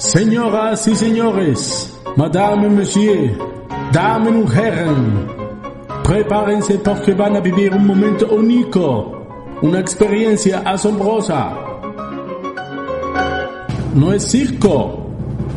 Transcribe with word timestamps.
Señoras 0.00 0.88
y 0.88 0.96
señores, 0.96 1.94
Madame 2.16 2.68
y 2.68 2.70
Monsieur, 2.70 3.38
damen 3.92 4.46
y 4.46 4.58
herren, 4.58 5.26
prepárense 6.02 6.78
porque 6.78 7.12
van 7.12 7.36
a 7.36 7.40
vivir 7.40 7.74
un 7.74 7.86
momento 7.86 8.26
único, 8.34 9.12
una 9.60 9.78
experiencia 9.78 10.60
asombrosa. 10.60 11.54
No 13.94 14.14
es 14.14 14.26
circo, 14.26 15.06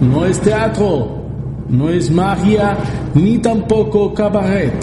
no 0.02 0.26
es 0.26 0.42
teatro, 0.42 1.24
no 1.70 1.88
es 1.90 2.12
magia, 2.12 2.76
ni 3.14 3.38
tampoco 3.38 4.14
cabaret. 4.14 4.76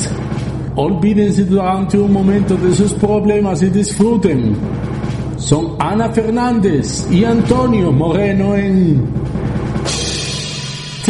Olvídense 0.75 1.45
durante 1.45 1.99
un 1.99 2.15
momento 2.15 2.57
de 2.57 2.73
sus 2.73 2.95
problemas 2.95 3.63
y 3.63 3.69
disfruten. 3.69 4.57
Son 5.37 5.77
Ana 5.79 6.09
Fernández 6.09 7.07
y 7.11 7.25
Antonio 7.25 7.93
Moreno 7.93 8.57
en 8.57 9.30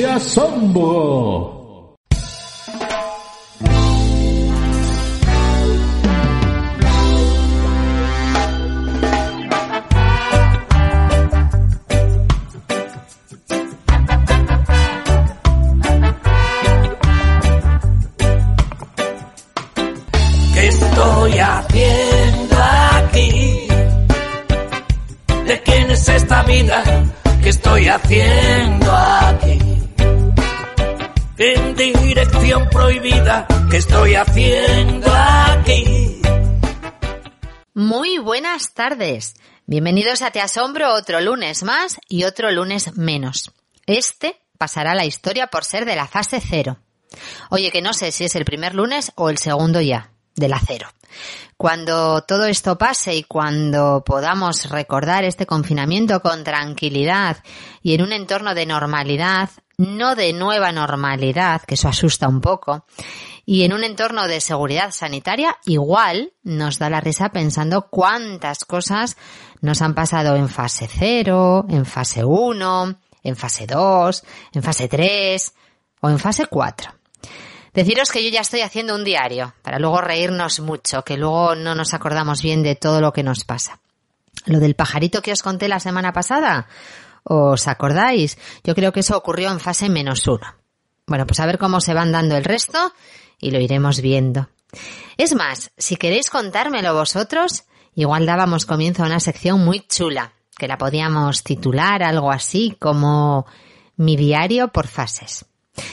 te 0.01 0.07
asombro. 0.07 1.60
Buenas 38.61 38.75
tardes. 38.75 39.35
Bienvenidos 39.65 40.21
a 40.21 40.33
Te 40.33 40.43
Asombro 40.43 40.93
otro 40.93 41.19
lunes 41.23 41.63
más 41.63 41.99
y 42.11 42.25
otro 42.25 42.51
lunes 42.51 42.95
menos. 42.95 43.53
Este 43.87 44.37
pasará 44.59 44.95
la 44.95 45.07
historia 45.07 45.47
por 45.47 45.65
ser 45.65 45.87
de 45.87 45.97
la 45.97 46.07
fase 46.07 46.43
cero. 46.47 46.77
Oye, 47.49 47.71
que 47.71 47.81
no 47.81 47.95
sé 47.95 48.13
si 48.13 48.25
es 48.25 48.37
el 48.37 48.45
primer 48.45 48.75
lunes 48.75 49.13
o 49.15 49.31
el 49.31 49.39
segundo 49.39 49.81
ya, 49.81 50.13
de 50.37 50.49
la 50.49 50.61
cero. 50.61 50.89
Cuando 51.57 52.21
todo 52.21 52.45
esto 52.45 52.77
pase 52.77 53.15
y 53.15 53.23
cuando 53.23 54.03
podamos 54.05 54.69
recordar 54.69 55.25
este 55.25 55.47
confinamiento 55.47 56.21
con 56.21 56.45
tranquilidad 56.45 57.39
y 57.83 57.95
en 57.95 58.03
un 58.03 58.13
entorno 58.13 58.55
de 58.55 58.67
normalidad, 58.67 59.49
no 59.79 60.17
de 60.17 60.35
nueva 60.35 60.71
normalidad, 60.71 61.63
que 61.63 61.77
eso 61.77 61.89
asusta 61.89 62.29
un 62.29 62.43
poco, 62.43 62.85
y 63.45 63.65
en 63.65 63.73
un 63.73 63.85
entorno 63.85 64.27
de 64.29 64.41
seguridad 64.41 64.93
sanitaria, 64.93 65.57
igual 65.65 66.33
nos 66.43 66.79
da 66.79 66.91
la 66.91 67.01
risa 67.01 67.31
pensando 67.31 67.89
cuántas 67.91 68.65
cosas 68.65 69.17
nos 69.61 69.83
han 69.83 69.95
pasado 69.95 70.37
en 70.37 70.49
fase 70.49 70.89
0, 70.89 71.67
en 71.69 71.85
fase 71.85 72.25
1, 72.25 72.95
en 73.23 73.37
fase 73.37 73.67
2, 73.67 74.25
en 74.53 74.63
fase 74.63 74.89
3 74.89 75.55
o 76.01 76.11
en 76.11 76.19
fase 76.19 76.47
4. 76.47 76.95
Deciros 77.73 78.11
que 78.11 78.25
yo 78.25 78.31
ya 78.31 78.41
estoy 78.41 78.63
haciendo 78.63 78.95
un 78.95 79.05
diario, 79.05 79.55
para 79.63 79.79
luego 79.79 80.01
reírnos 80.01 80.59
mucho, 80.61 81.03
que 81.03 81.17
luego 81.17 81.55
no 81.55 81.75
nos 81.75 81.95
acordamos 81.95 82.43
bien 82.43 82.63
de 82.63 82.75
todo 82.75 83.01
lo 83.01 83.13
que 83.13 83.23
nos 83.23 83.45
pasa. 83.45 83.81
Lo 84.47 84.59
del 84.59 84.75
pajarito 84.75 85.23
que 85.23 85.33
os 85.33 85.43
conté 85.43 85.69
la 85.69 85.79
semana 85.79 86.13
pasada, 86.13 86.67
¿os 87.23 87.69
acordáis? 87.69 88.39
Yo 88.65 88.75
creo 88.75 88.93
que 88.93 89.01
eso 89.01 89.17
ocurrió 89.17 89.51
en 89.51 89.61
fase 89.61 89.89
menos 89.89 90.27
uno. 90.27 90.57
Bueno, 91.07 91.27
pues 91.27 91.41
a 91.41 91.47
ver 91.47 91.59
cómo 91.59 91.81
se 91.81 91.95
van 91.95 92.13
dando 92.13 92.37
el 92.37 92.45
resto 92.45 92.93
y 93.41 93.51
lo 93.51 93.61
iremos 93.61 94.01
viendo. 94.01 94.49
Es 95.17 95.35
más, 95.35 95.71
si 95.77 95.97
queréis 95.97 96.31
contármelo 96.31 96.95
vosotros, 96.95 97.65
igual 97.95 98.27
dábamos 98.27 98.67
comienzo 98.67 99.03
a 99.03 99.07
una 99.07 99.21
sección 99.21 99.65
muy 99.65 99.81
chula, 99.81 100.33
que 100.57 100.69
la 100.69 100.79
podíamos 100.79 101.43
titular 101.43 102.03
algo 102.03 102.31
así 102.31 102.77
como 102.79 103.47
mi 103.97 104.17
diario 104.17 104.69
por 104.69 104.87
fases. 104.87 105.45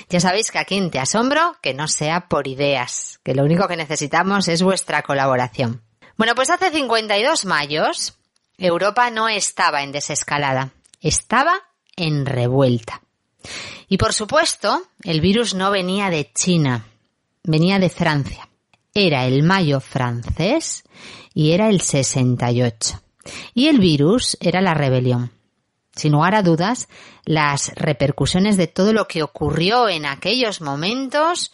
Ya 0.09 0.19
sabéis 0.19 0.51
que 0.51 0.59
aquí 0.59 0.75
en 0.75 0.91
Te 0.91 0.99
Asombro 0.99 1.55
que 1.61 1.73
no 1.73 1.87
sea 1.87 2.27
por 2.27 2.47
ideas, 2.47 3.19
que 3.23 3.35
lo 3.35 3.43
único 3.43 3.67
que 3.67 3.77
necesitamos 3.77 4.47
es 4.47 4.61
vuestra 4.61 5.01
colaboración. 5.01 5.81
Bueno, 6.17 6.33
pues 6.35 6.49
hace 6.49 6.71
52 6.71 7.45
mayos, 7.45 8.17
Europa 8.57 9.11
no 9.11 9.29
estaba 9.29 9.83
en 9.83 9.91
desescalada, 9.91 10.71
estaba 10.99 11.61
en 11.95 12.25
revuelta. 12.25 13.01
Y 13.87 13.97
por 13.97 14.13
supuesto, 14.13 14.81
el 15.03 15.21
virus 15.21 15.53
no 15.53 15.71
venía 15.71 16.09
de 16.09 16.31
China, 16.33 16.85
venía 17.47 17.79
de 17.79 17.89
Francia. 17.89 18.47
Era 18.93 19.25
el 19.25 19.41
mayo 19.41 19.79
francés 19.79 20.83
y 21.33 21.51
era 21.51 21.69
el 21.69 21.81
68. 21.81 23.01
Y 23.53 23.67
el 23.67 23.79
virus 23.79 24.37
era 24.39 24.61
la 24.61 24.73
rebelión. 24.73 25.31
Sin 25.95 26.11
lugar 26.11 26.35
a 26.35 26.43
dudas, 26.43 26.87
las 27.25 27.73
repercusiones 27.75 28.57
de 28.57 28.67
todo 28.67 28.93
lo 28.93 29.07
que 29.07 29.23
ocurrió 29.23 29.89
en 29.89 30.05
aquellos 30.05 30.61
momentos 30.61 31.51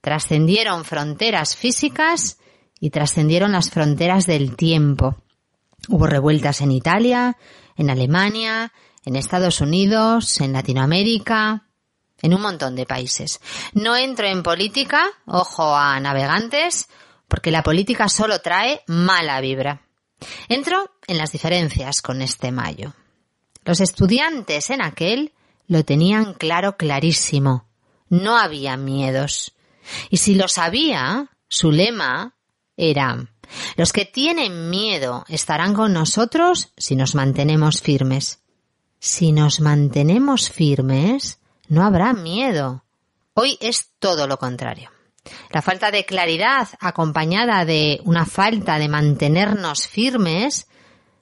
trascendieron 0.00 0.84
fronteras 0.84 1.56
físicas 1.56 2.38
y 2.78 2.90
trascendieron 2.90 3.52
las 3.52 3.70
fronteras 3.70 4.26
del 4.26 4.54
tiempo. 4.54 5.16
Hubo 5.88 6.06
revueltas 6.06 6.60
en 6.60 6.72
Italia, 6.72 7.36
en 7.76 7.90
Alemania, 7.90 8.72
en 9.04 9.16
Estados 9.16 9.60
Unidos, 9.60 10.40
en 10.40 10.52
Latinoamérica, 10.52 11.65
en 12.22 12.34
un 12.34 12.40
montón 12.40 12.74
de 12.76 12.86
países. 12.86 13.40
No 13.72 13.96
entro 13.96 14.26
en 14.26 14.42
política, 14.42 15.06
ojo 15.26 15.74
a 15.74 15.98
navegantes, 16.00 16.88
porque 17.28 17.50
la 17.50 17.62
política 17.62 18.08
solo 18.08 18.40
trae 18.40 18.82
mala 18.86 19.40
vibra. 19.40 19.82
Entro 20.48 20.90
en 21.06 21.18
las 21.18 21.32
diferencias 21.32 22.02
con 22.02 22.22
este 22.22 22.52
mayo. 22.52 22.94
Los 23.64 23.80
estudiantes 23.80 24.70
en 24.70 24.82
aquel 24.82 25.32
lo 25.66 25.84
tenían 25.84 26.34
claro 26.34 26.76
clarísimo. 26.76 27.66
No 28.08 28.38
había 28.38 28.76
miedos. 28.76 29.54
Y 30.10 30.18
si 30.18 30.34
los 30.34 30.58
había, 30.58 31.28
su 31.48 31.72
lema 31.72 32.34
era 32.76 33.26
los 33.76 33.92
que 33.92 34.04
tienen 34.04 34.70
miedo 34.70 35.24
estarán 35.28 35.74
con 35.74 35.92
nosotros 35.92 36.72
si 36.76 36.96
nos 36.96 37.14
mantenemos 37.14 37.80
firmes. 37.80 38.40
Si 38.98 39.32
nos 39.32 39.60
mantenemos 39.60 40.50
firmes, 40.50 41.38
no 41.68 41.84
habrá 41.84 42.12
miedo. 42.12 42.84
Hoy 43.34 43.58
es 43.60 43.90
todo 43.98 44.26
lo 44.26 44.38
contrario. 44.38 44.90
La 45.50 45.62
falta 45.62 45.90
de 45.90 46.04
claridad 46.04 46.68
acompañada 46.80 47.64
de 47.64 48.00
una 48.04 48.26
falta 48.26 48.78
de 48.78 48.88
mantenernos 48.88 49.88
firmes 49.88 50.68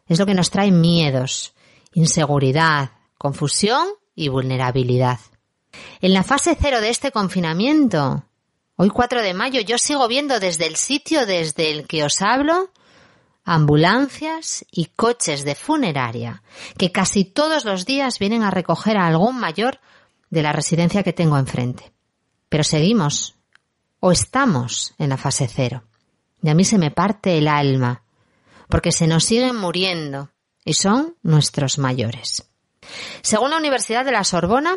es 0.06 0.18
lo 0.18 0.26
que 0.26 0.34
nos 0.34 0.50
trae 0.50 0.70
miedos 0.70 1.54
inseguridad, 1.94 2.90
confusión 3.16 3.86
y 4.14 4.28
vulnerabilidad. 4.28 5.18
En 6.00 6.12
la 6.12 6.22
fase 6.22 6.56
cero 6.60 6.80
de 6.80 6.90
este 6.90 7.10
confinamiento, 7.10 8.24
hoy 8.76 8.90
4 8.90 9.22
de 9.22 9.34
mayo, 9.34 9.60
yo 9.60 9.78
sigo 9.78 10.06
viendo 10.06 10.38
desde 10.38 10.66
el 10.66 10.76
sitio 10.76 11.26
desde 11.26 11.70
el 11.70 11.86
que 11.86 12.04
os 12.04 12.20
hablo 12.20 12.70
ambulancias 13.46 14.64
y 14.70 14.86
coches 14.86 15.44
de 15.44 15.54
funeraria 15.54 16.42
que 16.78 16.92
casi 16.92 17.24
todos 17.24 17.66
los 17.66 17.84
días 17.84 18.18
vienen 18.18 18.42
a 18.42 18.50
recoger 18.50 18.96
a 18.96 19.06
algún 19.06 19.38
mayor 19.38 19.80
de 20.34 20.42
la 20.42 20.52
residencia 20.52 21.02
que 21.02 21.12
tengo 21.12 21.38
enfrente. 21.38 21.92
Pero 22.48 22.64
seguimos 22.64 23.36
o 24.00 24.12
estamos 24.12 24.94
en 24.98 25.08
la 25.08 25.16
fase 25.16 25.48
cero. 25.48 25.84
Y 26.42 26.50
a 26.50 26.54
mí 26.54 26.64
se 26.64 26.76
me 26.76 26.90
parte 26.90 27.38
el 27.38 27.48
alma, 27.48 28.02
porque 28.68 28.92
se 28.92 29.06
nos 29.06 29.24
siguen 29.24 29.56
muriendo, 29.56 30.30
y 30.64 30.74
son 30.74 31.16
nuestros 31.22 31.78
mayores. 31.78 32.46
Según 33.22 33.50
la 33.50 33.56
Universidad 33.56 34.04
de 34.04 34.12
la 34.12 34.24
Sorbona, 34.24 34.76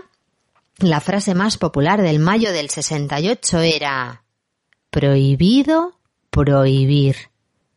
la 0.78 1.02
frase 1.02 1.34
más 1.34 1.58
popular 1.58 2.02
del 2.02 2.20
mayo 2.20 2.54
del 2.54 2.70
68 2.70 3.60
era 3.60 4.24
prohibido 4.90 6.00
prohibir. 6.30 7.18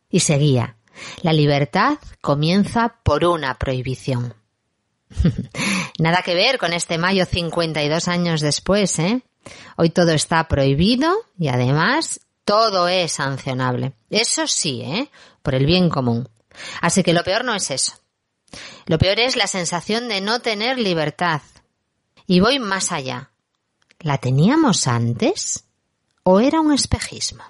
Y 0.09 0.21
seguía, 0.21 0.77
la 1.21 1.33
libertad 1.33 1.97
comienza 2.21 2.95
por 3.03 3.25
una 3.25 3.57
prohibición. 3.57 4.35
Nada 6.01 6.23
que 6.23 6.33
ver 6.33 6.57
con 6.57 6.73
este 6.73 6.97
mayo 6.97 7.27
52 7.27 8.07
años 8.07 8.41
después, 8.41 8.97
¿eh? 8.97 9.21
Hoy 9.75 9.91
todo 9.91 10.13
está 10.13 10.47
prohibido 10.47 11.13
y 11.37 11.49
además 11.49 12.21
todo 12.43 12.87
es 12.87 13.11
sancionable. 13.11 13.93
Eso 14.09 14.47
sí, 14.47 14.81
¿eh? 14.81 15.11
Por 15.43 15.53
el 15.53 15.67
bien 15.67 15.89
común. 15.89 16.27
Así 16.81 17.03
que 17.03 17.13
lo 17.13 17.23
peor 17.23 17.45
no 17.45 17.53
es 17.53 17.69
eso. 17.69 17.93
Lo 18.87 18.97
peor 18.97 19.19
es 19.19 19.35
la 19.35 19.45
sensación 19.45 20.07
de 20.07 20.21
no 20.21 20.39
tener 20.39 20.79
libertad. 20.79 21.43
Y 22.25 22.39
voy 22.39 22.57
más 22.57 22.91
allá. 22.91 23.29
¿La 23.99 24.17
teníamos 24.17 24.87
antes? 24.87 25.65
¿O 26.23 26.39
era 26.39 26.61
un 26.61 26.73
espejismo? 26.73 27.43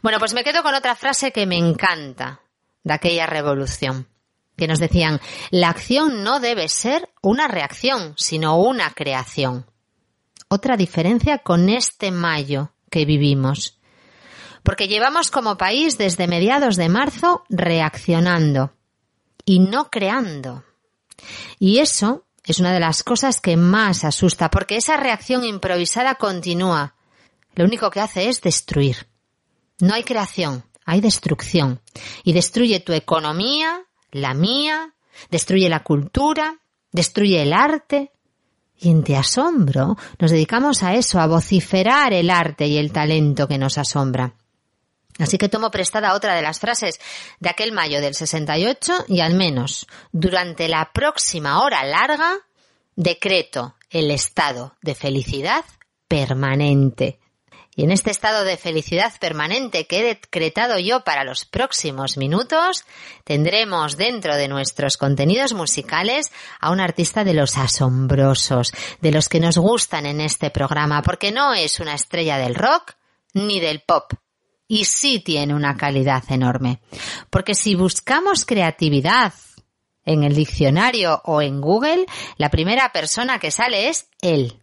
Bueno, 0.00 0.18
pues 0.18 0.32
me 0.32 0.42
quedo 0.42 0.62
con 0.62 0.74
otra 0.74 0.96
frase 0.96 1.32
que 1.32 1.44
me 1.44 1.58
encanta 1.58 2.40
de 2.82 2.94
aquella 2.94 3.26
revolución. 3.26 4.08
Que 4.56 4.66
nos 4.66 4.78
decían, 4.78 5.20
la 5.50 5.68
acción 5.68 6.22
no 6.24 6.40
debe 6.40 6.68
ser 6.68 7.08
una 7.22 7.48
reacción, 7.48 8.14
sino 8.16 8.58
una 8.58 8.90
creación. 8.92 9.66
Otra 10.48 10.76
diferencia 10.76 11.38
con 11.38 11.68
este 11.68 12.10
mayo 12.10 12.72
que 12.90 13.04
vivimos. 13.04 13.78
Porque 14.62 14.88
llevamos 14.88 15.30
como 15.30 15.58
país 15.58 15.98
desde 15.98 16.26
mediados 16.26 16.76
de 16.76 16.88
marzo 16.88 17.44
reaccionando 17.48 18.72
y 19.44 19.60
no 19.60 19.90
creando. 19.90 20.64
Y 21.58 21.78
eso 21.78 22.26
es 22.44 22.60
una 22.60 22.72
de 22.72 22.80
las 22.80 23.02
cosas 23.02 23.40
que 23.40 23.56
más 23.56 24.04
asusta, 24.04 24.50
porque 24.50 24.76
esa 24.76 24.96
reacción 24.96 25.44
improvisada 25.44 26.14
continúa. 26.14 26.94
Lo 27.54 27.64
único 27.64 27.90
que 27.90 28.00
hace 28.00 28.28
es 28.28 28.40
destruir. 28.40 29.08
No 29.80 29.94
hay 29.94 30.04
creación, 30.04 30.64
hay 30.84 31.00
destrucción. 31.00 31.80
Y 32.22 32.32
destruye 32.32 32.80
tu 32.80 32.92
economía, 32.92 33.84
la 34.16 34.34
mía, 34.34 34.94
destruye 35.30 35.68
la 35.68 35.82
cultura, 35.82 36.60
destruye 36.92 37.42
el 37.42 37.52
arte. 37.52 38.12
Y 38.78 38.90
en 38.90 39.04
Te 39.04 39.16
Asombro 39.16 39.96
nos 40.18 40.30
dedicamos 40.30 40.82
a 40.82 40.94
eso, 40.94 41.18
a 41.18 41.26
vociferar 41.26 42.12
el 42.12 42.30
arte 42.30 42.66
y 42.66 42.76
el 42.76 42.92
talento 42.92 43.48
que 43.48 43.58
nos 43.58 43.78
asombra. 43.78 44.34
Así 45.18 45.38
que 45.38 45.48
tomo 45.48 45.70
prestada 45.70 46.14
otra 46.14 46.34
de 46.34 46.42
las 46.42 46.60
frases 46.60 47.00
de 47.40 47.48
aquel 47.48 47.72
mayo 47.72 48.00
del 48.00 48.14
68 48.14 49.06
y 49.08 49.20
al 49.20 49.34
menos 49.34 49.86
durante 50.12 50.68
la 50.68 50.90
próxima 50.92 51.62
hora 51.62 51.84
larga 51.84 52.36
decreto 52.96 53.76
el 53.88 54.10
estado 54.10 54.74
de 54.82 54.94
felicidad 54.94 55.64
permanente. 56.08 57.18
Y 57.78 57.84
en 57.84 57.90
este 57.90 58.10
estado 58.10 58.44
de 58.44 58.56
felicidad 58.56 59.12
permanente 59.20 59.86
que 59.86 60.00
he 60.00 60.02
decretado 60.02 60.78
yo 60.78 61.04
para 61.04 61.24
los 61.24 61.44
próximos 61.44 62.16
minutos, 62.16 62.86
tendremos 63.22 63.98
dentro 63.98 64.34
de 64.34 64.48
nuestros 64.48 64.96
contenidos 64.96 65.52
musicales 65.52 66.32
a 66.58 66.70
un 66.70 66.80
artista 66.80 67.22
de 67.22 67.34
los 67.34 67.58
asombrosos, 67.58 68.72
de 69.02 69.12
los 69.12 69.28
que 69.28 69.40
nos 69.40 69.58
gustan 69.58 70.06
en 70.06 70.22
este 70.22 70.50
programa, 70.50 71.02
porque 71.02 71.30
no 71.30 71.52
es 71.52 71.78
una 71.78 71.94
estrella 71.94 72.38
del 72.38 72.54
rock 72.54 72.94
ni 73.34 73.60
del 73.60 73.82
pop. 73.82 74.10
Y 74.66 74.86
sí 74.86 75.20
tiene 75.20 75.54
una 75.54 75.76
calidad 75.76 76.24
enorme. 76.30 76.80
Porque 77.28 77.54
si 77.54 77.74
buscamos 77.74 78.46
creatividad 78.46 79.34
en 80.06 80.22
el 80.22 80.34
diccionario 80.34 81.20
o 81.26 81.42
en 81.42 81.60
Google, 81.60 82.06
la 82.38 82.48
primera 82.48 82.90
persona 82.90 83.38
que 83.38 83.50
sale 83.50 83.90
es 83.90 84.08
él, 84.22 84.62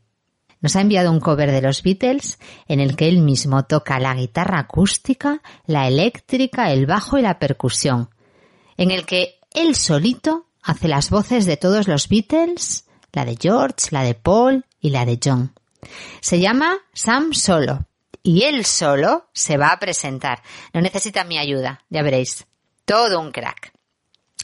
nos 0.63 0.77
ha 0.77 0.81
enviado 0.81 1.11
un 1.11 1.19
cover 1.19 1.51
de 1.51 1.61
los 1.61 1.83
Beatles 1.83 2.39
en 2.67 2.79
el 2.79 2.95
que 2.95 3.09
él 3.09 3.19
mismo 3.19 3.65
toca 3.65 3.99
la 3.99 4.15
guitarra 4.15 4.59
acústica, 4.59 5.41
la 5.67 5.87
eléctrica, 5.87 6.71
el 6.71 6.87
bajo 6.87 7.19
y 7.19 7.21
la 7.21 7.37
percusión, 7.37 8.09
en 8.77 8.89
el 8.89 9.05
que 9.05 9.39
él 9.51 9.75
solito 9.75 10.47
hace 10.63 10.87
las 10.87 11.09
voces 11.09 11.45
de 11.45 11.57
todos 11.57 11.89
los 11.89 12.07
Beatles, 12.07 12.85
la 13.11 13.25
de 13.25 13.37
George, 13.39 13.89
la 13.91 14.03
de 14.03 14.15
Paul 14.15 14.65
y 14.79 14.89
la 14.89 15.05
de 15.05 15.19
John. 15.21 15.53
Se 16.21 16.39
llama 16.39 16.77
Sam 16.93 17.33
Solo 17.33 17.85
y 18.23 18.43
él 18.43 18.65
solo 18.65 19.27
se 19.33 19.57
va 19.57 19.73
a 19.73 19.79
presentar. 19.79 20.41
No 20.73 20.79
necesita 20.79 21.25
mi 21.25 21.37
ayuda, 21.37 21.83
ya 21.89 22.01
veréis. 22.03 22.47
Todo 22.85 23.19
un 23.19 23.31
crack. 23.31 23.73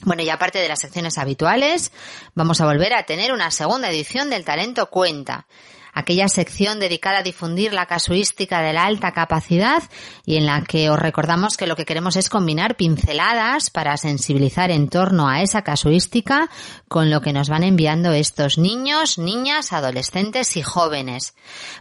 Bueno, 0.01 0.21
y 0.21 0.30
aparte 0.30 0.60
de 0.60 0.68
las 0.68 0.80
secciones 0.80 1.18
habituales, 1.18 1.94
vamos 2.33 2.60
a 2.60 2.66
volver 2.66 2.94
a 2.94 3.04
tener 3.04 3.31
una 3.31 3.51
segunda 3.51 3.89
edición 3.89 4.30
del 4.30 4.45
Talento 4.45 4.89
Cuenta 4.89 5.48
aquella 5.94 6.27
sección 6.27 6.80
dedicada 6.80 7.19
a 7.19 7.24
difundir 7.24 7.74
la 7.74 7.86
casuística 7.86 8.62
de 8.62 8.74
la 8.74 8.86
alta 8.86 9.12
capacidad 9.12 9.83
y 10.25 10.38
en 10.38 10.45
la 10.45 10.63
que 10.63 10.89
os 10.89 11.00
recordamos 11.00 11.57
que 11.57 11.68
lo 11.68 11.75
que 11.75 11.86
queremos 11.86 12.15
es 12.15 12.30
combinar 12.30 12.75
pinceladas 12.75 13.69
para 13.69 13.97
sensibilizar 13.97 14.71
en 14.71 14.89
torno 14.89 15.27
a 15.27 15.41
esa 15.41 15.63
casuística 15.63 16.50
con 16.88 17.09
lo 17.09 17.21
que 17.21 17.33
nos 17.33 17.50
van 17.50 17.63
enviando 17.63 18.12
estos 18.12 18.57
niños, 18.57 19.18
niñas, 19.18 19.74
adolescentes 19.74 20.57
y 20.57 20.62
jóvenes. 20.62 21.36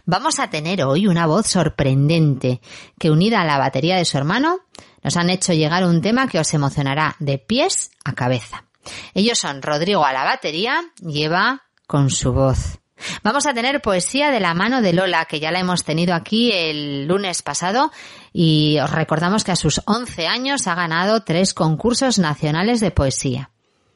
Vamos 0.05 0.39
a 0.39 0.49
tener 0.49 0.83
hoy 0.83 1.07
una 1.07 1.25
voz 1.25 1.47
sorprendente 1.47 2.61
que 2.97 3.11
unida 3.11 3.41
a 3.41 3.45
la 3.45 3.57
batería 3.57 3.97
de 3.97 4.05
su 4.05 4.17
hermano 4.17 4.59
nos 5.03 5.17
han 5.17 5.29
hecho 5.29 5.53
llegar 5.53 5.85
un 5.85 6.01
tema 6.01 6.27
que 6.27 6.39
os 6.39 6.53
emocionará 6.53 7.15
de 7.19 7.37
pies 7.37 7.91
a 8.03 8.13
cabeza. 8.13 8.65
Ellos 9.13 9.37
son 9.37 9.61
Rodrigo 9.61 10.05
a 10.05 10.13
la 10.13 10.23
batería 10.23 10.81
y 11.01 11.23
Eva 11.23 11.63
con 11.87 12.09
su 12.09 12.33
voz. 12.33 12.78
Vamos 13.23 13.45
a 13.45 13.53
tener 13.53 13.81
poesía 13.81 14.31
de 14.31 14.39
la 14.39 14.53
mano 14.53 14.81
de 14.81 14.93
Lola, 14.93 15.25
que 15.25 15.39
ya 15.39 15.51
la 15.51 15.59
hemos 15.59 15.83
tenido 15.83 16.13
aquí 16.13 16.51
el 16.51 17.07
lunes 17.07 17.41
pasado 17.41 17.91
y 18.33 18.77
os 18.79 18.91
recordamos 18.91 19.43
que 19.43 19.51
a 19.51 19.55
sus 19.55 19.81
11 19.85 20.27
años 20.27 20.67
ha 20.67 20.75
ganado 20.75 21.23
tres 21.23 21.53
concursos 21.53 22.19
nacionales 22.19 22.79
de 22.79 22.91
poesía. 22.91 23.51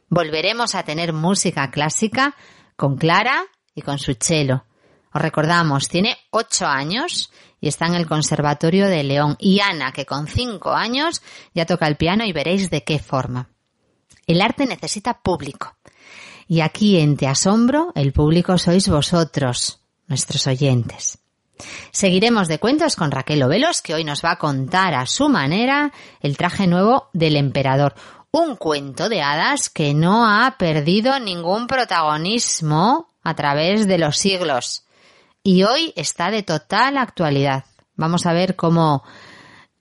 Volveremos 0.09 0.75
a 0.75 0.83
tener 0.83 1.13
música 1.13 1.71
clásica 1.71 2.35
con 2.75 2.97
Clara 2.97 3.43
y 3.75 3.81
con 3.81 3.99
su 3.99 4.15
cello. 4.19 4.65
Os 5.13 5.21
recordamos, 5.21 5.89
tiene 5.89 6.17
8 6.31 6.65
años 6.65 7.31
y 7.59 7.67
está 7.67 7.85
en 7.85 7.95
el 7.95 8.07
Conservatorio 8.07 8.87
de 8.87 9.03
León. 9.03 9.35
Y 9.39 9.59
Ana, 9.59 9.91
que 9.91 10.05
con 10.05 10.27
5 10.27 10.71
años 10.71 11.21
ya 11.53 11.65
toca 11.65 11.87
el 11.87 11.97
piano 11.97 12.25
y 12.25 12.33
veréis 12.33 12.69
de 12.69 12.83
qué 12.83 12.99
forma. 12.99 13.49
El 14.25 14.41
arte 14.41 14.65
necesita 14.65 15.19
público. 15.21 15.75
Y 16.47 16.61
aquí 16.61 16.99
en 16.99 17.17
Te 17.17 17.27
Asombro, 17.27 17.91
el 17.95 18.11
público 18.13 18.57
sois 18.57 18.87
vosotros, 18.87 19.79
nuestros 20.07 20.47
oyentes. 20.47 21.19
Seguiremos 21.91 22.47
de 22.47 22.59
cuentos 22.59 22.95
con 22.95 23.11
Raquel 23.11 23.43
Ovelos, 23.43 23.81
que 23.81 23.93
hoy 23.93 24.03
nos 24.03 24.23
va 24.23 24.31
a 24.31 24.39
contar 24.39 24.93
a 24.93 25.05
su 25.05 25.29
manera 25.29 25.91
el 26.21 26.37
traje 26.37 26.67
nuevo 26.67 27.09
del 27.13 27.35
emperador. 27.35 27.95
Un 28.31 28.55
cuento 28.55 29.09
de 29.09 29.21
hadas 29.21 29.69
que 29.69 29.93
no 29.93 30.27
ha 30.27 30.57
perdido 30.57 31.19
ningún 31.19 31.67
protagonismo 31.67 33.09
a 33.23 33.35
través 33.35 33.87
de 33.87 33.97
los 33.97 34.17
siglos. 34.17 34.85
Y 35.43 35.63
hoy 35.63 35.93
está 35.95 36.31
de 36.31 36.43
total 36.43 36.97
actualidad. 36.97 37.65
Vamos 37.95 38.25
a 38.25 38.33
ver 38.33 38.55
cómo 38.55 39.03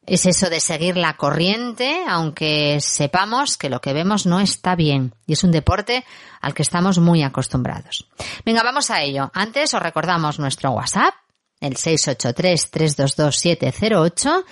es 0.04 0.26
eso 0.26 0.50
de 0.50 0.58
seguir 0.58 0.96
la 0.96 1.16
corriente, 1.16 2.02
aunque 2.08 2.80
sepamos 2.80 3.56
que 3.56 3.70
lo 3.70 3.80
que 3.80 3.92
vemos 3.92 4.26
no 4.26 4.40
está 4.40 4.74
bien. 4.74 5.14
Y 5.26 5.34
es 5.34 5.44
un 5.44 5.52
deporte 5.52 6.04
al 6.40 6.54
que 6.54 6.62
estamos 6.62 6.98
muy 6.98 7.22
acostumbrados. 7.22 8.08
Venga, 8.44 8.64
vamos 8.64 8.90
a 8.90 9.00
ello. 9.02 9.30
Antes 9.32 9.74
os 9.74 9.82
recordamos 9.82 10.40
nuestro 10.40 10.72
WhatsApp, 10.72 11.14
el 11.60 11.76
683-322-708, 11.76 14.44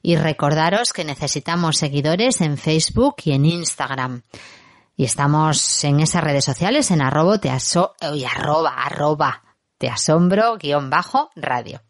y 0.00 0.16
recordaros 0.16 0.94
que 0.94 1.04
necesitamos 1.04 1.76
seguidores 1.76 2.40
en 2.40 2.56
Facebook 2.56 3.16
y 3.24 3.32
en 3.32 3.44
Instagram. 3.44 4.22
Y 4.96 5.04
estamos 5.04 5.84
en 5.84 6.00
esas 6.00 6.24
redes 6.24 6.46
sociales 6.46 6.90
en 6.90 7.02
arroba, 7.02 7.38
y 8.14 8.24
arroba, 8.24 8.74
arroba, 8.74 9.43
te 9.84 9.90
asombro 9.90 10.56
guion 10.56 10.88
bajo 10.88 11.30
radio. 11.36 11.82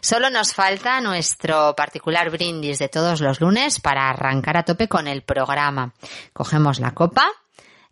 Solo 0.00 0.30
nos 0.30 0.54
falta 0.54 1.00
nuestro 1.00 1.74
particular 1.74 2.30
brindis 2.30 2.78
de 2.78 2.88
todos 2.88 3.20
los 3.20 3.40
lunes 3.40 3.80
para 3.80 4.08
arrancar 4.08 4.56
a 4.56 4.62
tope 4.62 4.86
con 4.86 5.08
el 5.08 5.22
programa. 5.22 5.92
Cogemos 6.32 6.78
la 6.78 6.92
copa, 6.92 7.26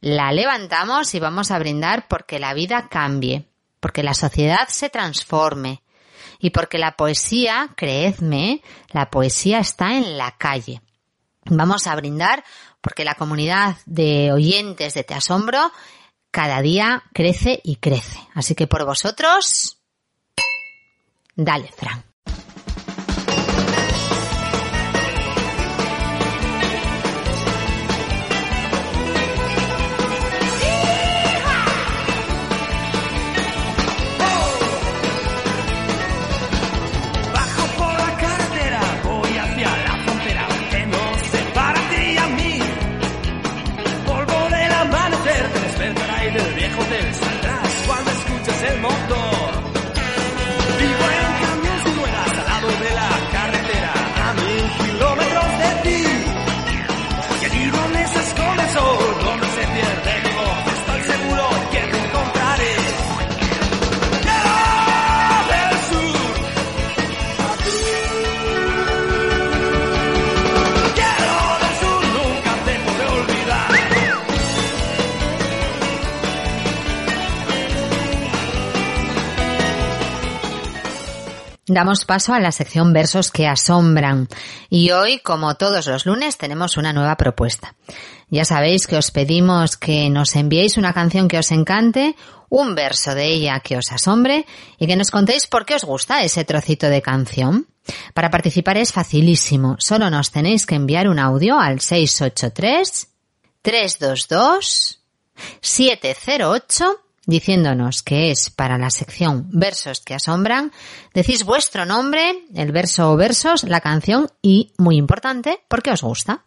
la 0.01 0.31
levantamos 0.31 1.13
y 1.17 1.19
vamos 1.19 1.51
a 1.51 1.59
brindar 1.59 2.07
porque 2.07 2.39
la 2.39 2.55
vida 2.55 2.89
cambie, 2.89 3.49
porque 3.81 4.05
la 4.05 4.15
sociedad 4.15 4.69
se 4.69 4.89
transforme 4.89 5.83
y 6.39 6.51
porque 6.51 6.79
la 6.79 6.93
poesía, 6.93 7.71
creedme, 7.77 8.63
la 8.93 9.11
poesía 9.11 9.59
está 9.59 9.95
en 9.97 10.17
la 10.17 10.37
calle. 10.39 10.81
Vamos 11.47 11.89
a 11.89 11.97
brindar 11.97 12.45
porque 12.81 13.05
la 13.05 13.17
comunidad 13.17 13.79
de 13.85 14.31
oyentes 14.31 14.95
de 14.95 15.03
Te 15.03 15.15
Asombro 15.15 15.73
cada 16.31 16.63
día 16.63 17.03
crece 17.13 17.61
y 17.63 17.77
crece. 17.77 18.19
Así 18.35 18.55
que 18.55 18.67
por 18.67 18.85
vosotros, 18.85 19.79
dale, 21.35 21.69
Fran. 21.69 22.10
Atrás 48.63 48.69
cuando 48.69 48.69
escuchas 48.69 48.75
el 48.75 48.81
motor. 48.81 49.00
Damos 81.73 82.05
paso 82.05 82.35
a 82.35 82.41
la 82.41 82.51
sección 82.51 82.93
versos 82.93 83.31
que 83.31 83.47
asombran 83.47 84.27
y 84.69 84.91
hoy, 84.91 85.21
como 85.21 85.55
todos 85.55 85.87
los 85.87 86.05
lunes, 86.05 86.37
tenemos 86.37 86.77
una 86.77 86.93
nueva 86.93 87.17
propuesta. 87.17 87.77
Ya 88.29 88.45
sabéis 88.45 88.89
que 88.89 88.97
os 88.97 89.13
pedimos 89.13 89.77
que 89.77 90.11
nos 90.11 90.35
enviéis 90.35 90.79
una 90.79 90.93
canción 90.93 91.29
que 91.29 91.39
os 91.39 91.53
encante, 91.53 92.17
un 92.49 92.75
verso 92.75 93.15
de 93.15 93.29
ella 93.29 93.61
que 93.61 93.77
os 93.77 93.93
asombre 93.93 94.47
y 94.81 94.89
que 94.89 94.97
nos 94.97 95.13
contéis 95.13 95.47
por 95.47 95.65
qué 95.65 95.77
os 95.77 95.85
gusta 95.85 96.25
ese 96.25 96.45
trocito 96.45 96.89
de 96.89 97.03
canción. 97.03 97.69
Para 98.15 98.31
participar 98.31 98.77
es 98.77 98.93
facilísimo, 98.93 99.77
solo 99.79 100.11
nos 100.11 100.33
tenéis 100.33 100.67
que 100.67 100.75
enviar 100.75 101.09
un 101.09 101.21
audio 101.21 101.61
al 101.61 101.79
683 101.79 103.07
322 103.63 105.01
708 105.61 107.10
diciéndonos 107.31 108.03
que 108.03 108.31
es 108.31 108.51
para 108.51 108.77
la 108.77 108.91
sección 108.91 109.47
Versos 109.51 110.01
que 110.01 110.15
asombran, 110.15 110.73
decís 111.15 111.45
vuestro 111.45 111.87
nombre, 111.87 112.45
el 112.55 112.73
verso 112.73 113.13
o 113.13 113.17
versos, 113.17 113.65
la 113.65 113.81
canción 113.81 114.29
y, 114.43 114.75
muy 114.77 114.97
importante, 114.97 115.63
por 115.69 115.83
qué 115.83 115.93
os 115.93 116.03
gusta. 116.03 116.43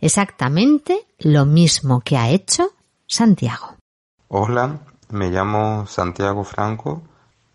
Exactamente 0.00 1.06
lo 1.18 1.44
mismo 1.44 2.00
que 2.00 2.16
ha 2.16 2.30
hecho 2.30 2.72
Santiago. 3.06 3.76
Hola, 4.28 4.78
me 5.10 5.28
llamo 5.28 5.86
Santiago 5.86 6.44
Franco 6.44 7.02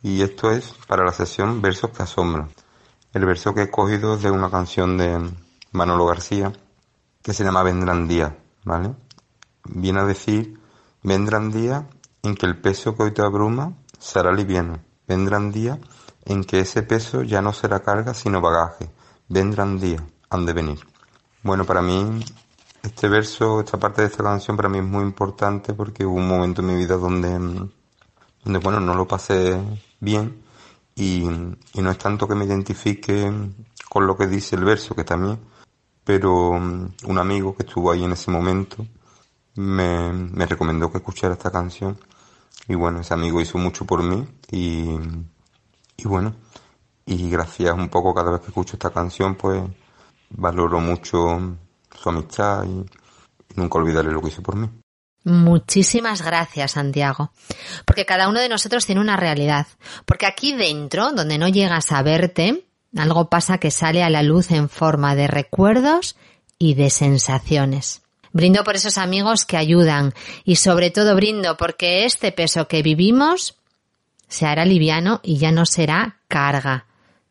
y 0.03 0.21
esto 0.21 0.51
es 0.51 0.75
para 0.85 1.03
la 1.03 1.13
sesión 1.13 1.61
Versos 1.61 1.91
que 1.91 2.03
asombran. 2.03 2.49
El 3.13 3.25
verso 3.25 3.55
que 3.55 3.63
he 3.63 3.71
cogido 3.71 4.15
es 4.15 4.21
de 4.21 4.29
una 4.29 4.51
canción 4.51 4.97
de 4.97 5.31
Manolo 5.71 6.05
García 6.05 6.51
que 7.23 7.33
se 7.33 7.43
llama 7.43 7.63
Vendrán 7.63 8.07
días, 8.07 8.33
¿vale? 8.65 8.93
Viene 9.63 10.01
a 10.01 10.05
decir, 10.05 10.59
vendrán 11.01 11.51
días 11.51 11.83
en 12.25 12.35
que 12.35 12.45
el 12.45 12.57
peso 12.57 12.95
que 12.95 13.03
hoy 13.03 13.11
te 13.11 13.21
abruma 13.21 13.73
será 13.99 14.31
liviano. 14.31 14.79
Vendrán 15.07 15.51
días 15.51 15.79
en 16.25 16.43
que 16.43 16.59
ese 16.59 16.83
peso 16.83 17.21
ya 17.21 17.41
no 17.41 17.53
será 17.53 17.81
carga 17.81 18.13
sino 18.13 18.41
bagaje. 18.41 18.89
Vendrán 19.27 19.79
días, 19.79 20.01
han 20.29 20.45
de 20.45 20.53
venir. 20.53 20.79
Bueno, 21.43 21.65
para 21.65 21.81
mí 21.81 22.23
este 22.81 23.07
verso, 23.07 23.61
esta 23.61 23.79
parte 23.79 24.01
de 24.01 24.07
esta 24.07 24.23
canción 24.23 24.57
para 24.57 24.69
mí 24.69 24.79
es 24.79 24.83
muy 24.83 25.03
importante 25.03 25.73
porque 25.73 26.05
hubo 26.05 26.15
un 26.15 26.27
momento 26.27 26.61
en 26.61 26.67
mi 26.67 26.75
vida 26.75 26.95
donde, 26.97 27.31
donde 28.43 28.59
bueno, 28.59 28.79
no 28.79 28.95
lo 28.95 29.07
pasé 29.07 29.59
bien 29.99 30.43
y, 30.95 31.23
no 31.23 31.91
es 31.91 31.97
tanto 31.97 32.27
que 32.27 32.35
me 32.35 32.45
identifique 32.45 33.31
con 33.89 34.07
lo 34.07 34.15
que 34.17 34.27
dice 34.27 34.55
el 34.55 34.63
verso, 34.63 34.95
que 34.95 35.03
también, 35.03 35.39
pero 36.03 36.51
un 36.51 37.17
amigo 37.19 37.55
que 37.55 37.63
estuvo 37.63 37.91
ahí 37.91 38.03
en 38.03 38.13
ese 38.13 38.31
momento 38.31 38.85
me, 39.55 40.11
me 40.13 40.45
recomendó 40.45 40.91
que 40.91 40.99
escuchara 40.99 41.33
esta 41.33 41.51
canción 41.51 41.97
y 42.67 42.75
bueno, 42.75 43.01
ese 43.01 43.13
amigo 43.13 43.41
hizo 43.41 43.57
mucho 43.57 43.85
por 43.85 44.03
mí 44.03 44.27
y, 44.51 44.97
y 45.97 46.03
bueno, 46.05 46.35
y 47.05 47.29
gracias 47.29 47.73
un 47.73 47.89
poco 47.89 48.13
cada 48.13 48.31
vez 48.31 48.41
que 48.41 48.47
escucho 48.47 48.75
esta 48.75 48.89
canción, 48.89 49.35
pues 49.35 49.61
valoro 50.29 50.79
mucho 50.79 51.57
su 51.99 52.09
amistad 52.09 52.63
y, 52.65 52.85
nunca 53.55 53.77
olvidaré 53.77 54.11
lo 54.11 54.21
que 54.21 54.27
hizo 54.27 54.41
por 54.41 54.57
mí. 54.57 54.69
Muchísimas 55.23 56.21
gracias, 56.21 56.71
Santiago. 56.71 57.31
Porque 57.85 58.05
cada 58.05 58.27
uno 58.27 58.41
de 58.41 58.49
nosotros 58.49 58.85
tiene 58.85 58.99
una 58.99 59.15
realidad. 59.15 59.65
Porque 60.05 60.25
aquí 60.25 60.53
dentro, 60.53 61.13
donde 61.13 61.37
no 61.37 61.47
llegas 61.47 61.93
a 61.93 62.03
verte, 62.03 62.67
algo 62.97 63.29
pasa 63.29 63.57
que 63.57 63.71
sale 63.71 64.03
a 64.03 64.09
la 64.09 64.23
luz 64.23 64.51
en 64.51 64.67
forma 64.67 65.15
de 65.15 65.27
recuerdos 65.27 66.17
y 66.59 66.73
de 66.73 66.89
sensaciones. 66.89 68.04
Brindo 68.35 68.65
por 68.65 68.75
esos 68.75 68.97
amigos 68.97 69.45
que 69.45 69.55
ayudan 69.55 70.13
y 70.43 70.57
sobre 70.57 70.91
todo 70.91 71.15
brindo 71.15 71.55
porque 71.55 72.03
este 72.03 72.33
peso 72.33 72.67
que 72.67 72.81
vivimos 72.81 73.55
se 74.27 74.45
hará 74.45 74.65
liviano 74.65 75.21
y 75.23 75.37
ya 75.37 75.53
no 75.53 75.65
será 75.65 76.19
carga, 76.27 76.85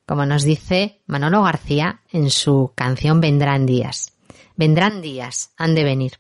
como 0.06 0.24
nos 0.24 0.44
dice 0.44 1.02
Manolo 1.04 1.42
García 1.42 2.00
en 2.10 2.30
su 2.30 2.72
canción 2.74 3.20
Vendrán 3.20 3.66
días. 3.66 4.14
Vendrán 4.56 5.02
días, 5.02 5.50
han 5.58 5.74
de 5.74 5.84
venir. 5.84 6.12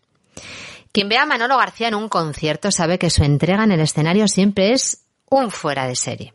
Quien 0.92 1.08
ve 1.08 1.16
a 1.16 1.24
Manolo 1.24 1.56
García 1.56 1.88
en 1.88 1.94
un 1.94 2.10
concierto 2.10 2.70
sabe 2.70 2.98
que 2.98 3.08
su 3.08 3.24
entrega 3.24 3.64
en 3.64 3.72
el 3.72 3.80
escenario 3.80 4.28
siempre 4.28 4.74
es 4.74 5.06
un 5.30 5.50
fuera 5.50 5.86
de 5.86 5.96
serie. 5.96 6.34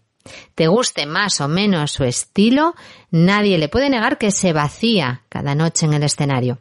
Te 0.55 0.67
guste 0.67 1.05
más 1.05 1.39
o 1.39 1.47
menos 1.47 1.91
su 1.91 2.03
estilo, 2.03 2.73
nadie 3.11 3.59
le 3.59 3.69
puede 3.69 3.91
negar 3.91 4.17
que 4.17 4.31
se 4.31 4.53
vacía 4.53 5.21
cada 5.29 5.53
noche 5.53 5.85
en 5.85 5.93
el 5.93 6.01
escenario 6.01 6.57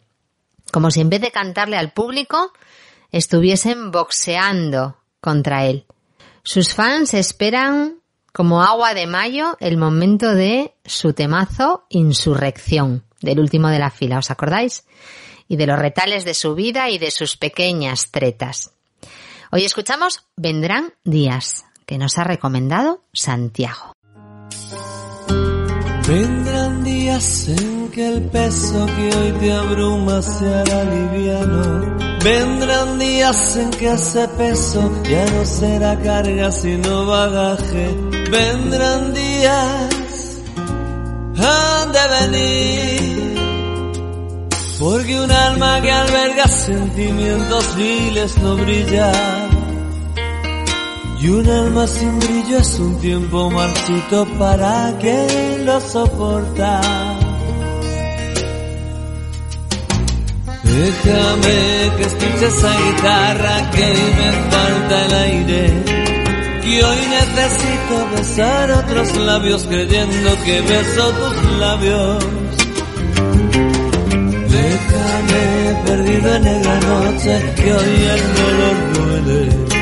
como 0.72 0.90
si 0.90 1.00
en 1.00 1.10
vez 1.10 1.20
de 1.20 1.30
cantarle 1.30 1.76
al 1.76 1.92
público 1.92 2.52
estuviesen 3.10 3.90
boxeando 3.90 4.96
contra 5.20 5.66
él. 5.66 5.86
Sus 6.42 6.74
fans 6.74 7.14
esperan 7.14 8.00
como 8.32 8.62
agua 8.62 8.94
de 8.94 9.06
mayo 9.06 9.56
el 9.60 9.76
momento 9.76 10.34
de 10.34 10.74
su 10.84 11.12
temazo 11.12 11.84
Insurrección, 11.88 13.04
del 13.20 13.40
último 13.40 13.68
de 13.68 13.78
la 13.78 13.90
fila, 13.90 14.18
¿os 14.18 14.30
acordáis? 14.30 14.84
Y 15.48 15.56
de 15.56 15.66
los 15.66 15.78
retales 15.78 16.24
de 16.24 16.34
su 16.34 16.54
vida 16.54 16.90
y 16.90 16.98
de 16.98 17.10
sus 17.10 17.36
pequeñas 17.36 18.10
tretas. 18.10 18.72
Hoy 19.50 19.64
escuchamos 19.64 20.24
Vendrán 20.36 20.94
días, 21.04 21.64
que 21.86 21.98
nos 21.98 22.18
ha 22.18 22.24
recomendado 22.24 23.02
Santiago. 23.12 23.97
Vendrán 26.08 26.84
días 26.84 27.48
en 27.48 27.88
que 27.90 28.08
el 28.08 28.22
peso 28.30 28.86
que 28.86 29.14
hoy 29.14 29.32
te 29.40 29.52
abruma 29.52 30.22
se 30.22 30.46
hará 30.54 30.84
liviano. 30.84 31.96
Vendrán 32.24 32.98
días 32.98 33.56
en 33.58 33.68
que 33.70 33.92
ese 33.92 34.26
peso 34.28 34.90
ya 35.04 35.26
no 35.26 35.44
será 35.44 36.00
carga 36.00 36.50
sino 36.50 37.04
bagaje. 37.04 37.94
Vendrán 38.30 39.12
días, 39.12 40.38
han 41.36 41.92
de 41.92 42.04
venir. 42.20 43.38
Porque 44.78 45.20
un 45.20 45.30
alma 45.30 45.82
que 45.82 45.92
alberga 45.92 46.48
sentimientos 46.48 47.76
viles 47.76 48.38
no 48.38 48.56
brilla 48.56 49.12
y 51.20 51.28
un 51.28 51.48
alma 51.48 51.86
sin 51.86 52.18
brillo 52.20 52.58
es 52.58 52.78
un 52.78 52.96
tiempo 53.00 53.50
marchito 53.50 54.26
para 54.38 54.94
quien 55.00 55.66
lo 55.66 55.80
soporta. 55.80 56.80
Déjame 60.62 61.96
que 61.96 62.02
escuche 62.02 62.46
esa 62.46 62.72
guitarra 62.80 63.70
que 63.72 63.82
hoy 63.82 64.14
me 64.18 64.32
falta 64.50 65.06
el 65.06 65.14
aire. 65.14 65.72
Que 66.62 66.84
hoy 66.84 66.98
necesito 67.10 68.08
besar 68.16 68.70
otros 68.70 69.16
labios 69.16 69.66
creyendo 69.66 70.30
que 70.44 70.60
beso 70.60 71.10
tus 71.10 71.58
labios. 71.58 72.24
Déjame 74.56 75.82
perdido 75.84 76.36
en 76.36 76.42
negra 76.44 76.80
noche 76.80 77.54
que 77.56 77.72
hoy 77.72 78.08
el 78.14 78.22
dolor 78.34 78.92
duele 78.94 79.77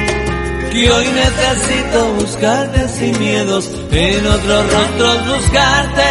y 0.77 0.87
hoy 0.89 1.07
necesito 1.09 2.13
buscarte 2.21 2.89
sin 2.89 3.19
miedos, 3.19 3.71
en 3.91 4.27
otros 4.27 4.73
rostros 4.73 5.27
buscarte. 5.29 6.03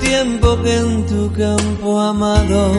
Tiempo 0.00 0.62
que 0.62 0.74
en 0.74 1.06
tu 1.06 1.32
campo 1.32 2.00
amado 2.00 2.72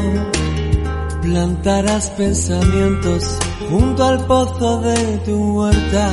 plantarás 1.21 2.09
pensamientos 2.11 3.39
junto 3.69 4.03
al 4.03 4.25
pozo 4.25 4.81
de 4.81 5.17
tu 5.19 5.59
huerta, 5.59 6.11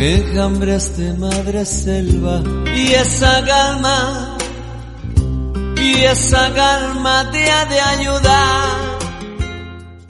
enjambres 0.00 0.96
de 0.96 1.12
madre 1.14 1.64
selva 1.64 2.42
y 2.74 2.92
esa 2.92 3.44
calma, 3.44 4.36
y 5.76 5.94
esa 6.04 6.52
calma 6.52 7.30
te 7.30 7.50
ha 7.50 7.64
de 7.66 7.80
ayudar. 7.80 8.98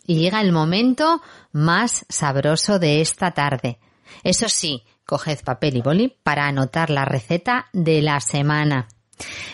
Y 0.07 0.21
llega 0.21 0.41
el 0.41 0.53
momento 0.53 1.21
más 1.53 2.07
sabroso 2.09 2.79
de 2.79 3.03
esta 3.03 3.33
tarde. 3.33 3.79
Eso 4.25 4.49
sí, 4.49 4.85
coged 5.05 5.45
papel 5.45 5.77
y 5.77 5.83
boli 5.83 6.17
para 6.23 6.47
anotar 6.47 6.89
la 6.89 7.05
receta 7.05 7.67
de 7.75 8.01
la 8.01 8.21
semana. 8.21 8.89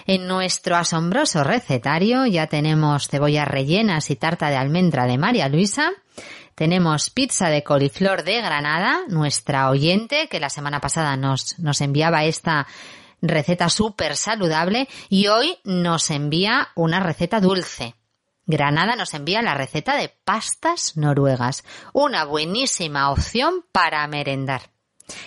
En 0.07 0.29
nuestro 0.29 0.77
asombroso 0.77 1.43
recetario 1.43 2.27
ya 2.27 2.47
tenemos 2.47 3.09
cebollas 3.09 3.49
rellenas 3.49 4.11
y 4.11 4.17
tarta 4.17 4.49
de 4.51 4.57
almendra 4.57 5.07
de 5.07 5.19
María 5.19 5.49
Luisa, 5.49 5.91
tenemos 6.55 7.11
pizza 7.11 7.49
de 7.49 7.63
coliflor 7.63 8.25
de 8.25 8.41
Granada, 8.41 9.01
nuestra 9.09 9.71
oyente 9.71 10.29
que 10.29 10.41
la 10.41 10.51
semana 10.51 10.81
pasada 10.81 11.17
nos, 11.17 11.59
nos 11.59 11.81
enviaba 11.81 12.25
esta 12.25 12.67
receta 13.21 13.69
súper 13.69 14.17
saludable 14.17 14.89
y 15.09 15.29
hoy 15.29 15.59
nos 15.65 16.11
envía 16.11 16.69
una 16.75 17.01
receta 17.01 17.41
dulce. 17.41 17.95
Granada 18.47 18.95
nos 18.95 19.15
envía 19.15 19.41
la 19.41 19.55
receta 19.55 19.97
de 19.97 20.11
pastas 20.25 20.97
noruegas, 20.97 21.65
una 21.93 22.25
buenísima 22.25 23.11
opción 23.11 23.65
para 23.73 24.07
merendar. 24.07 24.71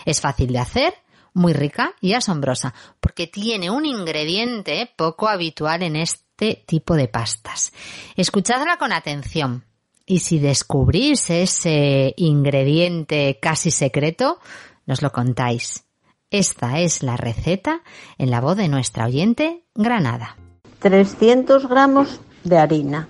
Es 0.05 0.22
fácil 0.22 0.53
de 0.53 0.60
hacer, 0.60 0.93
muy 1.34 1.53
rica 1.53 1.93
y 2.01 2.13
asombrosa, 2.13 2.74
porque 3.00 3.27
tiene 3.27 3.69
un 3.69 3.86
ingrediente 3.86 4.91
poco 4.96 5.27
habitual 5.27 5.84
en 5.84 5.96
este 5.96 6.63
tipo 6.67 6.96
de 6.96 7.07
pastas. 7.07 7.74
Escuchadla 8.15 8.77
con 8.77 8.91
atención. 8.93 9.65
Y 10.10 10.20
si 10.20 10.40
descubrís 10.40 11.30
ese 11.30 12.14
ingrediente 12.16 13.38
casi 13.42 13.72
secreto, 13.72 14.40
nos 14.86 15.02
lo 15.02 15.12
contáis. 15.12 15.84
Esta 16.32 16.80
es 16.80 17.04
la 17.04 17.18
receta 17.18 17.82
en 18.18 18.32
la 18.32 18.40
voz 18.40 18.56
de 18.56 18.70
nuestra 18.70 19.06
oyente 19.06 19.66
Granada. 19.76 20.38
300 20.80 21.68
gramos 21.68 22.22
de 22.46 22.58
harina, 22.58 23.10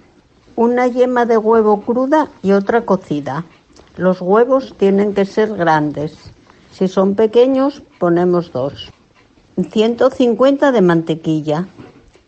una 0.56 0.88
yema 0.88 1.28
de 1.28 1.38
huevo 1.38 1.82
cruda 1.82 2.30
y 2.42 2.54
otra 2.54 2.82
cocida. 2.82 3.46
Los 3.96 4.20
huevos 4.20 4.74
tienen 4.76 5.14
que 5.14 5.26
ser 5.26 5.56
grandes. 5.56 6.18
Si 6.72 6.88
son 6.88 7.14
pequeños, 7.14 7.84
ponemos 8.00 8.52
dos. 8.52 8.92
150 9.56 10.72
de 10.72 10.82
mantequilla 10.82 11.68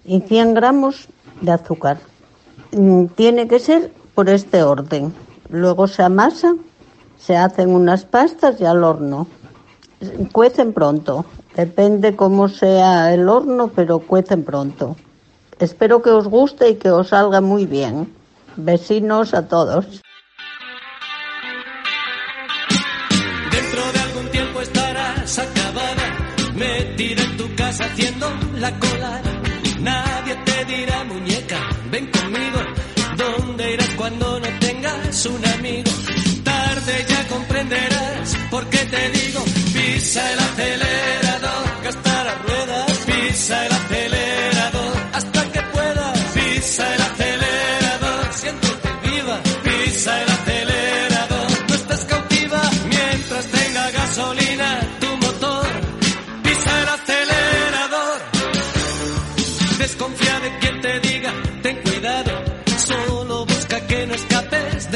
y 0.06 0.22
100 0.22 0.54
gramos 0.54 1.08
de 1.42 1.54
azúcar. 1.54 2.00
Mm, 2.72 3.06
tiene 3.16 3.48
que 3.48 3.60
ser 3.60 3.99
por 4.20 4.30
este 4.30 4.64
orden. 4.64 5.14
Luego 5.48 5.88
se 5.88 6.04
amasa, 6.04 6.54
se 7.18 7.38
hacen 7.38 7.70
unas 7.70 8.04
pastas 8.04 8.60
y 8.60 8.66
al 8.66 8.84
horno. 8.84 9.28
Cuecen 10.34 10.74
pronto. 10.74 11.26
Depende 11.56 12.18
cómo 12.18 12.50
sea 12.50 13.14
el 13.14 13.30
horno, 13.30 13.72
pero 13.74 14.00
cuecen 14.00 14.44
pronto. 14.44 14.98
Espero 15.58 16.02
que 16.02 16.10
os 16.10 16.28
guste 16.28 16.72
y 16.72 16.76
que 16.76 16.92
os 16.92 17.08
salga 17.08 17.40
muy 17.40 17.66
bien. 17.66 18.14
Vecinos 18.58 19.34
a 19.34 19.48
todos. 19.48 19.86
Dentro 23.52 23.82
de 23.94 24.00
algún 24.00 24.32
tiempo 24.32 24.60
estarás 24.60 25.40
acabada, 25.40 26.06
metida 26.56 27.24
en 27.24 27.38
tu 27.38 27.56
casa 27.56 27.86
haciendo 27.86 28.28
la 28.58 28.78
cola. 28.80 29.22
Nadie 29.80 30.36
te 30.44 30.66
dirá, 30.66 31.06
muñeca, 31.06 31.70
ven 31.90 32.12
conmigo. 32.12 32.89
¿Dónde 34.00 34.16
irás 34.16 34.30
cuando 34.30 34.40
no 34.40 34.60
tengas 34.60 35.26
un 35.26 35.46
amigo? 35.46 35.92
Tarde 36.44 37.06
ya 37.08 37.28
comprenderás 37.28 38.38
por 38.50 38.66
qué 38.70 38.78
te 38.78 39.10
digo, 39.10 39.44
pisa 39.74 40.32
el 40.32 40.40
acelerador, 40.40 41.84
gasta 41.84 42.24
las 42.24 42.42
ruedas, 42.44 42.98
pisa 43.06 43.66
el 43.66 43.72
acelerador 43.74 44.94
hasta 45.14 45.52
que 45.52 45.62
puedas, 45.74 46.20
pisa 46.34 46.96
el 46.96 47.02
acelerador, 47.02 48.34
siéntete 48.34 48.90
viva, 49.04 49.40
pisa 49.66 50.22
el 50.22 50.30
acelerador, 50.30 51.48
no 51.68 51.76
estás 51.76 52.06
cautiva 52.06 52.62
mientras 52.88 53.46
tenga 53.48 53.92
gasolina 53.92 54.69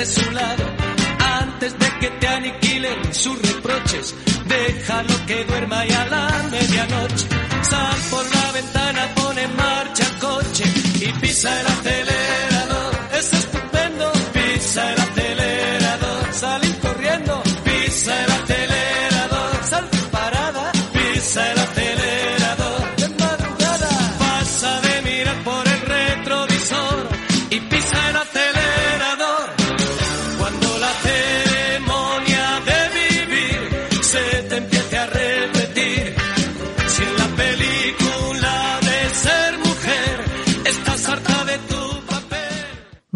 su 0.06 0.32
lado. 0.32 0.64
Antes 1.42 1.78
de 1.80 2.00
que 2.00 2.10
te 2.20 2.28
aniquilen 2.28 3.14
sus 3.14 3.42
reproches, 3.42 4.16
déjalo 4.46 5.26
que 5.26 5.44
duerma 5.46 5.86
y 5.86 5.92
a 5.92 6.06
la 6.08 6.44
medianoche. 6.52 7.28
Sal 7.62 7.98
por 8.12 8.26
la 8.36 8.52
ventana, 8.52 9.08
pone 9.16 9.44
en 9.44 9.56
marcha 9.56 10.04
el 10.06 10.20
coche 10.20 10.64
y 11.00 11.12
pisa 11.20 11.60
el 11.62 11.68
acelerador. 11.68 12.03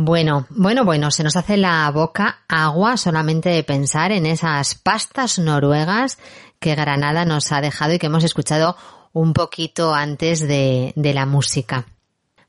Bueno, 0.08 0.46
bueno, 0.52 0.86
bueno, 0.86 1.12
se 1.12 1.22
nos 1.22 1.36
hace 1.36 1.58
la 1.58 1.92
boca 1.92 2.46
agua 2.48 2.96
solamente 2.96 3.50
de 3.50 3.62
pensar 3.66 4.14
en 4.14 4.26
esas 4.26 4.74
pastas 4.76 5.38
noruegas 5.38 6.18
que 6.62 6.76
Granada 6.76 7.26
nos 7.26 7.52
ha 7.52 7.60
dejado 7.60 7.92
y 7.92 8.00
que 8.00 8.06
hemos 8.06 8.24
escuchado 8.24 8.78
un 9.12 9.34
poquito 9.34 9.94
antes 9.94 10.48
de, 10.48 10.94
la 10.96 11.26
música. 11.26 11.88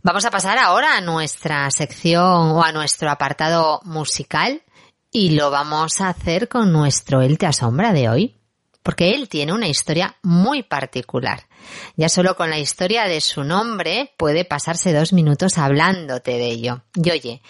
Vamos 0.04 0.24
a 0.24 0.30
pasar 0.30 0.56
ahora 0.56 0.96
a 0.96 1.00
nuestra 1.00 1.68
sección 1.72 2.22
o 2.22 2.62
a 2.62 2.70
nuestro 2.70 3.10
apartado 3.10 3.80
musical 3.82 4.62
y 5.10 5.30
lo 5.30 5.50
vamos 5.50 6.00
a 6.00 6.10
hacer 6.10 6.46
con 6.48 6.72
nuestro 6.72 7.22
Él 7.22 7.38
te 7.38 7.46
asombra 7.46 7.92
de 7.92 8.08
hoy, 8.08 8.36
porque 8.84 9.16
él 9.16 9.28
tiene 9.28 9.52
una 9.52 9.66
historia 9.66 10.14
muy 10.22 10.62
particular. 10.62 11.47
Ya 11.96 12.09
solo 12.09 12.37
con 12.37 12.50
la 12.50 12.59
historia 12.59 13.04
de 13.04 13.20
su 13.20 13.44
nombre 13.44 14.12
puede 14.16 14.44
pasarse 14.44 14.92
dos 14.92 15.12
minutos 15.12 15.59
hablándote 15.59 16.33
de 16.33 16.46
ello. 16.46 16.83
Y 16.94 17.11
oye, 17.11 17.42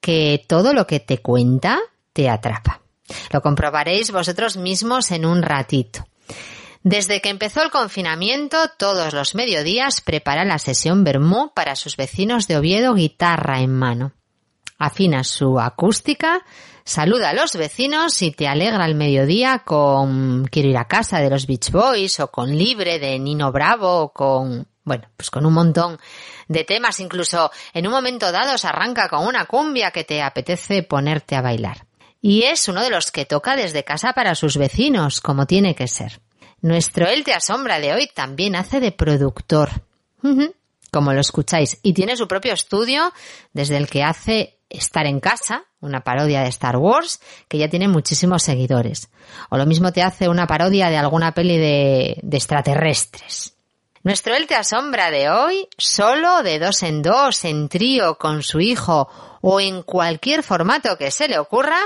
que 0.00 0.44
todo 0.48 0.72
lo 0.72 0.86
que 0.86 1.00
te 1.00 1.18
cuenta 1.18 1.78
te 2.12 2.28
atrapa. 2.28 2.82
Lo 3.30 3.40
comprobaréis 3.40 4.10
vosotros 4.10 4.56
mismos 4.56 5.10
en 5.10 5.24
un 5.24 5.42
ratito. 5.42 6.06
Desde 6.82 7.20
que 7.20 7.28
empezó 7.28 7.62
el 7.62 7.70
confinamiento, 7.70 8.58
todos 8.76 9.12
los 9.12 9.36
mediodías 9.36 10.00
prepara 10.00 10.44
la 10.44 10.58
sesión 10.58 11.04
Bermú 11.04 11.52
para 11.54 11.76
sus 11.76 11.96
vecinos 11.96 12.48
de 12.48 12.56
Oviedo 12.56 12.94
guitarra 12.94 13.60
en 13.60 13.72
mano. 13.72 14.12
Afina 14.78 15.22
su 15.22 15.60
acústica, 15.60 16.44
saluda 16.84 17.30
a 17.30 17.34
los 17.34 17.56
vecinos 17.56 18.20
y 18.22 18.30
te 18.30 18.48
alegra 18.48 18.86
el 18.86 18.94
mediodía 18.94 19.60
con 19.64 20.46
Quiero 20.50 20.68
ir 20.68 20.76
a 20.76 20.88
casa 20.88 21.18
de 21.20 21.30
los 21.30 21.46
Beach 21.46 21.70
Boys 21.70 22.20
o 22.20 22.30
con 22.30 22.56
Libre 22.56 22.98
de 22.98 23.18
Nino 23.18 23.52
Bravo 23.52 24.00
o 24.00 24.12
con, 24.12 24.66
bueno, 24.84 25.08
pues 25.16 25.30
con 25.30 25.46
un 25.46 25.52
montón 25.52 25.98
de 26.48 26.64
temas. 26.64 27.00
Incluso 27.00 27.50
en 27.72 27.86
un 27.86 27.92
momento 27.92 28.32
dado 28.32 28.58
se 28.58 28.66
arranca 28.66 29.08
con 29.08 29.26
una 29.26 29.46
cumbia 29.46 29.90
que 29.90 30.04
te 30.04 30.22
apetece 30.22 30.82
ponerte 30.82 31.36
a 31.36 31.42
bailar. 31.42 31.86
Y 32.20 32.44
es 32.44 32.68
uno 32.68 32.82
de 32.82 32.90
los 32.90 33.10
que 33.10 33.24
toca 33.24 33.56
desde 33.56 33.82
casa 33.82 34.12
para 34.12 34.36
sus 34.36 34.56
vecinos, 34.56 35.20
como 35.20 35.46
tiene 35.46 35.74
que 35.74 35.88
ser. 35.88 36.20
Nuestro 36.60 37.08
Él 37.08 37.24
te 37.24 37.34
asombra 37.34 37.80
de 37.80 37.92
hoy 37.92 38.08
también 38.14 38.54
hace 38.54 38.78
de 38.78 38.92
productor. 38.92 39.70
Como 40.92 41.12
lo 41.12 41.20
escucháis. 41.20 41.80
Y 41.82 41.94
tiene 41.94 42.16
su 42.16 42.28
propio 42.28 42.52
estudio 42.52 43.12
desde 43.52 43.76
el 43.76 43.88
que 43.88 44.04
hace 44.04 44.58
Estar 44.68 45.04
en 45.04 45.20
casa, 45.20 45.66
una 45.82 46.00
parodia 46.00 46.42
de 46.42 46.48
Star 46.48 46.78
Wars, 46.78 47.20
que 47.48 47.58
ya 47.58 47.68
tiene 47.68 47.88
muchísimos 47.88 48.42
seguidores. 48.42 49.10
O 49.50 49.58
lo 49.58 49.66
mismo 49.66 49.92
te 49.92 50.02
hace 50.02 50.28
una 50.28 50.46
parodia 50.46 50.88
de 50.88 50.96
alguna 50.96 51.32
peli 51.32 51.58
de, 51.58 52.20
extraterrestres. 52.32 53.54
Nuestro 54.02 54.34
Él 54.34 54.46
te 54.46 54.54
asombra 54.54 55.10
de 55.10 55.28
hoy, 55.28 55.68
solo 55.76 56.42
de 56.42 56.58
dos 56.58 56.82
en 56.82 57.02
dos, 57.02 57.44
en 57.44 57.68
trío, 57.68 58.16
con 58.16 58.42
su 58.42 58.60
hijo 58.60 59.08
o 59.42 59.60
en 59.60 59.82
cualquier 59.82 60.42
formato 60.42 60.96
que 60.96 61.10
se 61.10 61.28
le 61.28 61.38
ocurra, 61.38 61.78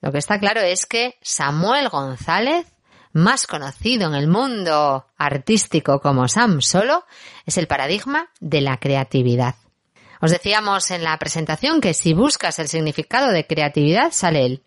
lo 0.00 0.12
que 0.12 0.18
está 0.18 0.38
claro 0.38 0.60
es 0.60 0.86
que 0.86 1.16
Samuel 1.22 1.88
González, 1.88 2.66
más 3.12 3.46
conocido 3.46 4.06
en 4.08 4.14
el 4.14 4.28
mundo 4.28 5.06
artístico 5.16 6.00
como 6.00 6.28
Sam 6.28 6.60
Solo, 6.60 7.04
es 7.46 7.56
el 7.56 7.66
paradigma 7.66 8.28
de 8.40 8.60
la 8.60 8.76
creatividad. 8.76 9.54
Os 10.20 10.30
decíamos 10.30 10.90
en 10.90 11.02
la 11.02 11.18
presentación 11.18 11.80
que 11.80 11.94
si 11.94 12.14
buscas 12.14 12.58
el 12.58 12.68
significado 12.68 13.32
de 13.32 13.46
creatividad 13.46 14.12
sale 14.12 14.46
él. 14.46 14.62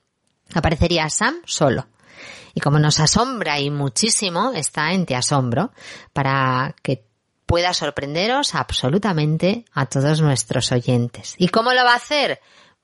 Aparecería 0.54 1.10
Sam 1.10 1.36
Solo. 1.46 1.88
Y 2.54 2.62
como 2.62 2.80
nos 2.80 3.00
asombra 3.00 3.60
y 3.60 3.70
muchísimo, 3.70 4.52
está 4.54 4.92
en 4.92 5.06
Te 5.06 5.16
Asombro, 5.16 5.72
para 6.14 6.76
que 6.82 7.06
pueda 7.46 7.74
sorprenderos 7.74 8.56
absolutamente 8.56 9.66
a 9.74 9.86
todos 9.86 10.22
nuestros 10.22 10.72
oyentes. 10.72 11.36
¿Y 11.38 11.50
cómo 11.50 11.74
lo 11.74 11.84
va 11.84 11.94
a 11.94 11.98
hacer? 11.98 12.40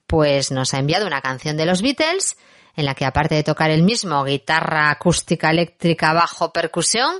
Pues 0.06 0.50
nos 0.50 0.74
ha 0.74 0.78
enviado 0.78 1.06
una 1.06 1.20
canción 1.20 1.56
de 1.56 1.66
los 1.66 1.82
Beatles, 1.82 2.36
en 2.74 2.84
la 2.84 2.94
que 2.94 3.04
aparte 3.04 3.34
de 3.34 3.42
tocar 3.42 3.70
el 3.70 3.82
mismo 3.82 4.22
guitarra 4.24 4.90
acústica, 4.90 5.50
eléctrica, 5.50 6.12
bajo, 6.12 6.52
percusión, 6.52 7.14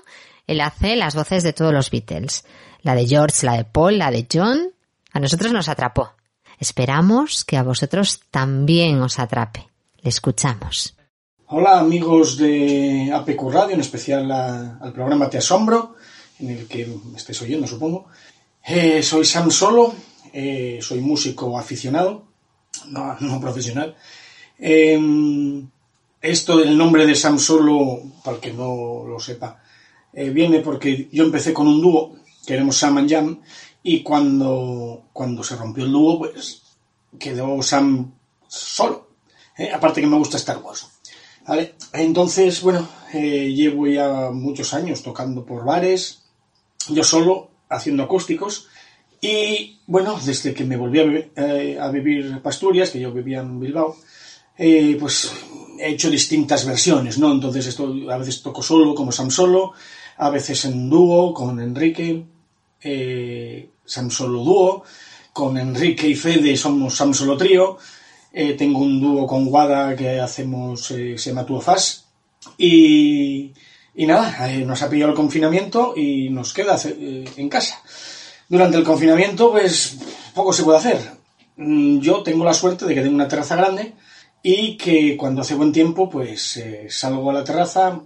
él 0.47 0.61
hace 0.61 0.97
las 0.97 1.15
voces 1.15 1.43
de 1.43 1.53
todos 1.53 1.73
los 1.73 1.91
Beatles. 1.91 2.45
La 2.83 2.95
de 2.95 3.07
George, 3.07 3.45
la 3.45 3.55
de 3.55 3.65
Paul, 3.65 3.99
la 3.99 4.11
de 4.11 4.27
John. 4.33 4.73
A 5.17 5.19
nosotros 5.19 5.51
nos 5.51 5.71
atrapó. 5.71 6.13
Esperamos 6.59 7.47
que 7.47 7.57
a 7.57 7.63
vosotros 7.63 8.21
también 8.31 9.01
os 9.01 9.19
atrape. 9.19 9.67
Le 10.03 10.11
escuchamos. 10.11 10.95
Hola 11.47 11.81
amigos 11.81 12.37
de 12.37 13.11
APQ 13.15 13.51
Radio, 13.51 13.75
en 13.77 13.81
especial 13.81 14.31
al 14.31 14.93
programa 14.93 15.31
Te 15.31 15.39
Asombro, 15.39 15.97
en 16.39 16.51
el 16.51 16.69
que 16.69 16.87
me 17.11 17.17
estáis 17.17 17.41
oyendo 17.41 17.67
supongo. 17.67 18.09
Eh, 18.63 19.03
soy 19.03 19.25
Sam 19.25 19.51
Solo, 19.51 19.95
eh, 20.35 20.81
soy 20.83 21.01
músico 21.01 21.59
aficionado, 21.59 22.27
no, 22.91 23.41
profesional. 23.41 23.97
Eh, 24.59 25.01
esto 26.21 26.59
del 26.59 26.77
nombre 26.77 27.07
de 27.07 27.15
Sam 27.15 27.39
Solo, 27.39 28.03
para 28.23 28.37
el 28.37 28.43
que 28.43 28.53
no 28.53 29.03
lo 29.09 29.19
sepa, 29.19 29.63
eh, 30.13 30.29
viene 30.29 30.61
porque 30.61 31.09
yo 31.11 31.25
empecé 31.25 31.55
con 31.55 31.69
un 31.69 31.81
dúo, 31.81 32.17
que 32.47 32.53
éramos 32.53 32.77
Sam 32.77 32.99
and 32.99 33.11
Jam, 33.11 33.41
y 33.89 34.03
cuando, 34.03 35.05
cuando 35.13 35.45
se 35.45 35.55
rompió 35.55 35.85
el 35.85 35.93
dúo, 35.93 36.19
pues 36.19 36.63
quedó 37.21 37.63
Sam 37.63 38.13
solo. 38.49 39.09
¿eh? 39.57 39.71
Aparte 39.73 40.01
que 40.01 40.09
me 40.09 40.19
gusta 40.19 40.39
Star 40.39 40.59
Wars. 40.59 40.89
¿vale? 41.47 41.75
Entonces, 41.93 42.61
bueno, 42.63 42.89
eh, 43.13 43.53
llevo 43.55 43.87
ya 43.87 44.31
muchos 44.33 44.75
años 44.75 45.05
tocando 45.05 45.45
por 45.47 45.65
bares, 45.65 46.25
yo 46.89 47.05
solo, 47.05 47.51
haciendo 47.69 48.03
acústicos. 48.03 48.67
Y 49.21 49.79
bueno, 49.87 50.19
desde 50.25 50.53
que 50.53 50.65
me 50.65 50.77
volví 50.77 50.99
a, 50.99 51.05
vi- 51.05 51.31
eh, 51.37 51.79
vivir 51.93 52.43
Pasturias, 52.43 52.91
que 52.91 52.99
yo 52.99 53.13
vivía 53.13 53.39
en 53.39 53.61
Bilbao, 53.61 53.97
eh, 54.59 54.97
pues 54.99 55.31
he 55.79 55.91
hecho 55.91 56.11
distintas 56.11 56.67
versiones, 56.67 57.19
¿no? 57.19 57.31
Entonces 57.31 57.67
esto 57.69 57.95
a 58.11 58.19
veces 58.19 58.43
toco 58.43 58.63
solo, 58.65 58.97
como 58.97 59.13
Sam 59.13 59.31
Solo, 59.31 59.75
a 60.17 60.29
veces 60.31 60.65
en 60.65 60.91
dúo 60.91 61.33
con 61.33 61.61
Enrique, 61.61 62.25
Sam 63.87 64.11
Solo 64.11 64.43
dúo, 64.43 64.83
con 65.33 65.57
Enrique 65.59 66.09
y 66.09 66.15
Fede 66.15 66.57
somos 66.57 66.97
Sam 66.97 67.15
Solo 67.15 67.37
trío, 67.37 67.79
eh, 68.33 68.55
tengo 68.55 68.81
un 68.81 69.01
dúo 69.01 69.27
con 69.27 69.47
Guada 69.47 69.95
que 69.97 70.21
hacemos, 70.21 70.91
eh, 70.91 71.17
se 71.17 71.31
llama 71.31 71.47
Tuo 71.47 71.61
Fas, 71.61 72.07
y, 72.59 73.53
y 73.95 74.07
nada, 74.07 74.53
eh, 74.53 74.65
nos 74.65 74.83
ha 74.83 74.91
pillado 74.91 75.11
el 75.13 75.17
confinamiento 75.17 75.95
y 75.97 76.29
nos 76.31 76.53
queda 76.53 76.77
eh, 76.85 77.25
en 77.37 77.49
casa. 77.49 77.83
Durante 78.49 78.77
el 78.77 78.85
confinamiento, 78.85 79.51
pues 79.51 79.97
poco 80.35 80.53
se 80.53 80.63
puede 80.63 80.79
hacer. 80.79 80.99
Mm, 81.57 81.99
Yo 82.01 82.23
tengo 82.23 82.45
la 82.45 82.55
suerte 82.55 82.85
de 82.85 82.95
que 82.95 83.01
tengo 83.03 83.15
una 83.15 83.29
terraza 83.29 83.57
grande 83.57 83.95
y 84.43 84.77
que 84.77 85.17
cuando 85.17 85.41
hace 85.43 85.55
buen 85.55 85.73
tiempo, 85.73 86.09
pues 86.09 86.63
salgo 86.89 87.31
a 87.31 87.35
la 87.35 87.45
terraza, 87.45 88.01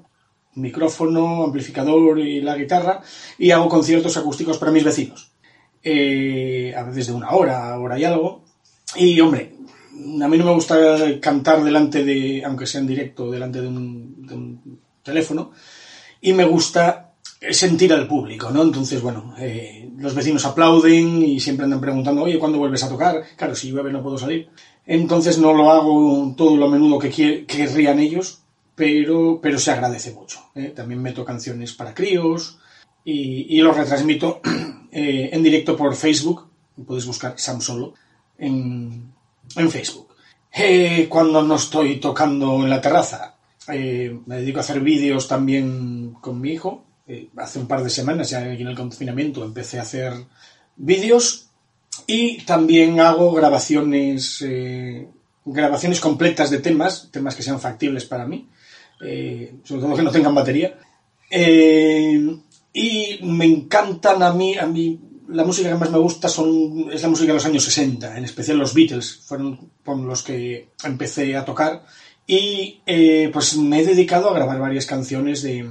micrófono, 0.54 1.44
amplificador 1.44 2.18
y 2.18 2.40
la 2.40 2.56
guitarra 2.56 3.02
y 3.38 3.50
hago 3.50 3.68
conciertos 3.68 4.16
acústicos 4.16 4.58
para 4.58 4.72
mis 4.72 4.84
vecinos. 4.84 5.29
Eh, 5.82 6.74
a 6.76 6.82
veces 6.82 7.08
de 7.08 7.14
una 7.14 7.30
hora, 7.30 7.78
hora 7.78 7.98
y 7.98 8.04
algo. 8.04 8.44
Y 8.96 9.20
hombre, 9.20 9.54
a 9.92 10.28
mí 10.28 10.38
no 10.38 10.44
me 10.44 10.52
gusta 10.52 11.20
cantar 11.20 11.62
delante 11.62 12.04
de, 12.04 12.44
aunque 12.44 12.66
sea 12.66 12.80
en 12.80 12.86
directo, 12.86 13.30
delante 13.30 13.60
de 13.60 13.68
un, 13.68 14.80
teléfono, 15.02 15.52
y 16.20 16.32
me 16.32 16.44
gusta 16.44 17.14
sentir 17.50 17.92
al 17.92 18.06
público, 18.06 18.50
¿no? 18.50 18.62
Entonces, 18.62 19.00
bueno, 19.00 19.34
eh, 19.38 19.90
los 19.96 20.14
vecinos 20.14 20.44
aplauden 20.44 21.22
y 21.22 21.40
siempre 21.40 21.64
andan 21.64 21.80
preguntando, 21.80 22.22
oye, 22.22 22.38
¿cuándo 22.38 22.58
vuelves 22.58 22.84
a 22.84 22.88
tocar? 22.88 23.22
Claro, 23.36 23.54
si 23.54 23.70
llueve 23.70 23.92
no 23.92 24.02
puedo 24.02 24.18
salir. 24.18 24.50
Entonces 24.86 25.38
no 25.38 25.54
lo 25.54 25.70
hago 25.70 26.34
todo 26.36 26.56
lo 26.56 26.66
a 26.66 26.70
menudo 26.70 26.98
que 26.98 27.46
querrían 27.46 27.98
ellos, 27.98 28.42
pero, 28.74 29.40
pero 29.42 29.58
se 29.58 29.70
agradece 29.70 30.12
mucho. 30.12 30.50
¿eh? 30.54 30.72
También 30.76 31.00
meto 31.00 31.24
canciones 31.24 31.72
para 31.72 31.94
críos 31.94 32.58
y, 33.04 33.56
y 33.56 33.60
los 33.62 33.76
retransmito 33.76 34.40
eh, 34.92 35.30
en 35.32 35.42
directo 35.42 35.76
por 35.76 35.94
Facebook. 35.94 36.48
Puedes 36.86 37.06
buscar 37.06 37.34
Sam 37.36 37.60
Solo 37.60 37.94
en, 38.38 39.12
en 39.56 39.70
Facebook. 39.70 40.10
Eh, 40.52 41.06
cuando 41.08 41.42
no 41.42 41.54
estoy 41.56 42.00
tocando 42.00 42.56
en 42.56 42.70
la 42.70 42.80
terraza, 42.80 43.36
eh, 43.68 44.18
me 44.26 44.36
dedico 44.36 44.58
a 44.58 44.62
hacer 44.62 44.80
vídeos 44.80 45.28
también 45.28 46.16
con 46.20 46.40
mi 46.40 46.52
hijo. 46.52 46.84
Eh, 47.06 47.28
hace 47.36 47.58
un 47.58 47.66
par 47.66 47.82
de 47.82 47.90
semanas, 47.90 48.30
ya 48.30 48.40
aquí 48.40 48.62
en 48.62 48.68
el 48.68 48.76
confinamiento, 48.76 49.44
empecé 49.44 49.78
a 49.78 49.82
hacer 49.82 50.12
vídeos 50.76 51.50
y 52.06 52.42
también 52.44 53.00
hago 53.00 53.32
grabaciones, 53.32 54.44
grabaciones 55.44 56.00
completas 56.00 56.50
de 56.50 56.58
temas, 56.58 57.08
temas 57.10 57.34
que 57.34 57.42
sean 57.42 57.60
factibles 57.60 58.04
para 58.04 58.26
mí, 58.26 58.48
sobre 58.98 59.82
todo 59.82 59.96
que 59.96 60.02
no 60.02 60.10
tengan 60.10 60.34
batería. 60.34 60.78
Y 62.72 63.18
me 63.22 63.44
encantan 63.44 64.22
a 64.22 64.32
mí, 64.32 64.56
a 64.56 64.66
mí 64.66 64.98
la 65.28 65.44
música 65.44 65.68
que 65.68 65.74
más 65.76 65.90
me 65.90 65.98
gusta 65.98 66.28
son, 66.28 66.90
es 66.92 67.02
la 67.02 67.08
música 67.08 67.28
de 67.28 67.34
los 67.34 67.46
años 67.46 67.64
60, 67.64 68.16
en 68.16 68.24
especial 68.24 68.58
los 68.58 68.74
Beatles, 68.74 69.20
fueron 69.24 69.70
con 69.84 70.06
los 70.06 70.22
que 70.22 70.70
empecé 70.84 71.36
a 71.36 71.44
tocar. 71.44 71.84
Y 72.26 72.80
eh, 72.86 73.30
pues 73.32 73.56
me 73.56 73.80
he 73.80 73.86
dedicado 73.86 74.30
a 74.30 74.34
grabar 74.34 74.60
varias 74.60 74.86
canciones 74.86 75.42
de, 75.42 75.68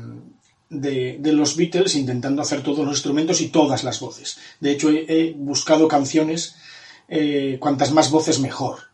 de, 0.70 1.18
de 1.20 1.34
los 1.34 1.56
Beatles, 1.56 1.96
intentando 1.96 2.42
hacer 2.42 2.62
todos 2.62 2.80
los 2.80 2.96
instrumentos 2.96 3.42
y 3.42 3.48
todas 3.48 3.84
las 3.84 4.00
voces. 4.00 4.38
De 4.60 4.72
hecho, 4.72 4.90
he, 4.90 5.06
he 5.08 5.34
buscado 5.34 5.88
canciones, 5.88 6.56
eh, 7.08 7.58
cuantas 7.60 7.92
más 7.92 8.12
voces 8.12 8.40
mejor. 8.40 8.90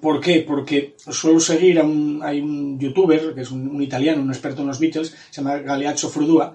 ¿Por 0.00 0.20
qué? 0.20 0.44
Porque 0.46 0.96
suelo 1.08 1.38
seguir 1.38 1.78
a 1.78 1.84
un, 1.84 2.20
hay 2.22 2.40
un 2.40 2.78
youtuber, 2.78 3.34
que 3.34 3.42
es 3.42 3.50
un, 3.50 3.68
un 3.68 3.82
italiano, 3.82 4.22
un 4.22 4.30
experto 4.30 4.62
en 4.62 4.68
los 4.68 4.80
Beatles, 4.80 5.14
se 5.30 5.40
llama 5.40 5.58
Galeazzo 5.58 6.10
Frudua, 6.10 6.54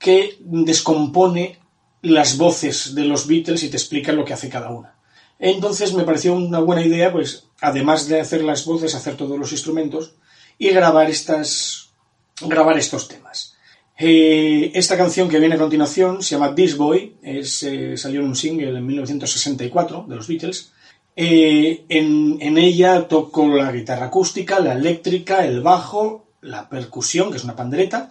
que 0.00 0.38
descompone 0.40 1.58
las 2.02 2.38
voces 2.38 2.94
de 2.94 3.04
los 3.04 3.26
Beatles 3.26 3.62
y 3.62 3.68
te 3.68 3.76
explica 3.76 4.12
lo 4.12 4.24
que 4.24 4.32
hace 4.32 4.48
cada 4.48 4.70
una. 4.70 4.94
Entonces 5.38 5.92
me 5.94 6.04
pareció 6.04 6.34
una 6.34 6.58
buena 6.58 6.84
idea, 6.84 7.12
pues, 7.12 7.46
además 7.60 8.08
de 8.08 8.20
hacer 8.20 8.42
las 8.42 8.64
voces, 8.64 8.94
hacer 8.94 9.16
todos 9.16 9.38
los 9.38 9.52
instrumentos 9.52 10.14
y 10.58 10.70
grabar 10.70 11.10
estas, 11.10 11.90
grabar 12.40 12.78
estos 12.78 13.08
temas. 13.08 13.56
Eh, 13.98 14.72
esta 14.74 14.96
canción 14.96 15.28
que 15.28 15.38
viene 15.38 15.56
a 15.56 15.58
continuación 15.58 16.22
se 16.22 16.34
llama 16.34 16.54
This 16.54 16.76
Boy, 16.76 17.16
es, 17.22 17.62
eh, 17.62 17.98
salió 17.98 18.20
en 18.20 18.28
un 18.28 18.36
single 18.36 18.78
en 18.78 18.86
1964 18.86 20.06
de 20.08 20.16
los 20.16 20.26
Beatles. 20.26 20.72
Eh, 21.14 21.84
en, 21.90 22.38
en 22.40 22.56
ella 22.56 23.06
toco 23.06 23.48
la 23.48 23.70
guitarra 23.70 24.06
acústica, 24.06 24.60
la 24.60 24.72
eléctrica, 24.72 25.44
el 25.44 25.60
bajo, 25.60 26.28
la 26.40 26.70
percusión, 26.70 27.30
que 27.30 27.36
es 27.36 27.44
una 27.44 27.56
pandereta, 27.56 28.08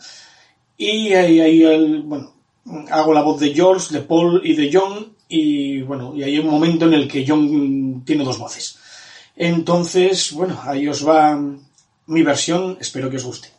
y 0.80 1.13
ahí, 1.13 1.39
ahí 1.42 1.62
el- 1.63 2.02
bueno, 2.02 2.32
hago 2.89 3.13
la 3.13 3.22
voz 3.22 3.39
de 3.39 3.54
George, 3.54 3.94
de 3.94 4.02
Paul 4.02 4.42
y 4.44 4.54
de 4.54 4.70
John, 4.74 5.13
y 5.28 5.82
bueno, 5.82 6.15
y 6.15 6.24
hay 6.24 6.39
un 6.39 6.48
momento 6.48 6.86
en 6.86 6.94
el 6.94 7.08
que 7.08 7.24
John 7.28 8.02
tiene 8.06 8.24
dos 8.24 8.39
voces. 8.39 8.80
Entonces, 9.36 10.32
bueno, 10.34 10.60
ahí 10.63 10.88
os 10.88 11.08
va 11.08 11.39
mi 12.08 12.24
versión, 12.24 12.78
espero 12.80 13.10
que 13.10 13.18
os 13.18 13.24
guste. 13.26 13.50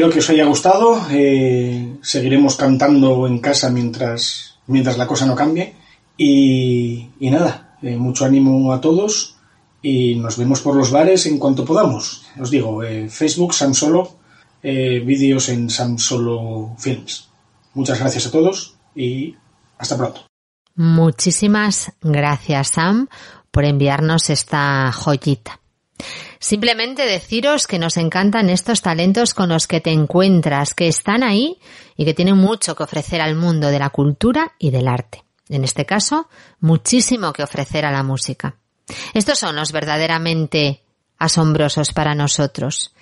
Espero 0.00 0.14
que 0.14 0.20
os 0.20 0.30
haya 0.30 0.46
gustado. 0.46 0.98
Eh, 1.10 1.98
seguiremos 2.00 2.56
cantando 2.56 3.26
en 3.26 3.38
casa 3.38 3.68
mientras, 3.68 4.56
mientras 4.66 4.96
la 4.96 5.06
cosa 5.06 5.26
no 5.26 5.34
cambie. 5.34 5.74
Y, 6.16 7.10
nada, 7.20 7.76
eh, 7.82 7.98
mucho 7.98 8.24
ánimo 8.24 8.72
a 8.72 8.80
todos 8.80 9.36
y 9.82 10.14
nos 10.14 10.38
vemos 10.38 10.62
por 10.62 10.74
los 10.74 10.90
bares 10.90 11.26
en 11.26 11.38
cuanto 11.38 11.66
podamos. 11.66 12.22
Os 12.40 12.50
digo, 12.50 12.82
eh, 12.82 13.10
Facebook, 13.10 13.52
Sam 13.52 13.74
Solo, 13.74 14.16
vídeos 14.62 15.50
en 15.50 15.68
Sam 15.68 15.98
Solo 15.98 16.74
Films. 16.78 17.28
Muchas 17.74 18.00
gracias 18.00 18.26
a 18.26 18.30
todos 18.30 18.76
y 18.96 19.36
hasta 19.76 19.98
pronto. 19.98 20.22
Muchísimas 20.76 21.92
gracias, 22.00 22.68
Sam, 22.68 23.08
por 23.50 23.66
enviarnos 23.66 24.30
esta 24.30 24.92
joyita. 24.92 25.59
Simplemente 26.38 27.06
deciros 27.06 27.66
que 27.66 27.78
nos 27.78 27.96
encantan 27.96 28.50
estos 28.50 28.82
talentos 28.82 29.34
con 29.34 29.48
los 29.48 29.66
que 29.66 29.80
te 29.80 29.90
encuentras, 29.90 30.74
que 30.74 30.88
están 30.88 31.22
ahí 31.22 31.58
y 31.96 32.04
que 32.04 32.14
tienen 32.14 32.36
mucho 32.36 32.74
que 32.74 32.82
ofrecer 32.82 33.20
al 33.20 33.36
mundo 33.36 33.68
de 33.68 33.78
la 33.78 33.90
cultura 33.90 34.52
y 34.58 34.70
del 34.70 34.88
arte. 34.88 35.24
En 35.48 35.64
este 35.64 35.84
caso, 35.84 36.28
muchísimo 36.60 37.32
que 37.32 37.42
ofrecer 37.42 37.84
a 37.84 37.90
la 37.90 38.02
música. 38.02 38.56
Estos 39.14 39.38
son 39.38 39.56
los 39.56 39.72
verdaderamente 39.72 40.82
asombrosos 41.18 41.92
para 41.92 42.14
nosotros. 42.14 42.94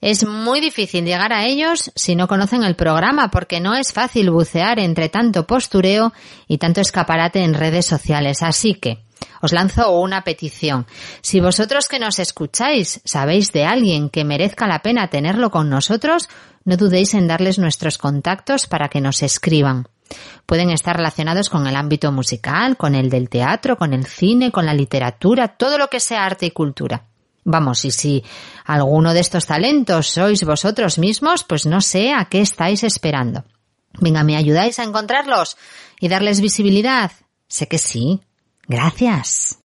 Es 0.00 0.26
muy 0.26 0.60
difícil 0.60 1.04
llegar 1.04 1.32
a 1.32 1.44
ellos 1.44 1.90
si 1.96 2.14
no 2.14 2.28
conocen 2.28 2.62
el 2.62 2.76
programa 2.76 3.30
porque 3.30 3.60
no 3.60 3.74
es 3.74 3.92
fácil 3.92 4.30
bucear 4.30 4.78
entre 4.78 5.08
tanto 5.08 5.46
postureo 5.46 6.12
y 6.46 6.58
tanto 6.58 6.80
escaparate 6.80 7.42
en 7.42 7.54
redes 7.54 7.86
sociales. 7.86 8.42
Así 8.42 8.74
que 8.74 9.07
os 9.40 9.52
lanzo 9.52 9.90
una 9.98 10.22
petición. 10.22 10.86
Si 11.22 11.40
vosotros 11.40 11.88
que 11.88 11.98
nos 11.98 12.18
escucháis 12.18 13.00
sabéis 13.04 13.52
de 13.52 13.64
alguien 13.64 14.10
que 14.10 14.24
merezca 14.24 14.66
la 14.66 14.82
pena 14.82 15.08
tenerlo 15.08 15.50
con 15.50 15.70
nosotros, 15.70 16.28
no 16.64 16.76
dudéis 16.76 17.14
en 17.14 17.28
darles 17.28 17.58
nuestros 17.58 17.98
contactos 17.98 18.66
para 18.66 18.88
que 18.88 19.00
nos 19.00 19.22
escriban. 19.22 19.88
Pueden 20.46 20.70
estar 20.70 20.96
relacionados 20.96 21.50
con 21.50 21.66
el 21.66 21.76
ámbito 21.76 22.10
musical, 22.12 22.76
con 22.76 22.94
el 22.94 23.10
del 23.10 23.28
teatro, 23.28 23.76
con 23.76 23.92
el 23.92 24.06
cine, 24.06 24.50
con 24.50 24.64
la 24.66 24.74
literatura, 24.74 25.48
todo 25.48 25.78
lo 25.78 25.88
que 25.88 26.00
sea 26.00 26.24
arte 26.24 26.46
y 26.46 26.50
cultura. 26.50 27.04
Vamos, 27.44 27.84
y 27.84 27.90
si 27.90 28.24
alguno 28.64 29.14
de 29.14 29.20
estos 29.20 29.46
talentos 29.46 30.08
sois 30.08 30.44
vosotros 30.44 30.98
mismos, 30.98 31.44
pues 31.44 31.66
no 31.66 31.80
sé 31.80 32.12
a 32.12 32.26
qué 32.26 32.40
estáis 32.40 32.84
esperando. 32.84 33.44
Venga, 34.00 34.22
¿me 34.22 34.36
ayudáis 34.36 34.78
a 34.78 34.84
encontrarlos 34.84 35.56
y 36.00 36.08
darles 36.08 36.40
visibilidad? 36.40 37.10
Sé 37.48 37.66
que 37.66 37.78
sí. 37.78 38.20
Gracias. 38.68 39.58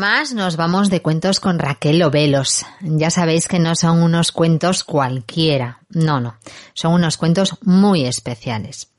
Más 0.00 0.32
nos 0.32 0.56
vamos 0.56 0.88
de 0.88 1.02
cuentos 1.02 1.40
con 1.40 1.58
Raquel 1.58 2.02
Ovelos. 2.02 2.64
Ya 2.80 3.10
sabéis 3.10 3.46
que 3.46 3.58
no 3.58 3.76
son 3.76 4.02
unos 4.02 4.32
cuentos 4.32 4.82
cualquiera. 4.82 5.80
No, 5.90 6.20
no. 6.20 6.36
Son 6.72 6.94
unos 6.94 7.18
cuentos 7.18 7.58
muy 7.62 8.06
especiales. 8.06 8.90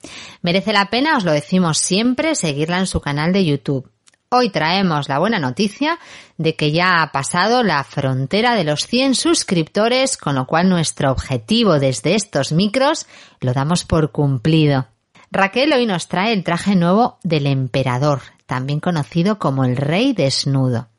Merece 0.43 0.73
la 0.73 0.91
pena, 0.91 1.17
os 1.17 1.23
lo 1.23 1.31
decimos 1.31 1.79
siempre, 1.79 2.35
seguirla 2.35 2.77
en 2.77 2.85
su 2.85 3.01
canal 3.01 3.33
de 3.33 3.43
YouTube. 3.43 3.89
Hoy 4.29 4.51
traemos 4.51 5.09
la 5.09 5.17
buena 5.17 5.39
noticia 5.39 5.97
de 6.37 6.55
que 6.55 6.71
ya 6.71 7.01
ha 7.01 7.11
pasado 7.11 7.63
la 7.63 7.83
frontera 7.83 8.53
de 8.53 8.63
los 8.63 8.85
100 8.85 9.15
suscriptores, 9.15 10.17
con 10.17 10.35
lo 10.35 10.45
cual 10.45 10.69
nuestro 10.69 11.11
objetivo 11.11 11.79
desde 11.79 12.13
estos 12.13 12.51
micros 12.51 13.07
lo 13.39 13.53
damos 13.53 13.85
por 13.85 14.11
cumplido. 14.11 14.85
Raquel 15.31 15.73
hoy 15.73 15.87
nos 15.87 16.07
trae 16.07 16.31
el 16.31 16.43
traje 16.43 16.75
nuevo 16.75 17.17
del 17.23 17.47
emperador, 17.47 18.21
también 18.45 18.79
conocido 18.79 19.39
como 19.39 19.65
el 19.65 19.77
rey 19.77 20.13
desnudo. 20.13 20.90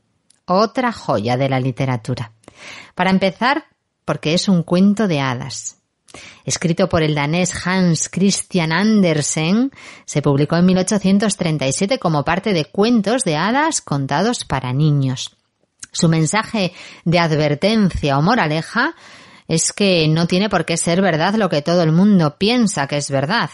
Otra 0.52 0.92
joya 0.92 1.38
de 1.38 1.48
la 1.48 1.60
literatura. 1.60 2.32
Para 2.94 3.10
empezar, 3.10 3.64
porque 4.04 4.34
es 4.34 4.48
un 4.48 4.62
cuento 4.62 5.08
de 5.08 5.20
hadas. 5.20 5.78
Escrito 6.44 6.90
por 6.90 7.02
el 7.02 7.14
danés 7.14 7.66
Hans 7.66 8.10
Christian 8.10 8.70
Andersen, 8.70 9.70
se 10.04 10.20
publicó 10.20 10.56
en 10.56 10.66
1837 10.66 11.98
como 11.98 12.22
parte 12.22 12.52
de 12.52 12.66
cuentos 12.66 13.24
de 13.24 13.36
hadas 13.36 13.80
contados 13.80 14.44
para 14.44 14.74
niños. 14.74 15.36
Su 15.90 16.10
mensaje 16.10 16.74
de 17.06 17.18
advertencia 17.18 18.18
o 18.18 18.22
moraleja 18.22 18.94
es 19.48 19.72
que 19.72 20.06
no 20.08 20.26
tiene 20.26 20.50
por 20.50 20.66
qué 20.66 20.76
ser 20.76 21.00
verdad 21.00 21.34
lo 21.36 21.48
que 21.48 21.62
todo 21.62 21.82
el 21.82 21.92
mundo 21.92 22.36
piensa 22.36 22.86
que 22.86 22.98
es 22.98 23.10
verdad. 23.10 23.48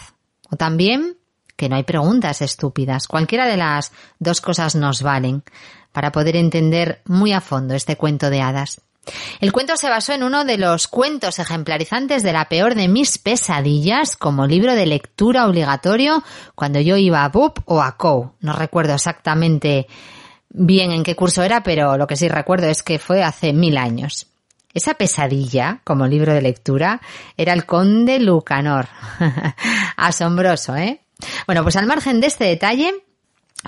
O 0.51 0.57
también 0.57 1.17
que 1.57 1.69
no 1.69 1.77
hay 1.77 1.83
preguntas 1.83 2.43
estúpidas. 2.43 3.07
Cualquiera 3.07 3.47
de 3.47 3.57
las 3.57 3.93
dos 4.19 4.41
cosas 4.41 4.75
nos 4.75 5.03
valen 5.03 5.43
para 5.93 6.13
poder 6.13 6.37
entender 6.37 7.03
muy 7.05 7.33
a 7.33 7.41
fondo 7.41 7.75
este 7.75 7.97
cuento 7.97 8.31
de 8.31 8.41
hadas. 8.41 8.81
El 9.41 9.53
cuento 9.53 9.77
se 9.77 9.89
basó 9.89 10.13
en 10.13 10.23
uno 10.23 10.45
de 10.45 10.59
los 10.59 10.89
cuentos 10.89 11.39
ejemplarizantes 11.39 12.23
de 12.23 12.33
la 12.33 12.49
peor 12.49 12.75
de 12.75 12.89
mis 12.89 13.19
pesadillas 13.19 14.17
como 14.17 14.47
libro 14.47 14.75
de 14.75 14.87
lectura 14.87 15.47
obligatorio 15.47 16.23
cuando 16.55 16.81
yo 16.81 16.97
iba 16.97 17.25
a 17.25 17.29
BUP 17.29 17.61
o 17.65 17.81
a 17.83 17.97
COU. 17.97 18.33
No 18.41 18.53
recuerdo 18.53 18.95
exactamente 18.95 19.87
bien 20.51 20.93
en 20.93 21.05
qué 21.05 21.15
curso 21.15 21.43
era, 21.43 21.63
pero 21.63 21.97
lo 21.97 22.07
que 22.07 22.17
sí 22.17 22.29
recuerdo 22.29 22.69
es 22.69 22.83
que 22.83 22.99
fue 22.99 23.23
hace 23.23 23.53
mil 23.53 23.77
años. 23.77 24.27
Esa 24.75 24.95
pesadilla, 24.95 25.81
como 25.85 26.07
libro 26.07 26.35
de 26.35 26.43
lectura, 26.43 27.01
era 27.37 27.53
el 27.53 27.65
conde 27.65 28.21
Lucanor. 28.21 28.89
Asombroso, 29.97 30.77
¿eh? 30.77 31.01
Bueno, 31.47 31.63
pues 31.63 31.77
al 31.77 31.87
margen 31.87 32.21
de 32.21 32.29
este 32.29 32.45
detalle, 32.45 32.95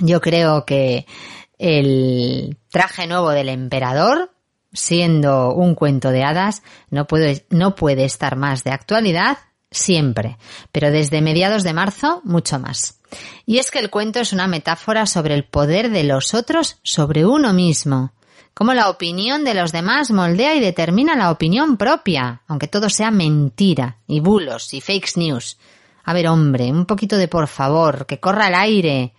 yo 0.01 0.21
creo 0.21 0.65
que 0.65 1.07
el 1.61 2.57
traje 2.71 3.07
nuevo 3.07 3.31
del 3.31 3.51
emperador, 3.51 4.33
siendo 4.73 5.53
un 5.53 5.75
cuento 5.75 6.11
de 6.11 6.25
hadas, 6.25 6.63
no 6.89 7.07
puede, 7.07 7.45
no 7.51 7.75
puede 7.75 8.05
estar 8.05 8.35
más 8.37 8.65
de 8.65 8.71
actualidad 8.71 9.37
siempre, 9.71 10.39
pero 10.73 10.91
desde 10.91 11.21
mediados 11.21 11.63
de 11.63 11.75
marzo 11.75 12.23
mucho 12.25 12.59
más. 12.59 12.99
Y 13.45 13.59
es 13.59 13.71
que 13.71 13.79
el 13.79 13.91
cuento 13.91 14.21
es 14.21 14.33
una 14.33 14.47
metáfora 14.47 15.05
sobre 15.05 15.35
el 15.35 15.45
poder 15.45 15.91
de 15.91 16.03
los 16.05 16.33
otros 16.33 16.79
sobre 16.83 17.27
uno 17.27 17.53
mismo, 17.53 18.15
cómo 18.55 18.73
la 18.73 18.89
opinión 18.89 19.45
de 19.45 19.55
los 19.55 19.71
demás 19.71 20.11
moldea 20.11 20.55
y 20.55 20.61
determina 20.61 21.15
la 21.15 21.31
opinión 21.31 21.77
propia, 21.77 22.43
aunque 22.47 22.69
todo 22.69 22.89
sea 22.89 23.11
mentira 23.11 23.99
y 24.07 24.21
bulos 24.21 24.73
y 24.73 24.81
fake 24.81 25.17
news. 25.17 25.59
A 26.05 26.15
ver, 26.15 26.27
hombre, 26.29 26.73
un 26.73 26.87
poquito 26.87 27.19
de 27.19 27.29
por 27.29 27.49
favor, 27.49 28.07
que 28.07 28.19
corra 28.19 28.49
el 28.49 28.55
aire, 28.55 29.13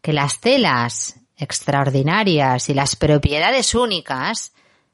que 0.00 0.12
las 0.12 0.40
telas 0.40 1.17
extraordinarias 1.38 2.68
y 2.68 2.74
las 2.74 2.96
propiedades 2.96 3.74
únicas 3.74 4.52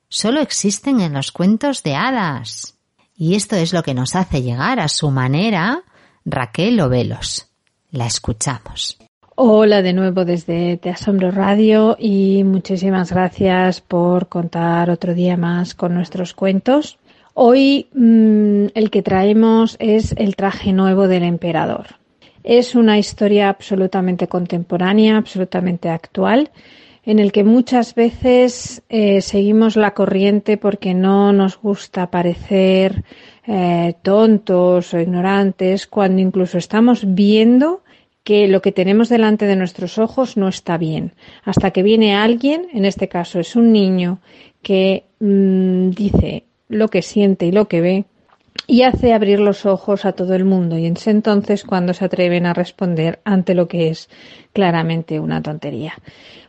solo 0.09 0.41
existen 0.41 1.01
en 1.01 1.13
los 1.13 1.33
cuentos 1.33 1.83
de 1.83 1.95
hadas. 1.97 2.79
Y 3.17 3.35
esto 3.35 3.57
es 3.57 3.73
lo 3.73 3.83
que 3.83 3.95
nos 3.95 4.15
hace 4.15 4.43
llegar 4.43 4.79
a 4.81 4.89
su 4.89 5.11
manera 5.11 5.83
Raquel 6.25 6.81
Ovelos. 6.81 7.49
La 7.91 8.07
escuchamos. 8.07 8.99
Hola 9.37 9.83
de 9.83 9.93
nuevo 9.93 10.25
desde 10.25 10.77
Te 10.77 10.91
Asombro 10.91 11.33
Radio 11.33 11.97
y 11.99 12.45
muchísimas 12.45 13.11
gracias 13.11 13.81
por 13.81 14.29
contar 14.29 14.91
otro 14.91 15.15
día 15.15 15.37
más 15.37 15.75
con 15.75 15.95
nuestros 15.95 16.35
cuentos. 16.35 16.99
Hoy 17.35 17.89
mmm, 17.93 18.67
el 18.75 18.91
que 18.91 19.03
traemos 19.03 19.77
es 19.81 20.15
el 20.19 20.37
traje 20.37 20.73
nuevo 20.73 21.09
del 21.09 21.25
emperador. 21.25 21.97
Es 22.45 22.75
una 22.75 22.99
historia 22.99 23.49
absolutamente 23.49 24.29
contemporánea, 24.29 25.17
absolutamente 25.17 25.89
actual, 25.89 26.51
en 27.07 27.19
el 27.19 27.33
que 27.33 27.43
muchas 27.43 27.95
veces 27.95 28.83
eh, 28.91 29.23
seguimos 29.23 29.77
la 29.77 29.95
corriente 29.95 30.59
porque 30.59 30.93
no 30.93 31.33
nos 31.33 31.59
gusta 31.59 32.11
parecer 32.11 33.03
eh, 33.47 33.95
tontos 34.03 34.93
o 34.93 35.01
ignorantes, 35.01 35.87
cuando 35.87 36.21
incluso 36.21 36.59
estamos 36.59 37.15
viendo 37.15 37.83
que 38.25 38.47
lo 38.47 38.61
que 38.61 38.73
tenemos 38.73 39.09
delante 39.09 39.47
de 39.47 39.57
nuestros 39.57 39.99
ojos 39.99 40.37
no 40.37 40.49
está 40.49 40.77
bien. 40.77 41.13
Hasta 41.45 41.71
que 41.71 41.83
viene 41.83 42.15
alguien, 42.15 42.69
en 42.75 42.85
este 42.85 43.09
caso 43.09 43.41
es 43.41 43.57
un 43.57 43.73
niño, 43.73 44.19
que 44.63 45.05
mm, 45.19 45.91
dice 45.91 46.45
lo 46.69 46.89
que 46.89 47.01
siente 47.01 47.47
y 47.47 47.53
lo 47.53 47.69
que 47.69 47.81
ve 47.81 48.05
y 48.67 48.83
hace 48.83 49.13
abrir 49.13 49.41
los 49.41 49.67
ojos 49.67 50.05
a 50.05 50.13
todo 50.13 50.35
el 50.35 50.45
mundo 50.45 50.79
y 50.79 50.87
es 50.87 51.07
entonces 51.07 51.65
cuando 51.65 51.93
se 51.93 52.05
atreven 52.05 52.47
a 52.47 52.55
responder 52.55 53.21
ante 53.25 53.55
lo 53.55 53.69
que 53.69 53.89
es 53.91 54.09
claramente 54.53 55.21
una 55.21 55.43
tontería. 55.43 55.95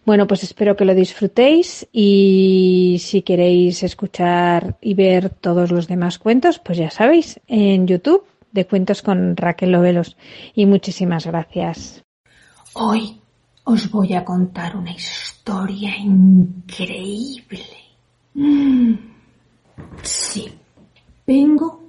Bueno, 0.06 0.28
pues 0.28 0.44
espero 0.44 0.76
que 0.76 0.86
lo 0.86 0.94
disfrutéis 0.94 1.88
y 1.92 2.98
si 3.00 3.24
queréis 3.24 3.82
escuchar 3.84 4.78
y 4.80 4.94
ver 4.94 5.30
todos 5.30 5.72
los 5.72 5.88
demás 5.88 6.20
cuentos, 6.20 6.60
pues 6.60 6.78
ya 6.78 6.92
sabéis, 6.92 7.40
en 7.48 7.88
YouTube 7.88 8.24
de 8.52 8.66
Cuentos 8.66 9.02
con 9.02 9.36
Raquel 9.36 9.72
Lovelos. 9.72 10.16
Y 10.54 10.68
muchísimas 10.68 11.26
gracias. 11.26 12.04
Hoy 12.74 13.20
os 13.64 13.90
voy 13.90 14.14
a 14.14 14.24
contar 14.24 14.78
una 14.78 14.92
historia 14.92 15.98
increíble. 15.98 17.66
Mm. 18.36 18.94
Sí, 20.04 20.54
vengo 21.26 21.85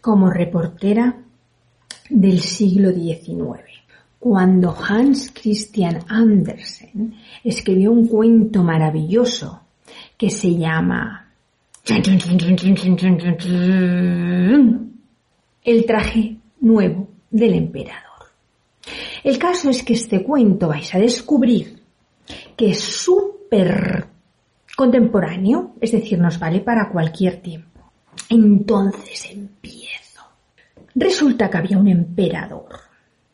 como 0.00 0.30
reportera 0.30 1.16
del 2.08 2.40
siglo 2.40 2.90
XIX, 2.90 3.62
cuando 4.18 4.74
Hans 4.76 5.32
Christian 5.32 6.00
Andersen 6.08 7.14
escribió 7.44 7.92
un 7.92 8.06
cuento 8.06 8.62
maravilloso 8.62 9.60
que 10.16 10.30
se 10.30 10.56
llama 10.56 11.32
El 15.62 15.84
traje 15.86 16.36
nuevo 16.60 17.08
del 17.30 17.54
emperador. 17.54 18.10
El 19.24 19.38
caso 19.38 19.70
es 19.70 19.82
que 19.82 19.94
este 19.94 20.22
cuento 20.22 20.68
vais 20.68 20.94
a 20.94 20.98
descubrir 20.98 21.82
que 22.56 22.70
es 22.70 22.80
súper 22.80 24.06
contemporáneo, 24.76 25.74
es 25.80 25.92
decir, 25.92 26.18
nos 26.18 26.38
vale 26.38 26.60
para 26.60 26.90
cualquier 26.90 27.40
tiempo. 27.40 27.80
Entonces 28.28 29.30
empiezo. 29.30 29.79
Resulta 30.94 31.48
que 31.48 31.58
había 31.58 31.78
un 31.78 31.88
emperador, 31.88 32.68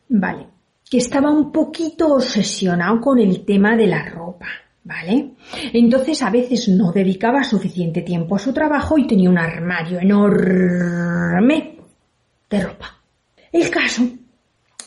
¿vale? 0.09 0.47
Que 0.89 0.97
estaba 0.97 1.31
un 1.31 1.51
poquito 1.51 2.15
obsesionado 2.15 3.01
con 3.01 3.19
el 3.19 3.43
tema 3.43 3.75
de 3.75 3.87
la 3.87 4.05
ropa, 4.07 4.47
¿vale? 4.83 5.31
Entonces 5.73 6.21
a 6.21 6.29
veces 6.29 6.69
no 6.69 6.91
dedicaba 6.91 7.43
suficiente 7.43 8.01
tiempo 8.03 8.35
a 8.35 8.39
su 8.39 8.53
trabajo 8.53 8.97
y 8.97 9.07
tenía 9.07 9.29
un 9.29 9.37
armario 9.37 9.99
enorme 9.99 11.77
de 12.49 12.61
ropa. 12.61 12.95
El 13.51 13.69
caso 13.69 14.03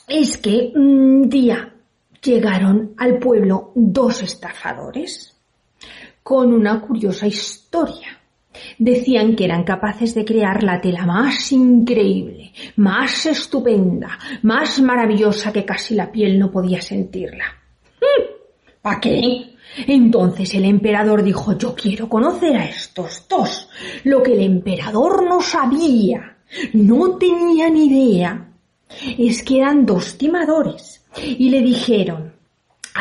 es 0.09 0.39
que 0.39 0.73
un 0.75 1.29
día 1.29 1.73
llegaron 2.23 2.95
al 2.97 3.19
pueblo 3.19 3.73
dos 3.75 4.23
estafadores 4.23 5.37
con 6.23 6.53
una 6.53 6.81
curiosa 6.81 7.27
historia. 7.27 8.20
Decían 8.79 9.37
que 9.37 9.45
eran 9.45 9.65
capaces 9.65 10.15
de 10.15 10.25
crear 10.25 10.63
la 10.63 10.81
tela 10.81 11.07
más 11.07 11.53
increíble, 11.53 12.53
más 12.77 13.27
estupenda, 13.27 14.19
más 14.43 14.81
maravillosa 14.81 15.53
que 15.53 15.65
casi 15.65 15.95
la 15.95 16.11
piel 16.11 16.39
no 16.39 16.51
podía 16.51 16.83
sentirla. 16.83 17.45
¿Mm? 18.01 18.25
¿Para 18.83 19.01
qué? 19.01 19.55
Entonces 19.87 20.55
el 20.55 20.65
emperador 20.65 21.23
dijo, 21.23 21.57
yo 21.57 21.75
quiero 21.75 22.09
conocer 22.09 22.57
a 22.57 22.65
estos 22.65 23.27
dos. 23.29 23.69
Lo 24.05 24.23
que 24.23 24.33
el 24.33 24.41
emperador 24.41 25.25
no 25.25 25.41
sabía, 25.41 26.39
no 26.73 27.17
tenía 27.17 27.71
ni 27.71 27.87
idea, 27.87 28.49
es 29.17 29.43
que 29.43 29.59
eran 29.59 29.87
dos 29.87 30.19
timadores. 30.19 31.05
Y 31.17 31.51
le 31.51 31.61
dijeron, 31.61 32.30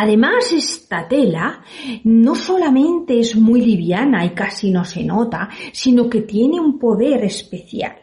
Además, 0.01 0.53
esta 0.53 1.09
tela 1.09 1.61
no 2.05 2.33
solamente 2.33 3.19
es 3.19 3.35
muy 3.35 3.59
liviana 3.59 4.23
y 4.23 4.29
casi 4.29 4.71
no 4.71 4.85
se 4.85 5.03
nota, 5.03 5.49
sino 5.73 6.09
que 6.09 6.21
tiene 6.21 6.57
un 6.57 6.79
poder 6.79 7.25
especial. 7.25 7.97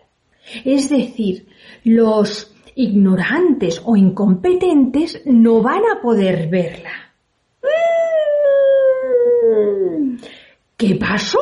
Es 0.62 0.90
decir, 0.90 1.46
los 1.84 2.54
ignorantes 2.74 3.80
o 3.82 3.96
incompetentes 3.96 5.22
no 5.24 5.62
van 5.62 5.84
a 5.90 6.02
poder 6.02 6.50
verla. 6.50 6.90
¿Qué 10.76 10.96
pasó? 10.96 11.38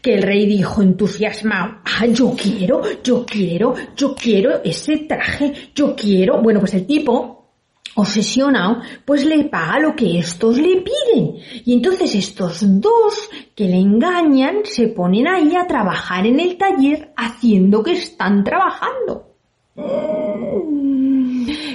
Que 0.00 0.14
el 0.14 0.22
rey 0.22 0.46
dijo 0.46 0.82
entusiasmado, 0.82 1.78
ah, 1.84 2.06
yo 2.06 2.32
quiero, 2.40 2.82
yo 3.02 3.26
quiero, 3.26 3.74
yo 3.96 4.14
quiero 4.14 4.62
ese 4.62 4.98
traje, 4.98 5.52
yo 5.74 5.96
quiero. 5.96 6.40
Bueno, 6.40 6.60
pues 6.60 6.74
el 6.74 6.86
tipo 6.86 7.37
obsesionado, 7.98 8.80
pues 9.04 9.24
le 9.24 9.44
paga 9.44 9.80
lo 9.80 9.96
que 9.96 10.18
estos 10.18 10.56
le 10.56 10.82
piden. 10.82 11.36
Y 11.64 11.74
entonces 11.74 12.14
estos 12.14 12.80
dos 12.80 13.28
que 13.56 13.64
le 13.64 13.76
engañan 13.76 14.58
se 14.64 14.88
ponen 14.88 15.26
ahí 15.26 15.56
a 15.56 15.66
trabajar 15.66 16.24
en 16.26 16.38
el 16.38 16.56
taller 16.56 17.12
haciendo 17.16 17.82
que 17.82 17.92
están 17.92 18.44
trabajando. 18.44 19.34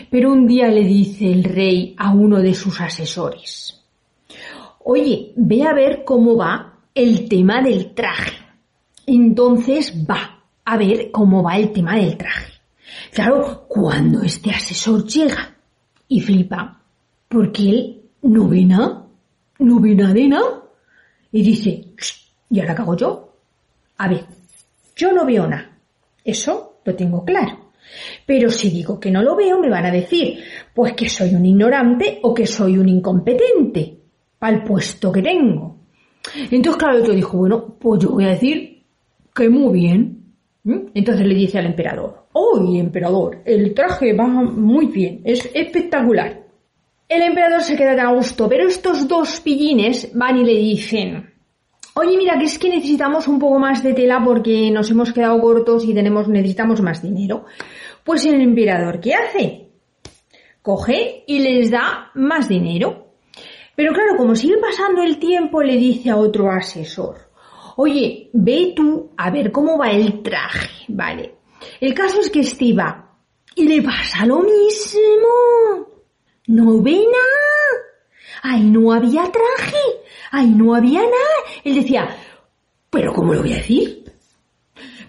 Pero 0.09 0.31
un 0.31 0.47
día 0.47 0.69
le 0.69 0.83
dice 0.83 1.29
el 1.29 1.43
rey 1.43 1.93
a 1.97 2.12
uno 2.12 2.39
de 2.39 2.53
sus 2.53 2.79
asesores, 2.79 3.83
oye, 4.86 5.33
ve 5.36 5.63
a 5.63 5.73
ver 5.73 6.03
cómo 6.05 6.38
va 6.38 6.79
el 6.95 7.27
tema 7.27 7.62
del 7.62 7.93
traje. 7.93 8.38
Entonces 9.05 9.93
va 10.09 10.39
a 10.63 10.77
ver 10.77 11.12
cómo 11.12 11.43
va 11.43 11.57
el 11.57 11.73
tema 11.73 11.97
del 11.97 12.15
traje. 12.15 12.53
Claro, 13.12 13.65
cuando 13.67 14.21
este 14.21 14.51
asesor 14.51 15.05
llega 15.05 15.53
y 16.13 16.21
flipa, 16.21 16.80
porque 17.28 17.69
él 17.69 18.02
no 18.21 18.47
ve 18.47 18.63
nada, 18.65 19.08
no 19.58 19.80
ve 19.80 19.95
nada 19.95 20.13
de 20.13 20.28
nada. 20.28 20.63
Y 21.32 21.41
dice, 21.41 21.86
¿y 22.52 22.60
ahora 22.60 22.76
qué 22.76 22.82
hago 22.84 22.95
yo? 22.95 23.38
A 23.97 24.08
ver, 24.08 24.23
yo 24.95 25.12
no 25.12 25.26
veo 25.26 25.47
nada. 25.47 25.76
Eso 26.23 26.82
lo 26.86 26.95
tengo 26.95 27.26
claro. 27.26 27.71
Pero 28.28 28.52
si 28.52 28.69
digo 28.69 28.99
que 28.99 29.10
no 29.10 29.23
lo 29.23 29.36
veo, 29.36 29.60
me 29.60 29.69
van 29.69 29.88
a 29.88 29.91
decir, 29.91 30.39
pues 30.73 30.93
que 30.93 31.10
soy 31.10 31.34
un 31.34 31.45
ignorante 31.47 32.19
o 32.21 32.32
que 32.32 32.45
soy 32.45 32.78
un 32.78 32.89
incompetente 32.89 33.97
para 34.38 34.58
el 34.58 34.63
puesto 34.63 35.12
que 35.12 35.23
tengo. 35.23 35.80
Entonces, 36.52 36.76
claro, 36.78 36.99
otro 36.99 37.13
dijo, 37.15 37.39
bueno, 37.39 37.76
pues 37.80 38.04
yo 38.04 38.12
voy 38.12 38.26
a 38.26 38.30
decir 38.30 38.84
que 39.34 39.49
muy 39.49 39.80
bien. 39.80 40.22
Entonces 40.65 41.28
le 41.28 41.36
dice 41.36 41.60
al 41.60 41.65
emperador, 41.65 42.28
¡Oh, 42.32 42.58
emperador! 42.76 43.41
El 43.43 43.73
traje 43.73 44.13
va 44.13 44.28
muy 44.28 44.88
bien, 44.88 45.22
es 45.26 45.49
espectacular. 45.53 46.43
El 47.09 47.22
emperador 47.22 47.61
se 47.61 47.76
queda 47.76 48.01
a 48.01 48.14
gusto, 48.14 48.47
pero 48.47 48.68
estos 48.68 49.07
dos 49.07 49.41
pillines 49.41 50.09
van 50.14 50.38
y 50.38 50.45
le 50.45 50.57
dicen, 50.57 51.34
oye, 51.95 52.18
mira, 52.18 52.39
que 52.39 52.45
es 52.45 52.57
que 52.57 52.70
necesitamos 52.70 53.28
un 53.28 53.39
poco 53.39 53.59
más 53.59 53.84
de 53.84 53.93
tela 53.93 54.22
porque 54.24 54.72
nos 54.72 54.89
hemos 54.89 55.11
quedado 55.11 55.39
cortos 55.41 55.86
y 55.86 55.93
tenemos, 55.93 56.28
necesitamos 56.28 56.82
más 56.82 57.01
dinero. 57.01 57.45
Pues 58.03 58.26
el 58.26 58.41
emperador, 58.41 58.99
¿qué 58.99 59.14
hace? 59.14 59.70
Coge 60.61 61.24
y 61.28 61.39
les 61.39 61.70
da 61.70 62.11
más 62.16 62.47
dinero. 62.47 63.16
Pero 63.76 63.91
claro, 63.93 64.16
como 64.18 64.36
sigue 64.36 64.57
pasando 64.57 65.03
el 65.03 65.18
tiempo, 65.18 65.61
le 65.61 65.76
dice 65.76 66.09
a 66.09 66.16
otro 66.16 66.49
asesor, 66.49 67.18
oye, 67.76 68.30
ve 68.34 68.74
tú 68.76 69.11
a 69.17 69.30
ver 69.30 69.51
cómo 69.51 69.78
va 69.78 69.91
el 69.91 70.21
traje, 70.21 70.86
¿vale? 70.89 71.36
El 71.80 71.93
caso 71.93 72.19
es 72.19 72.30
que 72.30 72.41
estiva 72.41 73.17
y 73.55 73.67
le 73.67 73.82
pasa 73.82 74.26
lo 74.26 74.39
mismo. 74.39 75.88
No 76.47 76.82
ve 76.82 76.91
nada. 76.91 77.84
Ahí 78.43 78.63
no 78.63 78.91
había 78.91 79.24
traje. 79.24 79.78
Ahí 80.32 80.49
no 80.49 80.76
había 80.76 81.01
nada. 81.01 81.61
Él 81.63 81.76
decía, 81.76 82.09
¿pero 82.89 83.13
cómo 83.13 83.34
lo 83.34 83.41
voy 83.41 83.53
a 83.53 83.57
decir? 83.57 84.03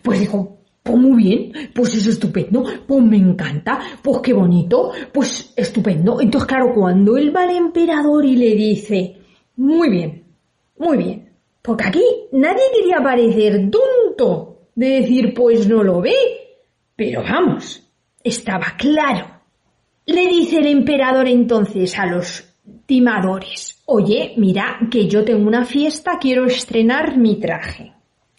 Pues 0.02 0.20
dijo, 0.20 0.58
pues 0.84 0.98
muy 0.98 1.22
bien, 1.22 1.52
pues 1.74 1.94
es 1.94 2.06
estupendo, 2.06 2.62
pues 2.86 3.02
me 3.02 3.16
encanta, 3.16 3.80
pues 4.02 4.18
qué 4.22 4.34
bonito, 4.34 4.92
pues 5.12 5.54
estupendo. 5.56 6.20
Entonces, 6.20 6.46
claro, 6.46 6.74
cuando 6.74 7.16
él 7.16 7.34
va 7.34 7.44
al 7.44 7.56
emperador 7.56 8.22
y 8.26 8.36
le 8.36 8.54
dice, 8.54 9.16
muy 9.56 9.88
bien, 9.88 10.24
muy 10.76 10.98
bien, 10.98 11.23
porque 11.64 11.84
aquí 11.88 12.04
nadie 12.32 12.64
quería 12.76 13.02
parecer 13.02 13.70
tonto 13.70 14.68
de 14.74 15.00
decir, 15.00 15.32
pues 15.32 15.66
no 15.66 15.82
lo 15.82 16.02
ve, 16.02 16.12
pero 16.94 17.22
vamos, 17.22 17.82
estaba 18.22 18.74
claro. 18.76 19.40
Le 20.04 20.28
dice 20.28 20.58
el 20.58 20.66
emperador 20.66 21.26
entonces 21.26 21.98
a 21.98 22.04
los 22.04 22.44
timadores, 22.84 23.80
oye, 23.86 24.34
mira 24.36 24.78
que 24.90 25.08
yo 25.08 25.24
tengo 25.24 25.48
una 25.48 25.64
fiesta, 25.64 26.18
quiero 26.20 26.44
estrenar 26.44 27.16
mi 27.16 27.36
traje. 27.36 27.94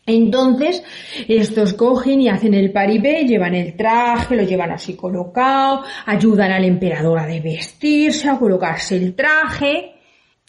Entonces, 0.05 0.83
estos 1.27 1.73
cogen 1.73 2.21
y 2.21 2.29
hacen 2.29 2.53
el 2.53 2.71
paripé, 2.71 3.23
llevan 3.23 3.55
el 3.55 3.75
traje, 3.75 4.35
lo 4.35 4.43
llevan 4.43 4.69
así 4.69 4.95
colocado, 4.95 5.81
ayudan 6.05 6.51
al 6.51 6.63
emperador 6.63 7.17
a 7.17 7.25
vestirse, 7.25 8.29
a 8.29 8.37
colocarse 8.37 8.97
el 8.97 9.15
traje. 9.15 9.94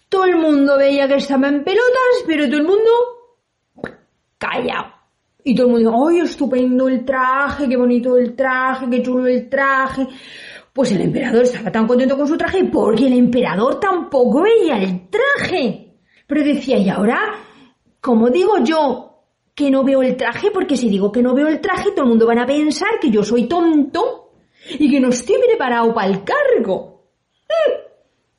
Todo 0.09 0.25
el 0.25 0.37
mundo 0.37 0.77
veía 0.77 1.09
que 1.09 1.17
estaba 1.17 1.49
en 1.49 1.65
pelotas, 1.65 2.25
pero 2.27 2.47
todo 2.47 2.59
el 2.59 2.67
mundo 2.67 2.91
callado. 4.39 4.97
Y 5.43 5.55
todo 5.55 5.67
el 5.67 5.73
mundo 5.73 5.91
dijo, 5.91 6.09
¡ay, 6.09 6.21
estupendo 6.21 6.89
el 6.89 7.05
traje, 7.05 7.69
qué 7.69 7.77
bonito 7.77 8.17
el 8.17 8.35
traje, 8.35 8.91
qué 8.91 9.03
chulo 9.03 9.27
el 9.27 9.49
traje! 9.49 10.07
Pues 10.73 10.93
el 10.93 11.01
emperador 11.01 11.43
estaba 11.43 11.71
tan 11.73 11.87
contento 11.87 12.17
con 12.17 12.27
su 12.29 12.37
traje 12.37 12.65
porque 12.65 13.07
el 13.07 13.15
emperador 13.15 13.81
tampoco 13.81 14.43
veía 14.43 14.77
el 14.79 15.09
traje. 15.09 16.01
Pero 16.27 16.43
decía, 16.43 16.79
¿y 16.79 16.89
ahora? 16.89 17.19
¿Cómo 18.01 18.29
digo 18.29 18.59
yo 18.63 19.23
que 19.55 19.71
no 19.71 19.85
veo 19.85 20.03
el 20.03 20.17
traje? 20.17 20.51
Porque 20.51 20.77
si 20.77 20.89
digo 20.89 21.11
que 21.11 21.23
no 21.23 21.35
veo 21.35 21.49
el 21.49 21.61
traje, 21.61 21.93
todo 21.93 22.03
el 22.03 22.11
mundo 22.11 22.27
van 22.27 22.41
a 22.41 22.47
pensar 22.47 22.99
que 23.01 23.11
yo 23.11 23.23
soy 23.23 23.47
tonto 23.47 24.33
y 24.79 24.91
que 24.91 25.01
no 25.01 25.09
estoy 25.09 25.37
preparado 25.47 25.95
para 25.95 26.09
el 26.09 26.25
cargo. 26.25 27.05
¡Mm! 27.49 27.86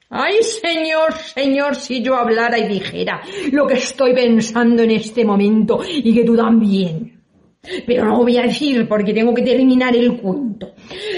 Ay, 0.10 0.42
señor, 0.42 1.14
señor, 1.14 1.76
si 1.76 2.02
yo 2.02 2.16
hablara 2.16 2.58
y 2.58 2.68
dijera 2.68 3.22
lo 3.52 3.68
que 3.68 3.76
estoy 3.76 4.14
pensando 4.14 4.84
en 4.84 4.92
este 4.92 5.26
momento 5.26 5.82
y 5.86 6.14
que 6.14 6.24
tú 6.24 6.36
también. 6.36 7.22
Pero 7.86 8.06
no 8.06 8.18
voy 8.20 8.38
a 8.38 8.44
decir 8.44 8.88
porque 8.88 9.14
tengo 9.14 9.34
que 9.34 9.42
terminar 9.42 9.96
el 9.96 10.18
cuento. 10.22 10.74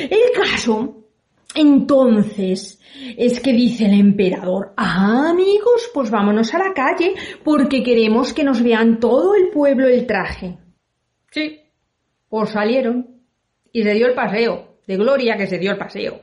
El 0.10 0.32
caso, 0.34 1.06
entonces, 1.54 2.80
es 3.18 3.40
que 3.40 3.54
dice 3.54 3.86
el 3.86 4.00
emperador, 4.00 4.74
ah, 4.78 5.30
amigos, 5.30 5.90
pues 5.94 6.10
vámonos 6.10 6.54
a 6.54 6.60
la 6.60 6.74
calle 6.74 7.14
porque 7.44 7.84
queremos 7.84 8.34
que 8.34 8.44
nos 8.44 8.64
vean 8.64 9.00
todo 9.00 9.36
el 9.36 9.50
pueblo 9.50 9.88
el 9.88 10.08
traje. 10.08 10.58
Sí, 11.32 11.60
pues 12.28 12.50
salieron 12.50 13.22
y 13.72 13.84
se 13.84 13.94
dio 13.94 14.08
el 14.08 14.16
paseo, 14.16 14.80
de 14.88 14.98
gloria 14.98 15.38
que 15.38 15.48
se 15.48 15.60
dio 15.60 15.72
el 15.72 15.78
paseo. 15.78 16.22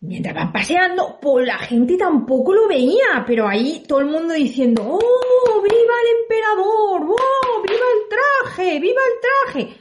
Mientras 0.00 0.32
van 0.34 0.52
paseando, 0.52 1.18
pues 1.20 1.44
la 1.44 1.58
gente 1.58 1.96
tampoco 1.96 2.52
lo 2.52 2.68
veía, 2.68 3.24
pero 3.26 3.48
ahí 3.48 3.82
todo 3.86 3.98
el 3.98 4.06
mundo 4.06 4.32
diciendo, 4.32 4.82
¡Oh, 4.86 5.62
viva 5.62 5.94
el 6.02 6.22
emperador! 6.22 7.02
¡Oh, 7.02 7.62
viva 7.62 7.84
el 7.96 8.08
traje! 8.08 8.78
¡Viva 8.78 9.00
el 9.02 9.52
traje! 9.52 9.76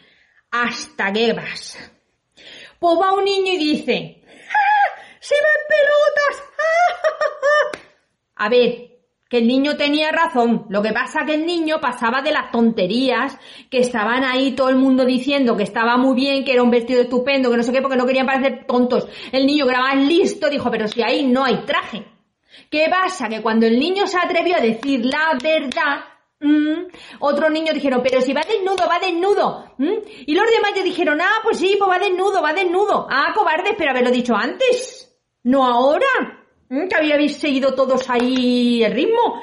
Hasta 0.50 1.14
que 1.14 1.34
vas. 1.34 1.78
Pues 2.80 2.98
va 3.00 3.14
un 3.14 3.26
niño 3.26 3.54
y 3.54 3.58
dice, 3.58 4.24
¡Ah, 4.26 5.02
¡Se 5.20 5.36
van 5.36 5.68
pelotas! 5.70 6.44
¡Ah, 6.58 7.78
A 8.46 8.50
ver, 8.50 8.97
que 9.30 9.40
el 9.40 9.48
niño 9.48 9.76
tenía 9.76 10.12
razón. 10.12 10.66
Lo 10.70 10.82
que 10.82 10.94
pasa 10.94 11.26
que 11.26 11.36
el 11.36 11.46
niño 11.46 11.80
pasaba 11.82 12.22
de 12.22 12.32
las 12.32 12.52
tonterías, 12.52 13.38
que 13.70 13.80
estaban 13.80 14.24
ahí 14.24 14.54
todo 14.54 14.70
el 14.70 14.78
mundo 14.78 15.06
diciendo 15.06 15.58
que 15.58 15.64
estaba 15.64 15.98
muy 15.98 16.16
bien, 16.16 16.46
que 16.46 16.54
era 16.54 16.64
un 16.64 16.72
vestido 16.72 17.02
estupendo, 17.02 17.52
que 17.52 17.58
no 17.58 17.64
sé 17.64 17.72
qué, 17.72 17.82
porque 17.82 17.98
no 17.98 18.06
querían 18.06 18.26
parecer 18.26 18.66
tontos. 18.66 19.08
El 19.32 19.46
niño 19.46 19.66
que 19.66 19.72
era 19.72 19.82
más 19.82 19.98
listo 19.98 20.50
dijo, 20.50 20.72
pero 20.72 20.88
si 20.88 21.02
ahí 21.02 21.26
no 21.26 21.44
hay 21.44 21.58
traje. 21.66 22.06
¿Qué 22.70 22.88
pasa? 22.90 23.30
Que 23.30 23.42
cuando 23.42 23.66
el 23.66 23.80
niño 23.80 24.08
se 24.08 24.18
atrevió 24.18 24.58
a 24.58 24.62
decir 24.62 25.06
la 25.06 25.38
verdad, 25.42 26.04
mm, 26.40 26.88
otros 27.20 27.52
niños 27.52 27.74
dijeron, 27.74 28.02
pero 28.04 28.22
si 28.22 28.34
va 28.34 28.42
desnudo, 28.42 28.88
va 28.90 29.00
desnudo. 29.00 29.74
Mm, 29.78 29.98
y 30.26 30.34
los 30.34 30.46
demás 30.50 30.72
ya 30.76 30.84
dijeron, 30.84 31.20
ah, 31.22 31.40
pues 31.44 31.60
sí, 31.60 31.76
pues 31.78 31.90
va 31.90 32.00
desnudo, 32.00 32.42
va 32.42 32.54
desnudo. 32.54 33.08
Ah, 33.10 33.34
cobardes, 33.36 33.76
pero 33.78 33.92
haberlo 33.92 34.12
dicho 34.12 34.36
antes. 34.36 35.16
No 35.44 35.66
ahora. 35.66 36.37
¿Mm? 36.70 36.88
que 36.88 36.96
habíais 36.96 37.38
seguido 37.38 37.74
todos 37.74 38.10
ahí 38.10 38.84
el 38.84 38.94
ritmo. 38.94 39.42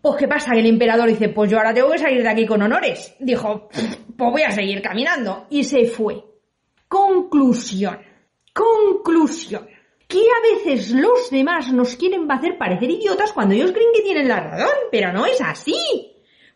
Pues 0.00 0.16
qué 0.16 0.28
pasa, 0.28 0.52
que 0.52 0.60
el 0.60 0.66
emperador 0.66 1.08
dice, 1.08 1.28
pues 1.28 1.50
yo 1.50 1.58
ahora 1.58 1.74
tengo 1.74 1.90
que 1.90 1.98
salir 1.98 2.22
de 2.22 2.28
aquí 2.28 2.46
con 2.46 2.62
honores. 2.62 3.14
Dijo, 3.20 3.68
pues 4.16 4.30
voy 4.30 4.42
a 4.42 4.50
seguir 4.50 4.80
caminando. 4.80 5.46
Y 5.50 5.64
se 5.64 5.86
fue. 5.86 6.24
Conclusión. 6.88 7.98
Conclusión. 8.54 9.68
Que 10.08 10.18
a 10.18 10.56
veces 10.56 10.90
los 10.90 11.30
demás 11.30 11.72
nos 11.72 11.96
quieren 11.96 12.30
hacer 12.30 12.58
parecer 12.58 12.90
idiotas 12.90 13.32
cuando 13.32 13.54
ellos 13.54 13.72
creen 13.72 13.90
que 13.94 14.02
tienen 14.02 14.26
la 14.26 14.40
razón, 14.40 14.74
pero 14.90 15.12
no 15.12 15.26
es 15.26 15.40
así. 15.40 15.76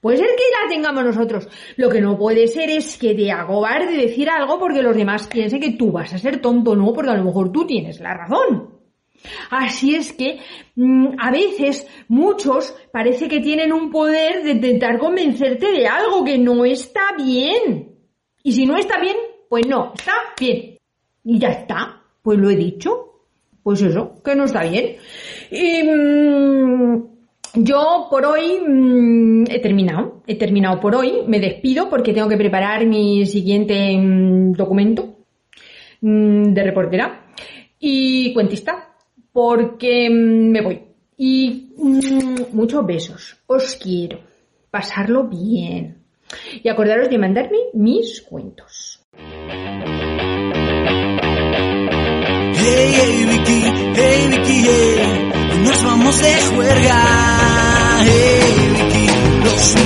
Puede 0.01 0.19
ser 0.19 0.27
que 0.37 0.43
la 0.61 0.69
tengamos 0.69 1.05
nosotros. 1.05 1.49
Lo 1.77 1.89
que 1.89 2.01
no 2.01 2.19
puede 2.19 2.47
ser 2.47 2.69
es 2.69 2.99
que 2.99 3.15
te 3.15 3.25
de 3.25 3.97
decir 3.97 4.29
algo 4.29 4.59
porque 4.59 4.83
los 4.83 4.97
demás 4.97 5.29
piensen 5.29 5.61
que 5.61 5.73
tú 5.73 5.93
vas 5.93 6.13
a 6.13 6.19
ser 6.19 6.41
tonto, 6.43 6.75
no, 6.75 6.93
porque 6.93 7.11
a 7.11 7.17
lo 7.17 7.25
mejor 7.25 7.53
tú 7.53 7.67
tienes 7.67 8.01
la 8.01 8.15
razón. 8.15 8.74
Así 9.51 9.95
es 9.95 10.13
que 10.13 10.41
mm, 10.77 11.17
a 11.19 11.31
veces 11.31 11.87
muchos 12.09 12.75
parece 12.93 13.29
que 13.29 13.41
tienen 13.41 13.73
un 13.73 13.91
poder 13.91 14.43
de 14.43 14.53
intentar 14.53 14.99
convencerte 14.99 15.71
de 15.73 15.87
algo 15.87 16.25
que 16.25 16.39
no 16.39 16.65
está 16.65 17.15
bien. 17.17 17.93
Y 18.43 18.53
si 18.53 18.67
no 18.67 18.77
está 18.77 19.01
bien, 19.01 19.17
pues 19.49 19.67
no, 19.67 19.93
está 19.95 20.13
bien. 20.39 20.79
Y 21.25 21.39
ya 21.39 21.49
está, 21.49 22.03
pues 22.23 22.39
lo 22.39 22.51
he 22.51 22.57
dicho. 22.57 23.11
Pues 23.63 23.81
eso, 23.81 24.21
que 24.23 24.35
no 24.35 24.45
está 24.45 24.63
bien. 24.65 24.97
Y 25.51 25.83
mm, 25.83 27.05
yo 27.55 28.09
por 28.11 28.27
hoy 28.27 28.61
mm, 28.61 29.45
he 29.49 29.59
terminado, 29.61 30.23
he 30.27 30.37
terminado 30.37 30.81
por 30.81 30.95
hoy, 30.95 31.23
me 31.27 31.41
despido 31.41 31.89
porque 31.89 32.13
tengo 32.13 32.29
que 32.29 32.37
preparar 32.37 32.85
mi 32.85 33.25
siguiente 33.25 33.97
documento 34.57 35.15
de 36.03 36.63
reportera 36.63 37.25
y 37.79 38.35
cuentista 38.35 38.94
porque 39.35 40.09
mm, 40.09 40.51
me 40.51 40.63
voy. 40.63 40.81
Y 41.19 41.73
mm, 41.77 42.53
muchos 42.53 42.87
besos. 42.87 43.37
Os 43.47 43.75
quiero. 43.75 44.21
Pasarlo 44.71 45.25
bien. 45.25 45.99
Y 46.63 46.69
acordaros 46.69 47.11
de 47.11 47.19
mandarme 47.19 47.59
mis 47.75 48.23
cuentos. 48.23 49.01
Hey, 52.57 52.93
hey, 52.97 53.27
Vicky, 53.29 53.63
hey, 53.95 54.29
Vicky. 54.31 54.65
Nos 55.65 55.85
vamos 55.85 56.23
de. 56.23 56.29
Hey, 58.03 58.55
Vicky, 58.73 59.07
los 59.45 59.77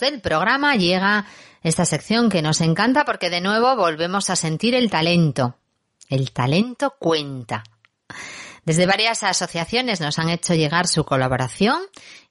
del 0.00 0.20
programa 0.20 0.76
llega 0.76 1.26
esta 1.62 1.84
sección 1.84 2.28
que 2.28 2.42
nos 2.42 2.60
encanta 2.60 3.04
porque 3.04 3.30
de 3.30 3.40
nuevo 3.40 3.74
volvemos 3.76 4.30
a 4.30 4.36
sentir 4.36 4.74
el 4.74 4.90
talento. 4.90 5.56
El 6.08 6.32
talento 6.32 6.94
cuenta. 6.98 7.64
Desde 8.64 8.86
varias 8.86 9.22
asociaciones 9.22 10.00
nos 10.00 10.18
han 10.18 10.30
hecho 10.30 10.54
llegar 10.54 10.86
su 10.86 11.04
colaboración 11.04 11.78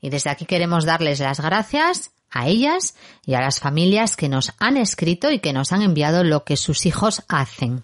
y 0.01 0.09
desde 0.09 0.29
aquí 0.29 0.45
queremos 0.45 0.85
darles 0.85 1.19
las 1.19 1.39
gracias 1.39 2.11
a 2.29 2.47
ellas 2.47 2.95
y 3.25 3.35
a 3.35 3.41
las 3.41 3.59
familias 3.59 4.15
que 4.15 4.29
nos 4.29 4.53
han 4.59 4.77
escrito 4.77 5.31
y 5.31 5.39
que 5.39 5.53
nos 5.53 5.71
han 5.71 5.83
enviado 5.83 6.23
lo 6.23 6.43
que 6.43 6.57
sus 6.57 6.85
hijos 6.85 7.23
hacen. 7.27 7.83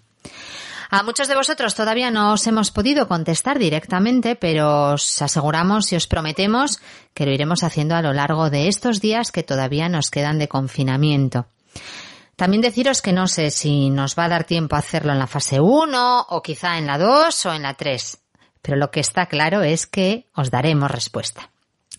A 0.92 1.04
muchos 1.04 1.28
de 1.28 1.36
vosotros 1.36 1.76
todavía 1.76 2.10
no 2.10 2.32
os 2.32 2.44
hemos 2.48 2.72
podido 2.72 3.06
contestar 3.06 3.60
directamente, 3.60 4.34
pero 4.34 4.94
os 4.94 5.22
aseguramos 5.22 5.92
y 5.92 5.96
os 5.96 6.08
prometemos 6.08 6.80
que 7.14 7.26
lo 7.26 7.32
iremos 7.32 7.62
haciendo 7.62 7.94
a 7.94 8.02
lo 8.02 8.12
largo 8.12 8.50
de 8.50 8.66
estos 8.66 9.00
días 9.00 9.30
que 9.30 9.44
todavía 9.44 9.88
nos 9.88 10.10
quedan 10.10 10.40
de 10.40 10.48
confinamiento. 10.48 11.46
También 12.34 12.60
deciros 12.60 13.02
que 13.02 13.12
no 13.12 13.28
sé 13.28 13.52
si 13.52 13.88
nos 13.88 14.18
va 14.18 14.24
a 14.24 14.30
dar 14.30 14.44
tiempo 14.44 14.74
a 14.74 14.80
hacerlo 14.80 15.12
en 15.12 15.20
la 15.20 15.28
fase 15.28 15.60
1 15.60 16.26
o 16.28 16.42
quizá 16.42 16.76
en 16.76 16.88
la 16.88 16.98
2 16.98 17.46
o 17.46 17.52
en 17.52 17.62
la 17.62 17.74
3, 17.74 18.18
pero 18.60 18.76
lo 18.76 18.90
que 18.90 18.98
está 18.98 19.26
claro 19.26 19.62
es 19.62 19.86
que 19.86 20.26
os 20.34 20.50
daremos 20.50 20.90
respuesta. 20.90 21.50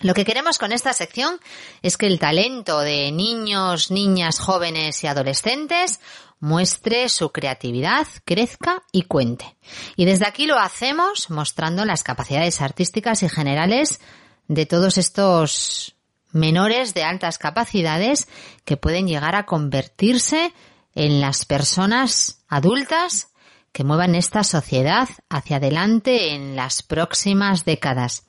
Lo 0.01 0.13
que 0.13 0.25
queremos 0.25 0.57
con 0.57 0.73
esta 0.73 0.91
sección 0.93 1.39
es 1.81 1.95
que 1.95 2.07
el 2.07 2.19
talento 2.19 2.79
de 2.79 3.11
niños, 3.11 3.91
niñas, 3.91 4.39
jóvenes 4.39 5.01
y 5.03 5.07
adolescentes 5.07 5.99
muestre 6.41 7.07
su 7.07 7.31
creatividad, 7.31 8.05
crezca 8.25 8.83
y 8.91 9.03
cuente. 9.03 9.55
Y 9.95 10.05
desde 10.05 10.27
aquí 10.27 10.47
lo 10.47 10.59
hacemos 10.59 11.29
mostrando 11.29 11.85
las 11.85 12.03
capacidades 12.03 12.61
artísticas 12.61 13.23
y 13.23 13.29
generales 13.29 14.01
de 14.47 14.65
todos 14.65 14.97
estos 14.97 15.95
menores 16.33 16.93
de 16.93 17.03
altas 17.03 17.37
capacidades 17.37 18.27
que 18.65 18.75
pueden 18.75 19.07
llegar 19.07 19.35
a 19.35 19.45
convertirse 19.45 20.53
en 20.95 21.21
las 21.21 21.45
personas 21.45 22.43
adultas 22.49 23.29
que 23.71 23.83
muevan 23.83 24.15
esta 24.15 24.43
sociedad 24.43 25.07
hacia 25.29 25.57
adelante 25.57 26.33
en 26.33 26.55
las 26.55 26.83
próximas 26.83 27.65
décadas. 27.65 28.25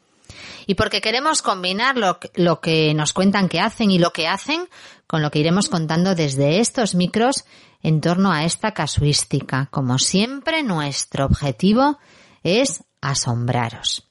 Y 0.66 0.74
porque 0.74 1.00
queremos 1.00 1.42
combinar 1.42 1.96
lo, 1.96 2.60
que 2.60 2.94
nos 2.94 3.12
cuentan 3.12 3.48
que 3.48 3.60
hacen 3.60 3.90
y 3.90 3.98
lo 3.98 4.12
que 4.12 4.28
hacen 4.28 4.68
con 5.06 5.22
lo 5.22 5.30
que 5.30 5.40
iremos 5.40 5.68
contando 5.68 6.14
desde 6.14 6.60
estos 6.60 6.94
micros 6.94 7.44
en 7.82 8.00
torno 8.00 8.32
a 8.32 8.44
esta 8.44 8.72
casuística. 8.72 9.68
Como 9.70 9.98
siempre, 9.98 10.62
nuestro 10.62 11.26
objetivo 11.26 11.98
es 12.42 12.84
asombraros. 13.00 14.08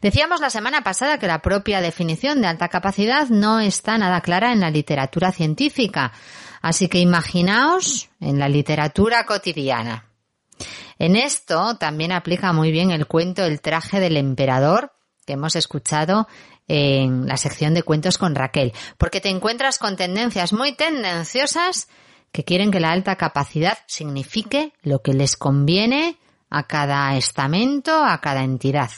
Decíamos 0.00 0.40
la 0.40 0.50
semana 0.50 0.82
pasada 0.82 1.18
que 1.18 1.26
la 1.26 1.40
propia 1.40 1.80
definición 1.80 2.40
de 2.40 2.48
alta 2.48 2.68
capacidad 2.68 3.28
no 3.28 3.60
está 3.60 3.96
nada 3.96 4.20
clara 4.20 4.52
en 4.52 4.60
la 4.60 4.70
literatura 4.70 5.32
científica, 5.32 6.12
así 6.60 6.88
que 6.88 6.98
imaginaos 6.98 8.10
en 8.20 8.38
la 8.38 8.48
literatura 8.48 9.24
cotidiana. 9.24 10.06
En 10.98 11.16
esto 11.16 11.76
también 11.78 12.12
aplica 12.12 12.52
muy 12.52 12.70
bien 12.70 12.90
el 12.90 13.06
cuento 13.06 13.44
El 13.44 13.60
traje 13.60 13.98
del 13.98 14.16
emperador 14.16 14.92
que 15.26 15.34
hemos 15.34 15.56
escuchado 15.56 16.28
en 16.68 17.26
la 17.26 17.36
sección 17.36 17.74
de 17.74 17.82
cuentos 17.82 18.18
con 18.18 18.34
Raquel, 18.34 18.72
porque 18.98 19.20
te 19.20 19.28
encuentras 19.28 19.78
con 19.78 19.96
tendencias 19.96 20.52
muy 20.52 20.74
tendenciosas 20.74 21.88
que 22.32 22.44
quieren 22.44 22.70
que 22.70 22.80
la 22.80 22.90
alta 22.92 23.16
capacidad 23.16 23.78
signifique 23.86 24.72
lo 24.82 25.02
que 25.02 25.12
les 25.12 25.36
conviene 25.36 26.16
a 26.50 26.66
cada 26.66 27.16
estamento, 27.16 28.04
a 28.04 28.20
cada 28.20 28.42
entidad. 28.42 28.90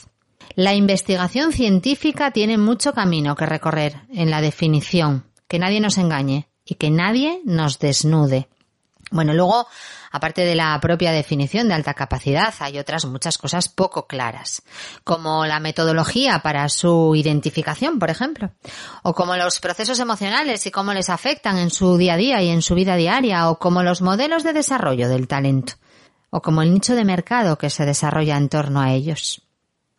La 0.54 0.74
investigación 0.74 1.52
científica 1.52 2.30
tiene 2.30 2.58
mucho 2.58 2.92
camino 2.92 3.34
que 3.34 3.46
recorrer 3.46 4.02
en 4.10 4.30
la 4.30 4.40
definición, 4.40 5.24
que 5.48 5.58
nadie 5.58 5.80
nos 5.80 5.98
engañe 5.98 6.48
y 6.64 6.76
que 6.76 6.90
nadie 6.90 7.40
nos 7.44 7.78
desnude. 7.78 8.48
Bueno, 9.10 9.32
luego, 9.32 9.66
aparte 10.10 10.44
de 10.44 10.54
la 10.54 10.78
propia 10.80 11.12
definición 11.12 11.68
de 11.68 11.74
alta 11.74 11.94
capacidad, 11.94 12.54
hay 12.60 12.78
otras 12.78 13.04
muchas 13.04 13.38
cosas 13.38 13.68
poco 13.68 14.06
claras, 14.06 14.62
como 15.04 15.46
la 15.46 15.60
metodología 15.60 16.40
para 16.40 16.68
su 16.68 17.14
identificación, 17.14 17.98
por 17.98 18.10
ejemplo, 18.10 18.50
o 19.02 19.14
como 19.14 19.36
los 19.36 19.60
procesos 19.60 20.00
emocionales 20.00 20.66
y 20.66 20.70
cómo 20.70 20.92
les 20.94 21.10
afectan 21.10 21.58
en 21.58 21.70
su 21.70 21.96
día 21.96 22.14
a 22.14 22.16
día 22.16 22.42
y 22.42 22.48
en 22.48 22.62
su 22.62 22.74
vida 22.74 22.96
diaria, 22.96 23.50
o 23.50 23.58
como 23.58 23.82
los 23.82 24.02
modelos 24.02 24.42
de 24.42 24.52
desarrollo 24.52 25.08
del 25.08 25.28
talento, 25.28 25.74
o 26.30 26.42
como 26.42 26.62
el 26.62 26.72
nicho 26.72 26.94
de 26.94 27.04
mercado 27.04 27.58
que 27.58 27.70
se 27.70 27.84
desarrolla 27.84 28.36
en 28.36 28.48
torno 28.48 28.80
a 28.80 28.92
ellos. 28.92 29.42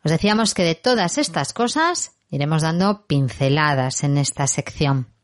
Os 0.04 0.12
decíamos 0.12 0.54
que 0.54 0.64
de 0.64 0.76
todas 0.76 1.18
estas 1.18 1.54
cosas 1.54 2.12
iremos 2.30 2.62
dando 2.62 3.08
pinceladas 3.08 4.04
en 4.04 4.18
esta 4.18 4.46
sección. 4.46 5.15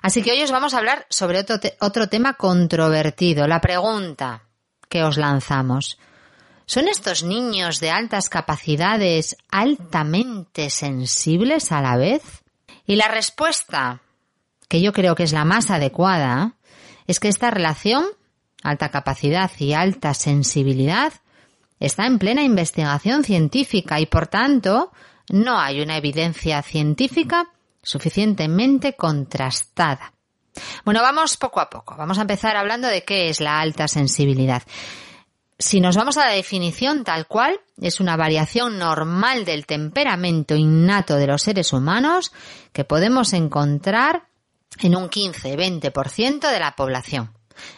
Así 0.00 0.22
que 0.22 0.32
hoy 0.32 0.42
os 0.42 0.50
vamos 0.50 0.74
a 0.74 0.78
hablar 0.78 1.06
sobre 1.10 1.40
otro, 1.40 1.56
otro 1.80 2.08
tema 2.08 2.34
controvertido. 2.34 3.46
La 3.46 3.60
pregunta 3.60 4.44
que 4.88 5.04
os 5.04 5.16
lanzamos. 5.16 5.98
¿Son 6.66 6.88
estos 6.88 7.22
niños 7.22 7.80
de 7.80 7.90
altas 7.90 8.28
capacidades 8.28 9.36
altamente 9.50 10.70
sensibles 10.70 11.72
a 11.72 11.82
la 11.82 11.96
vez? 11.96 12.22
Y 12.86 12.96
la 12.96 13.08
respuesta, 13.08 14.00
que 14.68 14.80
yo 14.80 14.92
creo 14.92 15.14
que 15.14 15.24
es 15.24 15.32
la 15.32 15.44
más 15.44 15.70
adecuada, 15.70 16.54
es 17.06 17.20
que 17.20 17.28
esta 17.28 17.50
relación, 17.50 18.04
alta 18.62 18.90
capacidad 18.90 19.50
y 19.58 19.72
alta 19.72 20.14
sensibilidad, 20.14 21.12
está 21.80 22.06
en 22.06 22.18
plena 22.18 22.42
investigación 22.42 23.24
científica 23.24 24.00
y 24.00 24.06
por 24.06 24.28
tanto 24.28 24.92
no 25.28 25.58
hay 25.58 25.80
una 25.80 25.96
evidencia 25.96 26.62
científica 26.62 27.50
suficientemente 27.82 28.94
contrastada. 28.94 30.12
Bueno, 30.84 31.00
vamos 31.00 31.36
poco 31.36 31.60
a 31.60 31.70
poco. 31.70 31.96
Vamos 31.96 32.18
a 32.18 32.22
empezar 32.22 32.56
hablando 32.56 32.88
de 32.88 33.04
qué 33.04 33.28
es 33.28 33.40
la 33.40 33.60
alta 33.60 33.88
sensibilidad. 33.88 34.62
Si 35.58 35.80
nos 35.80 35.96
vamos 35.96 36.16
a 36.16 36.26
la 36.26 36.32
definición 36.32 37.04
tal 37.04 37.26
cual, 37.26 37.60
es 37.80 38.00
una 38.00 38.16
variación 38.16 38.78
normal 38.78 39.44
del 39.44 39.64
temperamento 39.64 40.56
innato 40.56 41.16
de 41.16 41.28
los 41.28 41.42
seres 41.42 41.72
humanos 41.72 42.32
que 42.72 42.84
podemos 42.84 43.32
encontrar 43.32 44.24
en 44.80 44.96
un 44.96 45.08
15-20% 45.08 46.50
de 46.50 46.58
la 46.58 46.74
población. 46.74 47.32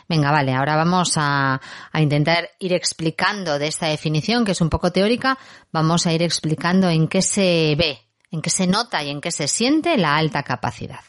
Venga, 0.09 0.31
vale, 0.31 0.55
ahora 0.55 0.77
vamos 0.77 1.15
a, 1.17 1.61
a, 1.93 2.01
intentar 2.01 2.49
ir 2.59 2.73
explicando 2.73 3.59
de 3.59 3.67
esta 3.67 3.89
definición, 3.89 4.45
que 4.45 4.53
es 4.53 4.61
un 4.61 4.71
poco 4.71 4.93
teórica, 4.93 5.37
vamos 5.73 6.07
a 6.07 6.13
ir 6.13 6.23
explicando 6.23 6.89
en 6.89 7.09
qué 7.09 7.21
se 7.21 7.75
ve, 7.77 8.04
en 8.35 8.43
qué 8.43 8.51
se 8.51 8.67
nota 8.67 9.03
y 9.03 9.11
en 9.11 9.21
qué 9.21 9.31
se 9.31 9.49
siente 9.49 9.97
la 9.97 10.17
alta 10.17 10.43
capacidad. 10.43 11.01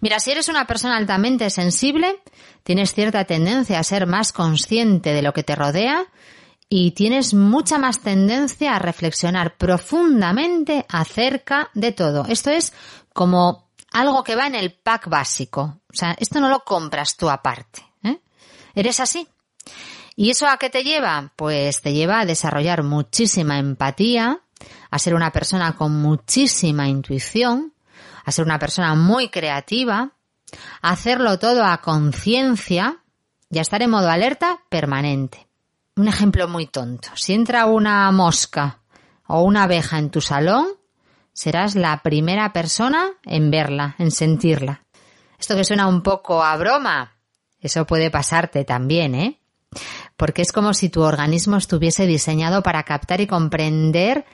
Mira, 0.00 0.20
si 0.20 0.30
eres 0.30 0.48
una 0.48 0.66
persona 0.66 0.96
altamente 0.96 1.50
sensible, 1.50 2.20
tienes 2.62 2.92
cierta 2.94 3.24
tendencia 3.24 3.78
a 3.78 3.84
ser 3.84 4.06
más 4.06 4.32
consciente 4.32 5.12
de 5.12 5.22
lo 5.22 5.32
que 5.32 5.42
te 5.42 5.56
rodea 5.56 6.06
y 6.68 6.92
tienes 6.92 7.34
mucha 7.34 7.78
más 7.78 8.00
tendencia 8.00 8.76
a 8.76 8.78
reflexionar 8.78 9.56
profundamente 9.56 10.84
acerca 10.88 11.70
de 11.74 11.92
todo. 11.92 12.26
Esto 12.28 12.50
es 12.50 12.72
como 13.12 13.70
algo 13.92 14.22
que 14.22 14.36
va 14.36 14.46
en 14.46 14.54
el 14.54 14.72
pack 14.72 15.08
básico. 15.08 15.80
O 15.90 15.96
sea, 15.96 16.14
esto 16.18 16.40
no 16.40 16.48
lo 16.48 16.60
compras 16.60 17.16
tú 17.16 17.30
aparte. 17.30 17.82
¿eh? 18.02 18.20
¿Eres 18.74 19.00
así? 19.00 19.26
¿Y 20.14 20.30
eso 20.30 20.46
a 20.46 20.58
qué 20.58 20.70
te 20.70 20.84
lleva? 20.84 21.32
Pues 21.36 21.80
te 21.80 21.92
lleva 21.92 22.20
a 22.20 22.26
desarrollar 22.26 22.82
muchísima 22.82 23.58
empatía, 23.58 24.40
a 24.96 24.98
ser 24.98 25.14
una 25.14 25.30
persona 25.30 25.76
con 25.76 26.00
muchísima 26.00 26.88
intuición, 26.88 27.74
a 28.24 28.32
ser 28.32 28.46
una 28.46 28.58
persona 28.58 28.94
muy 28.94 29.28
creativa, 29.28 30.12
a 30.80 30.90
hacerlo 30.90 31.38
todo 31.38 31.64
a 31.64 31.82
conciencia 31.82 32.98
y 33.50 33.58
a 33.58 33.62
estar 33.62 33.82
en 33.82 33.90
modo 33.90 34.10
alerta 34.10 34.60
permanente. 34.70 35.46
Un 35.96 36.08
ejemplo 36.08 36.48
muy 36.48 36.66
tonto. 36.66 37.10
Si 37.14 37.34
entra 37.34 37.66
una 37.66 38.10
mosca 38.10 38.80
o 39.26 39.42
una 39.42 39.64
abeja 39.64 39.98
en 39.98 40.10
tu 40.10 40.22
salón, 40.22 40.66
serás 41.34 41.74
la 41.74 42.02
primera 42.02 42.54
persona 42.54 43.08
en 43.24 43.50
verla, 43.50 43.96
en 43.98 44.10
sentirla. 44.10 44.82
Esto 45.38 45.56
que 45.56 45.64
suena 45.64 45.88
un 45.88 46.02
poco 46.02 46.42
a 46.42 46.56
broma, 46.56 47.18
eso 47.60 47.86
puede 47.86 48.10
pasarte 48.10 48.64
también, 48.64 49.14
¿eh? 49.14 49.40
Porque 50.16 50.40
es 50.40 50.52
como 50.52 50.72
si 50.72 50.88
tu 50.88 51.02
organismo 51.02 51.58
estuviese 51.58 52.06
diseñado 52.06 52.62
para 52.62 52.84
captar 52.84 53.20
y 53.20 53.26
comprender 53.26 54.24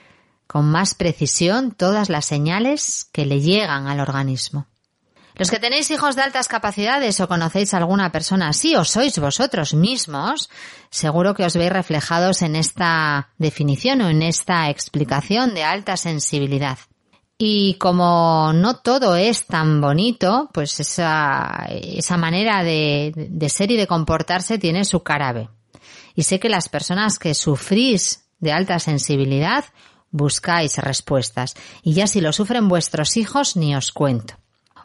con 0.52 0.66
más 0.66 0.94
precisión 0.94 1.70
todas 1.72 2.10
las 2.10 2.26
señales 2.26 3.08
que 3.10 3.24
le 3.24 3.40
llegan 3.40 3.86
al 3.86 4.00
organismo. 4.00 4.66
Los 5.34 5.50
que 5.50 5.58
tenéis 5.58 5.90
hijos 5.90 6.14
de 6.14 6.20
altas 6.20 6.46
capacidades 6.46 7.18
o 7.20 7.26
conocéis 7.26 7.72
a 7.72 7.78
alguna 7.78 8.12
persona 8.12 8.48
así 8.48 8.76
o 8.76 8.84
sois 8.84 9.18
vosotros 9.18 9.72
mismos, 9.72 10.50
seguro 10.90 11.32
que 11.32 11.46
os 11.46 11.56
veis 11.56 11.72
reflejados 11.72 12.42
en 12.42 12.54
esta 12.54 13.30
definición 13.38 14.02
o 14.02 14.10
en 14.10 14.20
esta 14.20 14.68
explicación 14.68 15.54
de 15.54 15.64
alta 15.64 15.96
sensibilidad. 15.96 16.78
Y 17.38 17.74
como 17.80 18.52
no 18.52 18.76
todo 18.76 19.16
es 19.16 19.46
tan 19.46 19.80
bonito, 19.80 20.50
pues 20.52 20.78
esa, 20.80 21.66
esa 21.70 22.18
manera 22.18 22.62
de, 22.62 23.12
de 23.16 23.48
ser 23.48 23.70
y 23.70 23.78
de 23.78 23.86
comportarse 23.86 24.58
tiene 24.58 24.84
su 24.84 25.02
cara. 25.02 25.50
Y 26.14 26.24
sé 26.24 26.38
que 26.38 26.50
las 26.50 26.68
personas 26.68 27.18
que 27.18 27.32
sufrís 27.32 28.28
de 28.38 28.52
alta 28.52 28.78
sensibilidad 28.78 29.64
buscáis 30.12 30.78
respuestas. 30.78 31.56
Y 31.82 31.94
ya 31.94 32.06
si 32.06 32.20
lo 32.20 32.32
sufren 32.32 32.68
vuestros 32.68 33.16
hijos, 33.16 33.56
ni 33.56 33.74
os 33.74 33.90
cuento. 33.90 34.34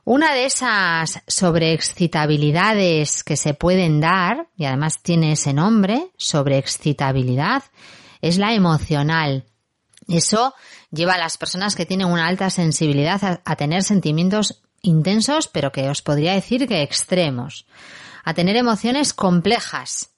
Una 0.03 0.33
de 0.33 0.45
esas 0.45 1.21
sobreexcitabilidades 1.27 3.23
que 3.23 3.35
se 3.35 3.53
pueden 3.53 3.99
dar, 3.99 4.47
y 4.55 4.65
además 4.65 5.03
tiene 5.03 5.33
ese 5.33 5.53
nombre, 5.53 6.11
sobreexcitabilidad, 6.17 7.63
es 8.21 8.37
la 8.37 8.53
emocional. 8.53 9.43
Eso 10.07 10.53
lleva 10.91 11.15
a 11.15 11.17
las 11.19 11.37
personas 11.37 11.75
que 11.75 11.85
tienen 11.85 12.07
una 12.07 12.25
alta 12.25 12.49
sensibilidad 12.49 13.21
a, 13.23 13.41
a 13.43 13.55
tener 13.57 13.83
sentimientos 13.83 14.63
intensos, 14.81 15.49
pero 15.49 15.73
que 15.73 15.89
os 15.89 16.01
podría 16.01 16.33
decir 16.33 16.67
que 16.67 16.83
extremos, 16.83 17.65
a 18.23 18.33
tener 18.33 18.55
emociones 18.55 19.13
complejas, 19.13 20.11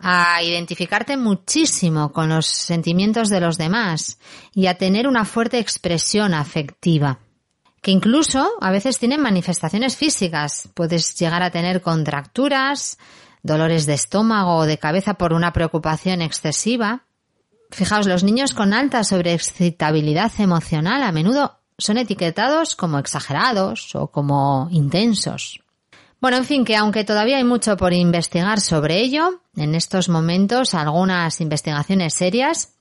a 0.00 0.42
identificarte 0.42 1.16
muchísimo 1.16 2.12
con 2.12 2.28
los 2.28 2.46
sentimientos 2.46 3.28
de 3.28 3.40
los 3.40 3.58
demás 3.58 4.18
y 4.54 4.66
a 4.66 4.78
tener 4.78 5.06
una 5.06 5.24
fuerte 5.24 5.58
expresión 5.58 6.34
afectiva 6.34 7.20
que 7.82 7.90
incluso 7.90 8.46
a 8.60 8.70
veces 8.70 8.98
tienen 8.98 9.22
manifestaciones 9.22 9.96
físicas. 9.96 10.68
Puedes 10.74 11.14
llegar 11.18 11.42
a 11.42 11.50
tener 11.50 11.80
contracturas, 11.80 12.98
dolores 13.42 13.86
de 13.86 13.94
estómago 13.94 14.56
o 14.56 14.66
de 14.66 14.78
cabeza 14.78 15.14
por 15.14 15.32
una 15.32 15.52
preocupación 15.52 16.20
excesiva. 16.22 17.04
Fijaos, 17.70 18.06
los 18.06 18.24
niños 18.24 18.52
con 18.52 18.74
alta 18.74 19.04
sobreexcitabilidad 19.04 20.32
emocional 20.38 21.02
a 21.02 21.12
menudo 21.12 21.58
son 21.78 21.96
etiquetados 21.96 22.76
como 22.76 22.98
exagerados 22.98 23.94
o 23.94 24.08
como 24.08 24.68
intensos. 24.70 25.60
Bueno, 26.20 26.36
en 26.36 26.44
fin, 26.44 26.64
que 26.64 26.76
aunque 26.76 27.04
todavía 27.04 27.38
hay 27.38 27.44
mucho 27.44 27.76
por 27.76 27.94
investigar 27.94 28.60
sobre 28.60 29.00
ello, 29.00 29.40
en 29.56 29.74
estos 29.74 30.08
momentos 30.08 30.74
algunas 30.74 31.40
investigaciones 31.40 32.14
serias 32.14 32.74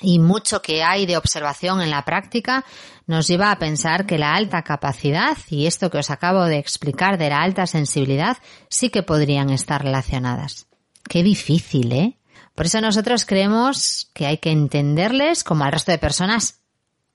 y 0.00 0.18
mucho 0.18 0.62
que 0.62 0.82
hay 0.82 1.06
de 1.06 1.16
observación 1.16 1.80
en 1.80 1.90
la 1.90 2.04
práctica 2.04 2.64
nos 3.06 3.28
lleva 3.28 3.50
a 3.50 3.58
pensar 3.58 4.06
que 4.06 4.18
la 4.18 4.34
alta 4.34 4.62
capacidad 4.62 5.36
y 5.48 5.66
esto 5.66 5.90
que 5.90 5.98
os 5.98 6.10
acabo 6.10 6.44
de 6.44 6.58
explicar 6.58 7.18
de 7.18 7.28
la 7.28 7.42
alta 7.42 7.66
sensibilidad 7.66 8.38
sí 8.68 8.90
que 8.90 9.02
podrían 9.02 9.50
estar 9.50 9.82
relacionadas. 9.82 10.66
Qué 11.08 11.22
difícil, 11.22 11.92
¿eh? 11.92 12.18
Por 12.54 12.66
eso 12.66 12.80
nosotros 12.80 13.24
creemos 13.24 14.10
que 14.12 14.26
hay 14.26 14.38
que 14.38 14.50
entenderles 14.50 15.44
como 15.44 15.64
al 15.64 15.72
resto 15.72 15.92
de 15.92 15.98
personas, 15.98 16.60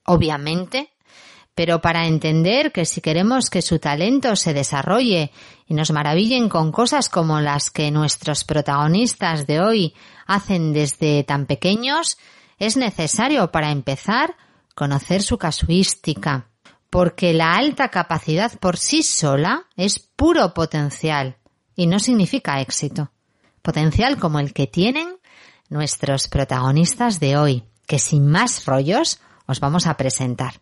obviamente, 0.04 0.90
pero 1.58 1.80
para 1.80 2.06
entender 2.06 2.70
que 2.70 2.84
si 2.84 3.00
queremos 3.00 3.50
que 3.50 3.62
su 3.62 3.80
talento 3.80 4.36
se 4.36 4.54
desarrolle 4.54 5.32
y 5.66 5.74
nos 5.74 5.90
maravillen 5.90 6.48
con 6.48 6.70
cosas 6.70 7.08
como 7.08 7.40
las 7.40 7.72
que 7.72 7.90
nuestros 7.90 8.44
protagonistas 8.44 9.44
de 9.48 9.58
hoy 9.58 9.94
hacen 10.24 10.72
desde 10.72 11.24
tan 11.24 11.46
pequeños, 11.46 12.16
es 12.60 12.76
necesario 12.76 13.50
para 13.50 13.72
empezar 13.72 14.36
conocer 14.76 15.20
su 15.20 15.36
casuística, 15.36 16.48
porque 16.90 17.34
la 17.34 17.56
alta 17.56 17.88
capacidad 17.88 18.56
por 18.60 18.76
sí 18.76 19.02
sola 19.02 19.64
es 19.74 19.98
puro 19.98 20.54
potencial 20.54 21.38
y 21.74 21.88
no 21.88 21.98
significa 21.98 22.60
éxito. 22.60 23.10
Potencial 23.62 24.16
como 24.16 24.38
el 24.38 24.52
que 24.52 24.68
tienen 24.68 25.16
nuestros 25.70 26.28
protagonistas 26.28 27.18
de 27.18 27.36
hoy, 27.36 27.64
que 27.88 27.98
sin 27.98 28.28
más 28.28 28.64
rollos 28.64 29.18
os 29.48 29.58
vamos 29.58 29.88
a 29.88 29.96
presentar. 29.96 30.60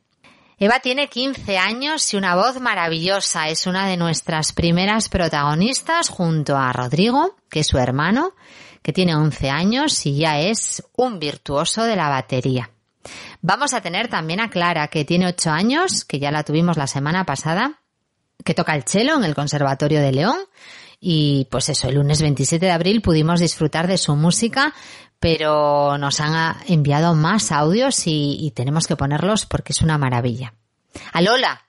Eva 0.58 0.80
tiene 0.80 1.08
15 1.08 1.58
años 1.58 2.14
y 2.14 2.16
una 2.16 2.34
voz 2.34 2.62
maravillosa. 2.62 3.50
Es 3.50 3.66
una 3.66 3.86
de 3.86 3.98
nuestras 3.98 4.54
primeras 4.54 5.10
protagonistas 5.10 6.08
junto 6.08 6.56
a 6.56 6.72
Rodrigo, 6.72 7.36
que 7.50 7.60
es 7.60 7.66
su 7.66 7.76
hermano, 7.76 8.32
que 8.80 8.94
tiene 8.94 9.14
11 9.14 9.50
años 9.50 10.06
y 10.06 10.16
ya 10.16 10.40
es 10.40 10.82
un 10.96 11.18
virtuoso 11.18 11.84
de 11.84 11.96
la 11.96 12.08
batería. 12.08 12.70
Vamos 13.42 13.74
a 13.74 13.82
tener 13.82 14.08
también 14.08 14.40
a 14.40 14.48
Clara, 14.48 14.88
que 14.88 15.04
tiene 15.04 15.26
8 15.26 15.50
años, 15.50 16.06
que 16.06 16.18
ya 16.18 16.30
la 16.30 16.42
tuvimos 16.42 16.78
la 16.78 16.86
semana 16.86 17.26
pasada, 17.26 17.82
que 18.42 18.54
toca 18.54 18.74
el 18.74 18.84
cello 18.84 19.14
en 19.16 19.24
el 19.24 19.34
Conservatorio 19.34 20.00
de 20.00 20.12
León. 20.12 20.38
Y 20.98 21.46
pues 21.50 21.68
eso, 21.68 21.88
el 21.88 21.96
lunes 21.96 22.22
27 22.22 22.64
de 22.64 22.72
abril 22.72 23.02
pudimos 23.02 23.40
disfrutar 23.40 23.86
de 23.86 23.98
su 23.98 24.16
música, 24.16 24.72
pero 25.20 25.98
nos 25.98 26.20
han 26.20 26.56
enviado 26.66 27.14
más 27.14 27.52
audios 27.52 28.06
y, 28.06 28.36
y 28.40 28.50
tenemos 28.50 28.86
que 28.86 28.96
ponerlos 28.96 29.46
porque 29.46 29.72
es 29.72 29.82
una 29.82 29.98
maravilla. 29.98 30.54
A 31.12 31.20
Lola, 31.20 31.62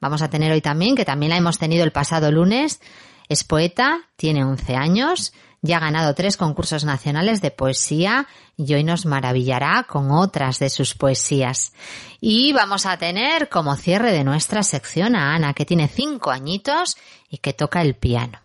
vamos 0.00 0.22
a 0.22 0.30
tener 0.30 0.52
hoy 0.52 0.60
también, 0.60 0.96
que 0.96 1.04
también 1.04 1.30
la 1.30 1.36
hemos 1.36 1.58
tenido 1.58 1.84
el 1.84 1.92
pasado 1.92 2.30
lunes, 2.30 2.80
es 3.28 3.44
poeta, 3.44 4.08
tiene 4.16 4.44
11 4.44 4.76
años, 4.76 5.32
ya 5.62 5.76
ha 5.76 5.80
ganado 5.80 6.14
tres 6.14 6.36
concursos 6.36 6.84
nacionales 6.84 7.42
de 7.42 7.50
poesía 7.50 8.26
y 8.56 8.72
hoy 8.74 8.82
nos 8.82 9.04
maravillará 9.04 9.86
con 9.88 10.10
otras 10.10 10.58
de 10.58 10.70
sus 10.70 10.94
poesías. 10.94 11.72
Y 12.20 12.52
vamos 12.52 12.86
a 12.86 12.96
tener 12.96 13.48
como 13.48 13.76
cierre 13.76 14.12
de 14.12 14.24
nuestra 14.24 14.62
sección 14.62 15.14
a 15.14 15.34
Ana, 15.34 15.52
que 15.52 15.66
tiene 15.66 15.88
cinco 15.88 16.30
añitos 16.30 16.96
y 17.28 17.38
que 17.38 17.52
toca 17.52 17.82
el 17.82 17.94
piano. 17.94 18.40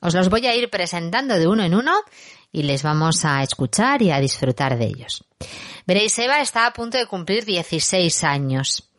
Os 0.00 0.14
los 0.14 0.28
voy 0.28 0.46
a 0.46 0.54
ir 0.54 0.70
presentando 0.70 1.38
de 1.38 1.46
uno 1.46 1.62
en 1.62 1.74
uno 1.74 1.94
y 2.52 2.62
les 2.62 2.82
vamos 2.82 3.24
a 3.24 3.42
escuchar 3.42 4.02
y 4.02 4.10
a 4.10 4.20
disfrutar 4.20 4.78
de 4.78 4.86
ellos. 4.86 5.24
Veréis, 5.86 6.18
Eva 6.18 6.40
está 6.40 6.66
a 6.66 6.72
punto 6.72 6.98
de 6.98 7.06
cumplir 7.06 7.44
16 7.44 8.24
años. 8.24 8.90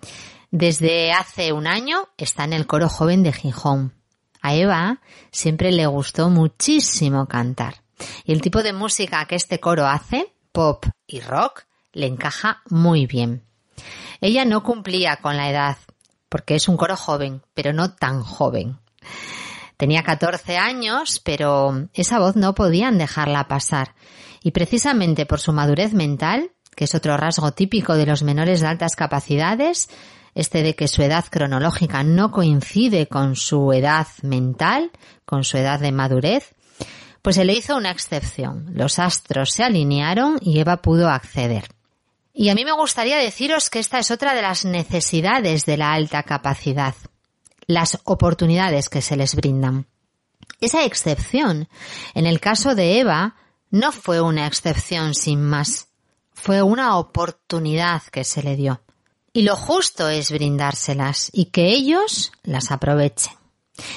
Desde 0.51 1.11
hace 1.11 1.53
un 1.53 1.67
año 1.67 2.09
está 2.17 2.43
en 2.43 2.53
el 2.53 2.67
coro 2.67 2.89
joven 2.89 3.23
de 3.23 3.33
Gijón. 3.33 3.93
A 4.41 4.55
Eva 4.55 4.99
siempre 5.31 5.71
le 5.71 5.85
gustó 5.87 6.29
muchísimo 6.29 7.27
cantar. 7.27 7.83
Y 8.25 8.33
el 8.33 8.41
tipo 8.41 8.63
de 8.63 8.73
música 8.73 9.25
que 9.25 9.35
este 9.35 9.59
coro 9.59 9.87
hace, 9.87 10.33
pop 10.51 10.85
y 11.07 11.19
rock, 11.19 11.63
le 11.93 12.07
encaja 12.07 12.61
muy 12.69 13.05
bien. 13.05 13.43
Ella 14.19 14.45
no 14.45 14.63
cumplía 14.63 15.17
con 15.17 15.37
la 15.37 15.49
edad, 15.49 15.77
porque 16.29 16.55
es 16.55 16.67
un 16.67 16.77
coro 16.77 16.95
joven, 16.95 17.41
pero 17.53 17.73
no 17.73 17.93
tan 17.95 18.21
joven. 18.21 18.77
Tenía 19.81 20.03
14 20.03 20.59
años, 20.59 21.19
pero 21.25 21.87
esa 21.95 22.19
voz 22.19 22.35
no 22.35 22.53
podían 22.53 22.99
dejarla 22.99 23.47
pasar. 23.47 23.95
Y 24.43 24.51
precisamente 24.51 25.25
por 25.25 25.39
su 25.39 25.53
madurez 25.53 25.95
mental, 25.95 26.51
que 26.75 26.83
es 26.83 26.93
otro 26.93 27.17
rasgo 27.17 27.53
típico 27.53 27.95
de 27.95 28.05
los 28.05 28.21
menores 28.21 28.61
de 28.61 28.67
altas 28.67 28.95
capacidades, 28.95 29.89
este 30.35 30.61
de 30.61 30.75
que 30.75 30.87
su 30.87 31.01
edad 31.01 31.25
cronológica 31.31 32.03
no 32.03 32.29
coincide 32.29 33.07
con 33.07 33.35
su 33.35 33.73
edad 33.73 34.05
mental, 34.21 34.91
con 35.25 35.43
su 35.43 35.57
edad 35.57 35.79
de 35.79 35.91
madurez, 35.91 36.53
pues 37.23 37.37
se 37.37 37.43
le 37.43 37.53
hizo 37.53 37.75
una 37.75 37.89
excepción. 37.89 38.67
Los 38.75 38.99
astros 38.99 39.49
se 39.49 39.63
alinearon 39.63 40.37
y 40.41 40.59
Eva 40.59 40.83
pudo 40.83 41.09
acceder. 41.09 41.69
Y 42.35 42.49
a 42.49 42.53
mí 42.53 42.65
me 42.65 42.73
gustaría 42.73 43.17
deciros 43.17 43.71
que 43.71 43.79
esta 43.79 43.97
es 43.97 44.11
otra 44.11 44.35
de 44.35 44.43
las 44.43 44.63
necesidades 44.63 45.65
de 45.65 45.77
la 45.77 45.91
alta 45.93 46.21
capacidad, 46.21 46.93
las 47.73 47.99
oportunidades 48.03 48.89
que 48.89 49.01
se 49.01 49.15
les 49.15 49.35
brindan. 49.35 49.87
Esa 50.59 50.83
excepción, 50.83 51.69
en 52.13 52.25
el 52.25 52.39
caso 52.39 52.75
de 52.75 52.99
Eva, 52.99 53.35
no 53.69 53.91
fue 53.91 54.21
una 54.21 54.47
excepción 54.47 55.15
sin 55.15 55.41
más, 55.41 55.87
fue 56.33 56.61
una 56.61 56.97
oportunidad 56.97 58.03
que 58.11 58.23
se 58.23 58.43
le 58.43 58.55
dio. 58.55 58.81
Y 59.33 59.43
lo 59.43 59.55
justo 59.55 60.09
es 60.09 60.31
brindárselas 60.31 61.29
y 61.33 61.45
que 61.45 61.69
ellos 61.69 62.33
las 62.43 62.71
aprovechen. 62.71 63.33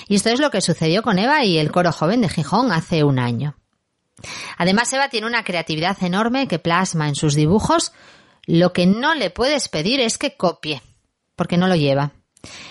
Y 0.09 0.15
esto 0.15 0.31
es 0.31 0.39
lo 0.39 0.51
que 0.51 0.61
sucedió 0.61 1.03
con 1.03 1.19
Eva 1.19 1.45
y 1.45 1.59
el 1.59 1.73
coro 1.73 1.91
joven 1.91 2.21
de 2.21 2.29
Gijón 2.29 2.71
hace 2.71 3.03
un 3.03 3.19
año. 3.19 3.57
Además, 4.57 4.93
Eva 4.93 5.09
tiene 5.09 5.27
una 5.27 5.43
creatividad 5.43 6.01
enorme 6.03 6.47
que 6.47 6.61
plasma 6.61 7.09
en 7.09 7.17
sus 7.17 7.35
dibujos. 7.35 7.93
Lo 8.47 8.73
que 8.73 8.87
no 8.87 9.15
le 9.15 9.31
puedes 9.31 9.69
pedir 9.69 10.01
es 10.01 10.17
que 10.17 10.37
copie, 10.37 10.81
porque 11.35 11.57
no 11.57 11.67
lo 11.67 11.75
lleva. 11.75 12.13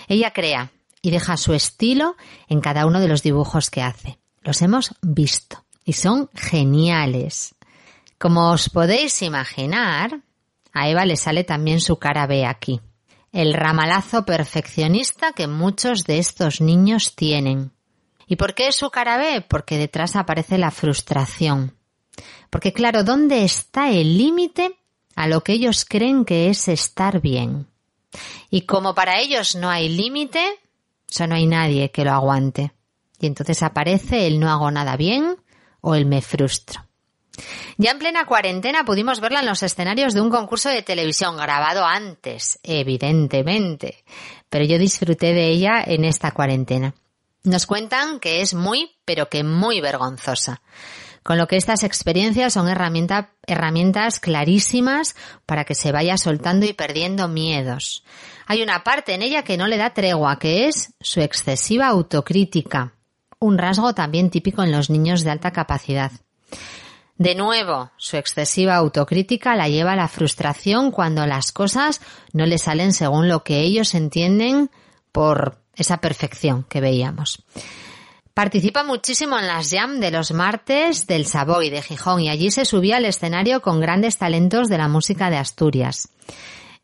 Ella 0.08 0.32
crea 0.32 0.72
y 1.04 1.10
deja 1.10 1.36
su 1.36 1.52
estilo 1.52 2.16
en 2.48 2.62
cada 2.62 2.86
uno 2.86 2.98
de 2.98 3.08
los 3.08 3.22
dibujos 3.22 3.68
que 3.68 3.82
hace. 3.82 4.18
Los 4.40 4.62
hemos 4.62 4.94
visto 5.02 5.62
y 5.84 5.92
son 5.92 6.30
geniales. 6.34 7.54
Como 8.16 8.50
os 8.50 8.70
podéis 8.70 9.20
imaginar, 9.20 10.22
a 10.72 10.88
Eva 10.88 11.04
le 11.04 11.16
sale 11.16 11.44
también 11.44 11.82
su 11.82 11.98
cara 11.98 12.26
B 12.26 12.46
aquí. 12.46 12.80
El 13.32 13.52
ramalazo 13.52 14.24
perfeccionista 14.24 15.32
que 15.32 15.46
muchos 15.46 16.04
de 16.04 16.18
estos 16.18 16.62
niños 16.62 17.14
tienen. 17.14 17.72
¿Y 18.26 18.36
por 18.36 18.54
qué 18.54 18.68
es 18.68 18.76
su 18.76 18.88
cara 18.88 19.18
B? 19.18 19.44
Porque 19.46 19.76
detrás 19.76 20.16
aparece 20.16 20.56
la 20.56 20.70
frustración. 20.70 21.76
Porque 22.48 22.72
claro, 22.72 23.04
¿dónde 23.04 23.44
está 23.44 23.90
el 23.90 24.16
límite 24.16 24.78
a 25.16 25.28
lo 25.28 25.42
que 25.42 25.52
ellos 25.52 25.84
creen 25.84 26.24
que 26.24 26.48
es 26.48 26.66
estar 26.66 27.20
bien? 27.20 27.66
Y 28.48 28.62
como 28.62 28.94
para 28.94 29.20
ellos 29.20 29.54
no 29.54 29.68
hay 29.68 29.90
límite, 29.90 30.60
o 31.20 31.26
no 31.26 31.34
hay 31.34 31.46
nadie 31.46 31.90
que 31.90 32.04
lo 32.04 32.12
aguante. 32.12 32.72
Y 33.20 33.26
entonces 33.26 33.62
aparece 33.62 34.26
el 34.26 34.40
no 34.40 34.50
hago 34.50 34.70
nada 34.70 34.96
bien 34.96 35.36
o 35.80 35.94
el 35.94 36.06
me 36.06 36.22
frustro. 36.22 36.84
Ya 37.76 37.90
en 37.90 37.98
plena 37.98 38.26
cuarentena 38.26 38.84
pudimos 38.84 39.20
verla 39.20 39.40
en 39.40 39.46
los 39.46 39.62
escenarios 39.62 40.14
de 40.14 40.20
un 40.20 40.30
concurso 40.30 40.68
de 40.68 40.82
televisión 40.82 41.36
grabado 41.36 41.84
antes, 41.84 42.60
evidentemente, 42.62 44.04
pero 44.48 44.64
yo 44.64 44.78
disfruté 44.78 45.32
de 45.32 45.48
ella 45.48 45.82
en 45.84 46.04
esta 46.04 46.30
cuarentena. 46.30 46.94
Nos 47.42 47.66
cuentan 47.66 48.20
que 48.20 48.40
es 48.40 48.54
muy, 48.54 48.92
pero 49.04 49.28
que 49.28 49.44
muy 49.44 49.80
vergonzosa. 49.80 50.62
Con 51.22 51.38
lo 51.38 51.46
que 51.46 51.56
estas 51.56 51.82
experiencias 51.82 52.52
son 52.52 52.68
herramientas 52.68 54.20
clarísimas 54.20 55.16
para 55.46 55.64
que 55.64 55.74
se 55.74 55.90
vaya 55.90 56.16
soltando 56.18 56.66
y 56.66 56.74
perdiendo 56.74 57.28
miedos. 57.28 58.04
Hay 58.46 58.62
una 58.62 58.84
parte 58.84 59.14
en 59.14 59.22
ella 59.22 59.42
que 59.42 59.56
no 59.56 59.66
le 59.66 59.76
da 59.76 59.94
tregua, 59.94 60.38
que 60.38 60.66
es 60.66 60.94
su 61.00 61.20
excesiva 61.20 61.88
autocrítica, 61.88 62.94
un 63.38 63.58
rasgo 63.58 63.94
también 63.94 64.30
típico 64.30 64.62
en 64.62 64.72
los 64.72 64.90
niños 64.90 65.22
de 65.22 65.30
alta 65.30 65.52
capacidad. 65.52 66.12
De 67.16 67.34
nuevo, 67.34 67.92
su 67.96 68.16
excesiva 68.16 68.74
autocrítica 68.74 69.54
la 69.54 69.68
lleva 69.68 69.92
a 69.92 69.96
la 69.96 70.08
frustración 70.08 70.90
cuando 70.90 71.26
las 71.26 71.52
cosas 71.52 72.00
no 72.32 72.44
le 72.44 72.58
salen 72.58 72.92
según 72.92 73.28
lo 73.28 73.44
que 73.44 73.60
ellos 73.60 73.94
entienden 73.94 74.70
por 75.12 75.58
esa 75.76 75.98
perfección 75.98 76.64
que 76.64 76.80
veíamos. 76.80 77.44
Participa 78.34 78.82
muchísimo 78.82 79.38
en 79.38 79.46
las 79.46 79.70
jam 79.70 80.00
de 80.00 80.10
los 80.10 80.32
martes 80.32 81.06
del 81.06 81.24
Savoy 81.24 81.70
de 81.70 81.82
Gijón 81.82 82.20
y 82.20 82.28
allí 82.28 82.50
se 82.50 82.64
subía 82.64 82.96
al 82.96 83.04
escenario 83.04 83.62
con 83.62 83.80
grandes 83.80 84.18
talentos 84.18 84.68
de 84.68 84.78
la 84.78 84.88
música 84.88 85.30
de 85.30 85.36
Asturias. 85.36 86.08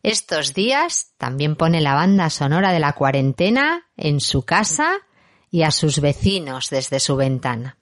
Estos 0.03 0.55
días 0.55 1.13
también 1.19 1.57
pone 1.57 1.81
la 1.81 1.95
banda 1.95 2.31
sonora 2.31 2.73
de 2.73 2.81
la 2.81 2.95
cuarentena 2.95 3.87
en 3.97 4.21
su 4.21 4.43
casa 4.43 4.93
y 5.51 5.63
a 5.63 5.71
sus 5.71 6.01
vecinos 6.01 6.71
desde 6.71 7.01
su 7.01 7.17
ventana. 7.17 7.77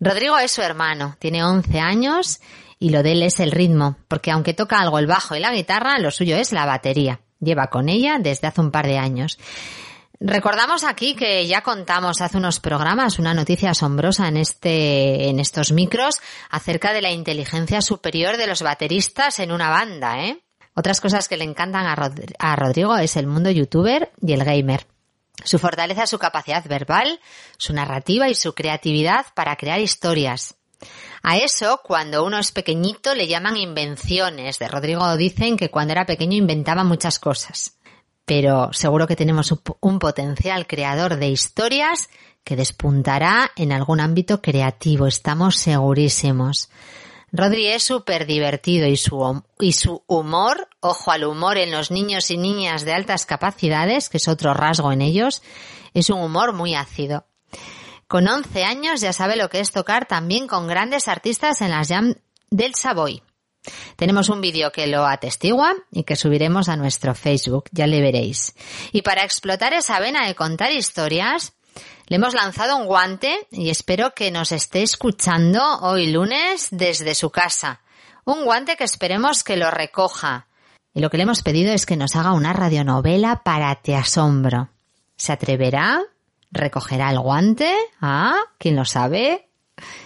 Rodrigo 0.00 0.38
es 0.38 0.52
su 0.52 0.62
hermano, 0.62 1.16
tiene 1.18 1.44
11 1.44 1.80
años 1.80 2.40
y 2.78 2.90
lo 2.90 3.02
de 3.02 3.12
él 3.12 3.22
es 3.22 3.40
el 3.40 3.50
ritmo, 3.50 3.98
porque 4.08 4.30
aunque 4.30 4.54
toca 4.54 4.78
algo 4.78 4.98
el 4.98 5.06
bajo 5.06 5.34
y 5.34 5.40
la 5.40 5.52
guitarra, 5.52 5.98
lo 5.98 6.10
suyo 6.10 6.36
es 6.36 6.52
la 6.52 6.64
batería. 6.64 7.20
Lleva 7.40 7.66
con 7.68 7.88
ella 7.88 8.18
desde 8.18 8.46
hace 8.46 8.60
un 8.60 8.70
par 8.70 8.86
de 8.86 8.98
años. 8.98 9.38
Recordamos 10.20 10.84
aquí 10.84 11.14
que 11.14 11.46
ya 11.46 11.62
contamos 11.62 12.20
hace 12.20 12.38
unos 12.38 12.58
programas 12.58 13.18
una 13.18 13.34
noticia 13.34 13.70
asombrosa 13.70 14.26
en 14.26 14.36
este, 14.36 15.28
en 15.28 15.38
estos 15.38 15.70
micros 15.70 16.20
acerca 16.50 16.92
de 16.92 17.02
la 17.02 17.12
inteligencia 17.12 17.80
superior 17.82 18.36
de 18.36 18.48
los 18.48 18.62
bateristas 18.62 19.38
en 19.38 19.52
una 19.52 19.70
banda, 19.70 20.24
¿eh? 20.24 20.42
Otras 20.78 21.00
cosas 21.00 21.26
que 21.26 21.36
le 21.36 21.42
encantan 21.42 21.86
a, 22.38 22.54
Rodrigo 22.54 22.96
es 22.98 23.16
el 23.16 23.26
mundo 23.26 23.50
youtuber 23.50 24.12
y 24.22 24.32
el 24.32 24.44
gamer. 24.44 24.86
Su 25.42 25.58
fortaleza 25.58 26.04
es 26.04 26.10
su 26.10 26.20
capacidad 26.20 26.64
verbal, 26.68 27.18
su 27.56 27.72
narrativa 27.72 28.28
y 28.28 28.36
su 28.36 28.54
creatividad 28.54 29.26
para 29.34 29.56
crear 29.56 29.80
historias. 29.80 30.54
A 31.24 31.36
eso, 31.36 31.80
cuando 31.82 32.24
uno 32.24 32.38
es 32.38 32.52
pequeñito, 32.52 33.16
le 33.16 33.26
llaman 33.26 33.56
invenciones. 33.56 34.60
De 34.60 34.68
Rodrigo 34.68 35.16
dicen 35.16 35.56
que 35.56 35.68
cuando 35.68 35.94
era 35.94 36.06
pequeño 36.06 36.36
inventaba 36.36 36.84
muchas 36.84 37.18
cosas. 37.18 37.76
Pero 38.24 38.72
seguro 38.72 39.08
que 39.08 39.16
tenemos 39.16 39.52
un 39.80 39.98
potencial 39.98 40.68
creador 40.68 41.16
de 41.16 41.26
historias 41.26 42.08
que 42.44 42.54
despuntará 42.54 43.50
en 43.56 43.72
algún 43.72 43.98
ámbito 43.98 44.40
creativo. 44.40 45.08
Estamos 45.08 45.56
segurísimos. 45.56 46.70
Rodri 47.30 47.66
es 47.66 47.82
súper 47.82 48.26
divertido 48.26 48.86
y 48.86 48.96
su, 48.96 49.42
y 49.60 49.72
su 49.72 50.02
humor, 50.06 50.68
ojo 50.80 51.10
al 51.10 51.24
humor 51.24 51.58
en 51.58 51.70
los 51.70 51.90
niños 51.90 52.30
y 52.30 52.38
niñas 52.38 52.84
de 52.84 52.94
altas 52.94 53.26
capacidades, 53.26 54.08
que 54.08 54.16
es 54.16 54.28
otro 54.28 54.54
rasgo 54.54 54.92
en 54.92 55.02
ellos, 55.02 55.42
es 55.92 56.08
un 56.10 56.20
humor 56.20 56.54
muy 56.54 56.74
ácido. 56.74 57.26
Con 58.06 58.26
11 58.26 58.64
años 58.64 59.02
ya 59.02 59.12
sabe 59.12 59.36
lo 59.36 59.50
que 59.50 59.60
es 59.60 59.70
tocar 59.70 60.06
también 60.06 60.46
con 60.46 60.66
grandes 60.66 61.08
artistas 61.08 61.60
en 61.60 61.70
las 61.70 61.88
jam 61.88 62.14
del 62.50 62.74
Savoy. 62.74 63.22
Tenemos 63.96 64.30
un 64.30 64.40
vídeo 64.40 64.72
que 64.72 64.86
lo 64.86 65.04
atestigua 65.04 65.74
y 65.90 66.04
que 66.04 66.16
subiremos 66.16 66.70
a 66.70 66.76
nuestro 66.76 67.14
Facebook, 67.14 67.64
ya 67.72 67.86
le 67.86 68.00
veréis. 68.00 68.54
Y 68.92 69.02
para 69.02 69.24
explotar 69.24 69.74
esa 69.74 70.00
vena 70.00 70.26
de 70.26 70.34
contar 70.34 70.72
historias, 70.72 71.52
le 72.08 72.16
hemos 72.16 72.34
lanzado 72.34 72.76
un 72.76 72.86
guante 72.86 73.46
y 73.50 73.68
espero 73.68 74.14
que 74.14 74.30
nos 74.30 74.50
esté 74.52 74.82
escuchando 74.82 75.62
hoy 75.80 76.10
lunes 76.10 76.68
desde 76.70 77.14
su 77.14 77.30
casa. 77.30 77.82
Un 78.24 78.44
guante 78.44 78.76
que 78.76 78.84
esperemos 78.84 79.44
que 79.44 79.56
lo 79.56 79.70
recoja. 79.70 80.46
Y 80.94 81.00
lo 81.00 81.10
que 81.10 81.18
le 81.18 81.24
hemos 81.24 81.42
pedido 81.42 81.72
es 81.72 81.84
que 81.84 81.96
nos 81.96 82.16
haga 82.16 82.32
una 82.32 82.54
radionovela 82.54 83.42
para 83.44 83.74
Te 83.76 83.94
Asombro. 83.94 84.70
¿Se 85.16 85.32
atreverá? 85.32 86.00
¿Recogerá 86.50 87.10
el 87.10 87.20
guante? 87.20 87.74
¿Ah? 88.00 88.36
¿Quién 88.56 88.74
lo 88.74 88.86
sabe? 88.86 89.50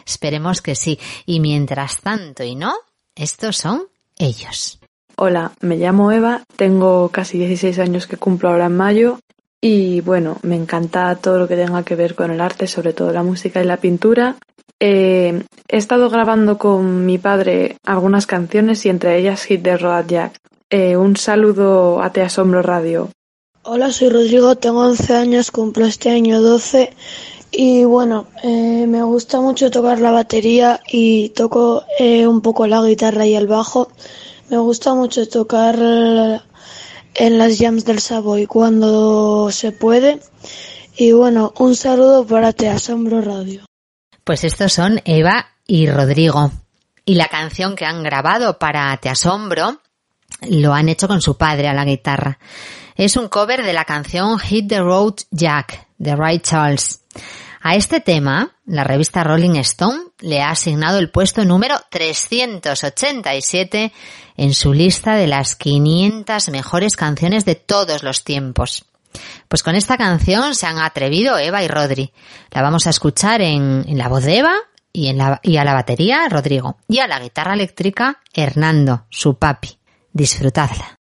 Esperemos 0.05 0.61
que 0.61 0.75
sí. 0.75 0.99
Y 1.25 1.39
mientras 1.39 2.01
tanto 2.01 2.43
y 2.43 2.57
no, 2.57 2.75
estos 3.15 3.59
son 3.59 3.85
ellos. 4.19 4.81
Hola, 5.17 5.53
me 5.61 5.77
llamo 5.77 6.11
Eva, 6.11 6.43
tengo 6.57 7.11
casi 7.11 7.39
16 7.39 7.79
años 7.79 8.07
que 8.09 8.17
cumplo 8.17 8.49
ahora 8.49 8.67
en 8.67 8.77
mayo 8.77 9.21
y 9.65 10.01
bueno, 10.01 10.39
me 10.43 10.57
encanta 10.57 11.15
todo 11.15 11.39
lo 11.39 11.47
que 11.47 11.55
tenga 11.55 11.85
que 11.85 11.95
ver 11.95 12.17
con 12.17 12.33
el 12.33 12.41
arte, 12.41 12.67
sobre 12.67 12.93
todo 12.93 13.13
la 13.13 13.23
música 13.23 13.63
y 13.63 13.65
la 13.65 13.77
pintura. 13.77 14.35
Eh, 14.81 15.45
he 15.69 15.77
estado 15.77 16.11
grabando 16.11 16.59
con 16.59 17.07
mi 17.07 17.17
padre 17.17 17.77
algunas 17.85 18.27
canciones 18.27 18.85
y 18.85 18.89
entre 18.89 19.17
ellas 19.17 19.45
Hit 19.45 19.63
de 19.63 19.77
Road 19.77 20.07
Jack. 20.09 20.41
Eh, 20.69 20.97
un 20.97 21.17
saludo 21.17 22.03
a 22.03 22.11
Te 22.11 22.23
Asombro 22.23 22.61
Radio. 22.61 23.11
Hola, 23.63 23.93
soy 23.93 24.09
Rodrigo, 24.09 24.57
tengo 24.57 24.81
11 24.81 25.15
años, 25.15 25.53
cumplo 25.53 25.87
este 25.87 26.11
año 26.11 26.43
12 26.43 26.93
y 27.53 27.85
bueno, 27.85 28.27
eh, 28.43 28.87
me 28.89 29.05
gusta 29.05 29.41
mucho 29.41 29.71
tocar 29.71 30.01
la 30.01 30.11
batería 30.11 30.81
y 30.91 31.29
toco 31.29 31.85
un 32.01 32.41
poco 32.41 32.67
la 32.67 32.83
guitarra 32.83 33.27
y 33.27 33.37
el 33.37 33.47
bajo. 33.47 33.93
Me 34.51 34.59
gusta 34.59 34.93
mucho 34.95 35.29
tocar 35.29 35.79
en 37.15 37.39
las 37.39 37.59
jams 37.59 37.85
del 37.85 38.01
Savoy 38.01 38.47
cuando 38.47 39.51
se 39.51 39.73
puede. 39.73 40.21
Y 40.97 41.13
bueno, 41.13 41.53
un 41.59 41.75
saludo 41.75 42.27
para 42.27 42.53
Te 42.53 42.69
Asombro 42.69 43.21
Radio. 43.21 43.65
Pues 44.25 44.45
estos 44.45 44.73
son 44.73 45.01
Eva 45.05 45.47
y 45.67 45.89
Rodrigo. 45.89 46.53
Y 47.05 47.15
la 47.15 47.29
canción 47.29 47.75
que 47.75 47.85
han 47.85 48.03
grabado 48.03 48.59
para 48.59 48.97
Te 48.99 49.09
Asombro 49.09 49.81
lo 50.49 50.75
han 50.75 50.89
hecho 50.89 51.09
con 51.09 51.21
su 51.21 51.37
padre 51.37 51.69
a 51.69 51.75
la 51.75 51.85
guitarra. 51.85 52.39
Es 52.95 53.17
un 53.17 53.29
cover 53.29 53.65
de 53.65 53.73
la 53.73 53.85
canción 53.85 54.39
Hit 54.39 54.69
the 54.69 54.81
Road 54.81 55.15
Jack 55.31 55.89
de 55.99 56.15
Ray 56.15 56.41
Charles. 56.41 57.01
A 57.61 57.77
este 57.77 58.01
tema, 58.01 58.57
la 58.67 58.85
revista 58.85 59.25
Rolling 59.25 59.57
Stone 59.57 60.12
le 60.23 60.41
ha 60.41 60.51
asignado 60.51 60.99
el 60.99 61.11
puesto 61.11 61.45
número 61.45 61.77
387 61.91 63.93
en 64.37 64.55
su 64.55 64.73
lista 64.73 65.15
de 65.15 65.27
las 65.27 65.57
500 65.57 66.49
mejores 66.49 66.97
canciones 66.97 67.45
de 67.45 67.57
todos 67.57 68.03
los 68.03 68.25
tiempos. 68.25 68.85
Pues 69.49 69.63
con 69.63 69.75
esta 69.75 69.99
canción 69.99 70.55
se 70.55 70.67
han 70.67 70.79
atrevido 70.79 71.39
Eva 71.39 71.63
y 71.63 71.69
Rodri. 71.69 72.13
La 72.51 72.63
vamos 72.63 72.87
a 72.87 72.91
escuchar 72.91 73.43
en, 73.43 73.85
la 73.99 74.09
voz 74.09 74.25
de 74.25 74.39
Eva 74.39 74.55
y, 74.93 75.15
y 75.43 75.57
a 75.57 75.65
la 75.65 75.75
batería 75.75 76.29
Rodrigo 76.31 76.79
y 76.89 77.01
a 77.01 77.07
la 77.07 77.21
guitarra 77.21 77.55
eléctrica 77.55 78.21
Hernando, 78.33 79.07
su 79.11 79.37
papi. 79.37 79.79
Disfrutadla. 80.15 80.99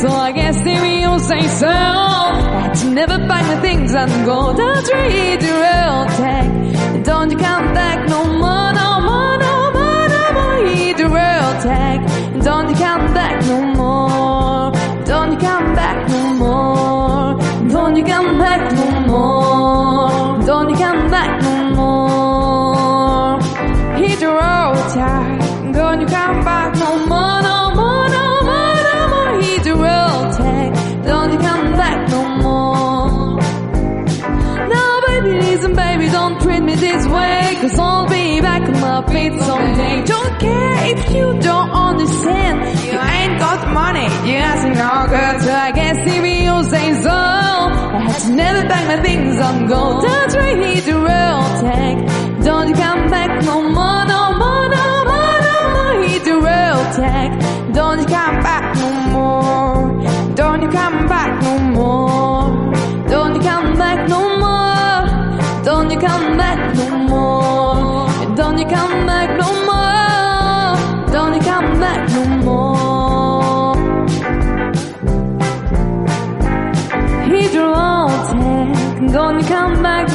So 0.00 0.08
I 0.08 0.32
guess 0.32 0.56
if 0.64 0.82
you 1.02 1.18
say 1.18 1.46
so, 1.46 1.68
I'd 1.68 2.94
never 2.94 3.18
find 3.28 3.46
the 3.50 3.60
things 3.60 3.94
I'm 3.94 4.24
going 4.24 4.56
to 4.56 4.82
treat 4.90 5.42
you 5.42 5.52
well. 5.52 5.89
Cause 37.60 37.78
I'll 37.78 38.08
be 38.08 38.40
back 38.40 38.62
on 38.62 38.80
my 38.80 39.06
feet 39.12 39.38
someday. 39.38 40.02
Don't 40.06 40.40
care 40.40 40.96
if 40.96 41.10
you 41.14 41.26
don't 41.40 41.70
understand. 41.70 42.56
You 42.86 42.98
ain't 42.98 43.38
got 43.38 43.60
money, 43.74 44.08
you 44.26 44.36
asking 44.36 44.76
no 44.80 44.92
good 45.12 45.42
So 45.44 45.52
I 45.52 45.70
guess 45.72 45.98
if 46.00 46.24
you 46.24 46.64
say 46.72 47.02
so 47.02 47.10
I 47.10 48.00
had 48.08 48.20
to 48.22 48.32
never 48.32 48.62
pack 48.66 48.84
my 48.88 49.02
things 49.02 49.38
on 49.38 49.66
gold. 49.66 50.02
That's 50.02 50.34
right, 50.36 50.56
hit 50.56 50.84
the 50.86 50.94
real 50.94 51.40
tag. 51.60 51.96
Don't 52.42 52.68
you 52.70 52.74
come 52.74 53.10
back 53.10 53.44
no 53.44 53.56
more, 53.76 54.06
no 54.14 54.22
more, 54.40 54.66
no 54.76 54.84
more, 55.10 55.36
no 55.48 55.56
more. 55.76 56.02
Hit 56.08 56.24
the 56.24 56.36
real 56.48 56.80
tag. 56.96 57.30
Don't 57.74 57.98
you 58.00 58.06
come 58.06 58.36
back 58.40 58.74
no 58.76 58.90
more. 59.12 60.34
Don't 60.34 60.62
you 60.62 60.70
come 60.70 61.06
back 61.08 61.42
no 61.42 61.58
more. 61.76 62.72
Don't 63.06 63.34
you 63.34 63.42
come 63.42 63.76
back 63.76 64.08
no 64.08 64.20
more. 64.44 65.62
Don't 65.62 65.90
you 65.90 65.98
come 66.00 66.38
back 66.38 66.74
no 66.74 66.88
more 66.96 67.09
You 68.60 68.66
come 68.66 69.06
back 69.06 69.30
no 69.40 69.50
more. 69.70 71.10
Don't 71.10 71.32
you 71.34 71.40
come 71.40 71.80
back 71.80 72.10
no 72.10 72.24
more. 72.44 73.74
Hit 77.24 77.52
the 77.52 77.60
road 77.60 78.10
tag 78.30 79.12
Don't 79.14 79.40
you 79.40 79.46
come 79.48 79.82
back 79.82 80.09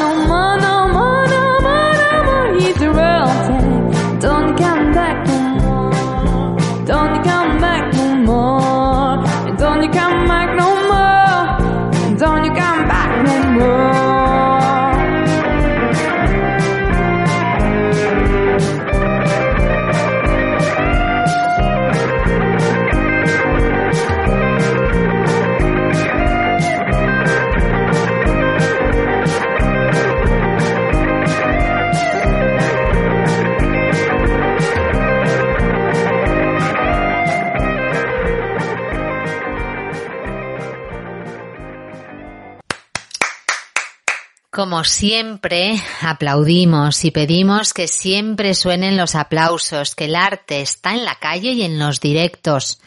siempre, 44.88 45.82
aplaudimos 46.02 47.04
y 47.06 47.12
pedimos 47.12 47.74
que 47.74 47.88
siempre 47.88 48.54
suenen 48.54 48.98
los 48.98 49.16
aplausos, 49.16 49.96
que 49.96 50.06
el 50.06 50.16
arte 50.16 50.62
está 50.62 50.94
en 50.94 51.06
la 51.06 51.16
calle 51.16 51.52
y 51.52 51.64
en 51.64 51.80
los 51.80 52.00
directos, 52.00 52.80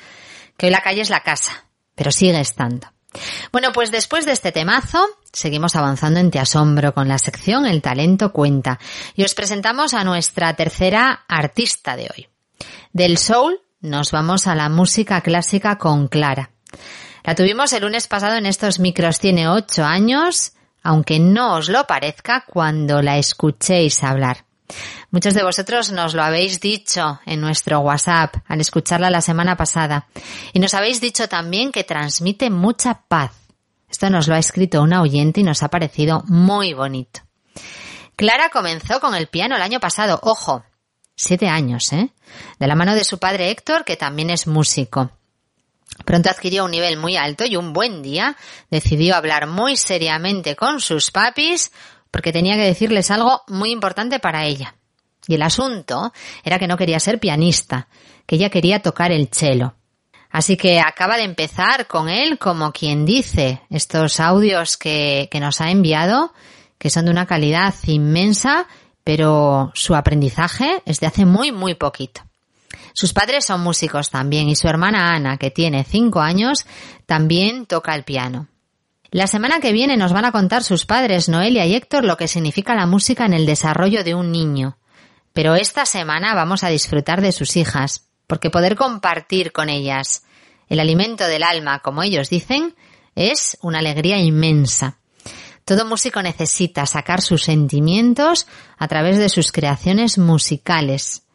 que 0.57 0.67
hoy 0.67 0.73
la 0.73 0.83
calle 0.83 1.03
es 1.03 1.11
la 1.11 1.23
casa, 1.23 1.67
pero 1.95 2.11
sigue 2.11 2.41
estando. 2.41 2.89
Bueno, 3.53 3.73
pues 3.73 3.91
después 3.91 4.27
de 4.27 4.33
este 4.33 4.53
temazo, 4.53 5.07
seguimos 5.33 5.77
avanzando 5.77 6.21
en 6.21 6.31
Te 6.31 6.39
Asombro 6.39 6.95
con 6.95 7.09
la 7.09 7.19
sección 7.19 7.67
El 7.67 7.83
Talento 7.83 8.33
Cuenta 8.33 8.79
y 9.15 9.25
os 9.25 9.35
presentamos 9.35 9.95
a 9.95 10.05
nuestra 10.05 10.55
tercera 10.55 11.25
artista 11.29 11.97
de 11.97 12.11
hoy. 12.15 12.29
Del 12.93 13.19
soul 13.19 13.61
nos 13.81 14.11
vamos 14.11 14.47
a 14.47 14.55
la 14.55 14.69
música 14.69 15.21
clásica 15.21 15.79
con 15.79 16.09
Clara. 16.09 16.51
La 17.25 17.35
tuvimos 17.35 17.73
el 17.73 17.83
lunes 17.83 18.09
pasado 18.09 18.37
en 18.37 18.47
estos 18.47 18.79
micros, 18.79 19.21
tiene 19.21 19.49
ocho 19.49 19.85
años, 19.85 20.53
aunque 20.89 21.19
no 21.19 21.57
os 21.57 21.69
lo 21.69 21.87
parezca 21.87 22.45
cuando 22.47 23.03
la 23.03 23.19
escuchéis 23.19 24.03
hablar. 24.03 24.47
Muchos 25.11 25.35
de 25.35 25.43
vosotros 25.43 25.93
nos 25.93 26.15
lo 26.15 26.23
habéis 26.23 26.61
dicho 26.61 27.21
en 27.27 27.43
nuestro 27.43 27.81
WhatsApp 27.81 28.37
al 28.47 28.63
escucharla 28.63 29.11
la 29.11 29.21
semana 29.21 29.55
pasada 29.55 30.09
y 30.55 30.61
nos 30.61 30.73
habéis 30.73 31.03
dicho 31.03 31.29
también 31.29 31.73
que 31.73 31.85
transmite 31.85 32.49
mucha 32.49 33.03
paz. 33.07 33.33
Esto 33.91 34.09
nos 34.09 34.29
lo 34.29 34.35
ha 34.35 34.39
escrito 34.39 34.81
una 34.81 35.03
oyente 35.03 35.41
y 35.41 35.45
nos 35.45 35.63
ha 35.63 35.69
parecido 35.69 36.23
muy 36.27 36.73
bonito. 36.73 37.21
Clara 38.17 38.49
comenzó 38.49 38.99
con 38.99 39.15
el 39.15 39.27
piano 39.27 39.57
el 39.57 39.63
año 39.63 39.81
pasado, 39.81 40.19
ojo, 40.23 40.65
siete 41.15 41.49
años, 41.49 41.93
¿eh? 41.93 42.15
De 42.59 42.67
la 42.67 42.77
mano 42.77 42.95
de 42.95 43.05
su 43.05 43.19
padre 43.19 43.51
Héctor, 43.51 43.85
que 43.85 43.99
también 43.99 44.31
es 44.31 44.47
músico. 44.47 45.11
Pronto 46.05 46.31
adquirió 46.31 46.65
un 46.65 46.71
nivel 46.71 46.97
muy 46.97 47.17
alto 47.17 47.45
y 47.45 47.57
un 47.57 47.73
buen 47.73 48.03
día 48.03 48.37
decidió 48.71 49.17
hablar 49.17 49.47
muy 49.47 49.77
seriamente 49.77 50.57
con 50.57 50.81
sus 50.81 51.11
papis 51.11 51.73
porque 52.11 52.33
tenía 52.33 52.57
que 52.57 52.63
decirles 52.63 53.11
algo 53.11 53.43
muy 53.49 53.71
importante 53.71 54.19
para 54.19 54.45
ella. 54.45 54.75
Y 55.27 55.35
el 55.35 55.43
asunto 55.43 56.13
era 56.43 56.59
que 56.59 56.67
no 56.67 56.77
quería 56.77 57.01
ser 57.01 57.21
pianista, 57.21 57.89
que 58.27 58.37
ella 58.37 58.51
quería 58.51 58.81
tocar 58.81 59.13
el 59.13 59.29
cello. 59.31 59.75
Así 60.31 60.57
que 60.57 60.81
acaba 60.81 61.17
de 61.17 61.25
empezar 61.25 61.87
con 61.87 62.09
él 62.09 62.39
como 62.39 62.73
quien 62.73 63.05
dice 63.05 63.63
estos 63.71 64.21
audios 64.21 64.77
que, 64.77 65.29
que 65.31 65.41
nos 65.41 65.61
ha 65.61 65.71
enviado, 65.71 66.33
que 66.79 66.91
son 66.91 67.07
de 67.07 67.11
una 67.11 67.27
calidad 67.27 67.75
inmensa, 67.87 68.67
pero 69.05 69.71
su 69.75 69.95
aprendizaje 69.95 70.83
es 70.85 71.01
de 71.01 71.07
hace 71.07 71.25
muy, 71.25 71.51
muy 71.51 71.75
poquito. 71.75 72.28
Sus 73.01 73.13
padres 73.13 73.45
son 73.47 73.61
músicos 73.61 74.11
también 74.11 74.49
y 74.49 74.57
su 74.57 74.67
hermana 74.67 75.15
Ana, 75.15 75.37
que 75.37 75.53
tiene 75.53 75.85
cinco 75.85 76.21
años, 76.21 76.67
también 77.07 77.65
toca 77.65 77.95
el 77.95 78.03
piano. 78.03 78.49
La 79.13 79.29
semana 79.29 79.61
que 79.61 79.71
viene 79.71 79.97
nos 79.97 80.13
van 80.13 80.25
a 80.25 80.33
contar 80.33 80.65
sus 80.65 80.85
padres, 80.85 81.29
Noelia 81.29 81.65
y 81.65 81.77
Héctor, 81.77 82.05
lo 82.05 82.17
que 82.17 82.27
significa 82.27 82.75
la 82.75 82.87
música 82.87 83.25
en 83.25 83.35
el 83.35 83.47
desarrollo 83.47 84.03
de 84.03 84.17
un 84.17 84.33
niño. 84.33 84.79
Pero 85.33 85.55
esta 85.55 85.87
semana 85.87 86.35
vamos 86.35 86.65
a 86.65 86.71
disfrutar 86.71 87.21
de 87.21 87.31
sus 87.31 87.57
hijas, 87.57 88.09
porque 88.27 88.51
poder 88.51 88.75
compartir 88.75 89.53
con 89.53 89.69
ellas 89.69 90.25
el 90.69 90.81
alimento 90.81 91.29
del 91.29 91.45
alma, 91.45 91.79
como 91.79 92.03
ellos 92.03 92.31
dicen, 92.31 92.75
es 93.15 93.59
una 93.63 93.79
alegría 93.79 94.19
inmensa. 94.19 94.99
Todo 95.65 95.85
músico 95.85 96.21
necesita 96.21 96.85
sacar 96.85 97.21
sus 97.21 97.45
sentimientos 97.45 98.49
a 98.77 98.89
través 98.89 99.19
de 99.19 99.29
sus 99.29 99.53
creaciones 99.53 100.19
musicales. 100.19 101.28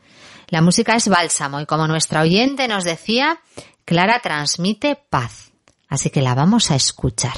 La 0.54 0.62
música 0.62 0.94
es 0.94 1.08
bálsamo 1.08 1.62
y 1.62 1.66
como 1.66 1.88
nuestra 1.88 2.22
oyente 2.22 2.68
nos 2.68 2.84
decía, 2.84 3.42
Clara 3.86 4.20
transmite 4.20 4.96
paz. 4.96 5.52
Así 5.90 6.12
que 6.12 6.22
la 6.22 6.36
vamos 6.36 6.70
a 6.70 6.76
escuchar. 6.76 7.34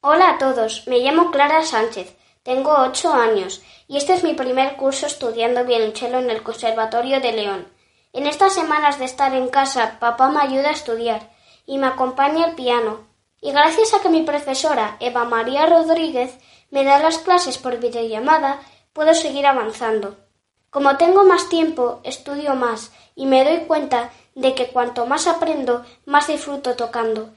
Hola 0.00 0.30
a 0.30 0.38
todos, 0.38 0.86
me 0.86 1.00
llamo 1.00 1.32
Clara 1.32 1.64
Sánchez, 1.64 2.16
tengo 2.44 2.72
ocho 2.78 3.12
años 3.12 3.62
y 3.88 3.96
este 3.96 4.14
es 4.14 4.22
mi 4.22 4.34
primer 4.34 4.76
curso 4.76 5.08
estudiando 5.08 5.64
violonchelo 5.64 6.20
en 6.20 6.30
el 6.30 6.44
Conservatorio 6.44 7.20
de 7.20 7.32
León. 7.32 7.66
En 8.12 8.28
estas 8.28 8.54
semanas 8.54 9.00
de 9.00 9.06
estar 9.06 9.34
en 9.34 9.48
casa, 9.48 9.98
papá 9.98 10.28
me 10.28 10.38
ayuda 10.40 10.68
a 10.68 10.74
estudiar 10.74 11.32
y 11.66 11.78
me 11.78 11.88
acompaña 11.88 12.46
el 12.46 12.54
piano. 12.54 13.08
Y 13.40 13.50
gracias 13.50 13.92
a 13.92 14.00
que 14.00 14.08
mi 14.08 14.22
profesora, 14.22 14.98
Eva 15.00 15.24
María 15.24 15.66
Rodríguez, 15.66 16.38
me 16.70 16.84
da 16.84 17.00
las 17.00 17.18
clases 17.18 17.58
por 17.58 17.80
videollamada, 17.80 18.60
puedo 18.92 19.14
seguir 19.14 19.48
avanzando. 19.48 20.25
Como 20.70 20.96
tengo 20.96 21.24
más 21.24 21.48
tiempo, 21.48 22.00
estudio 22.04 22.54
más 22.54 22.92
y 23.14 23.26
me 23.26 23.44
doy 23.44 23.66
cuenta 23.66 24.12
de 24.34 24.54
que 24.54 24.68
cuanto 24.68 25.06
más 25.06 25.26
aprendo, 25.26 25.84
más 26.04 26.26
disfruto 26.26 26.76
tocando 26.76 27.32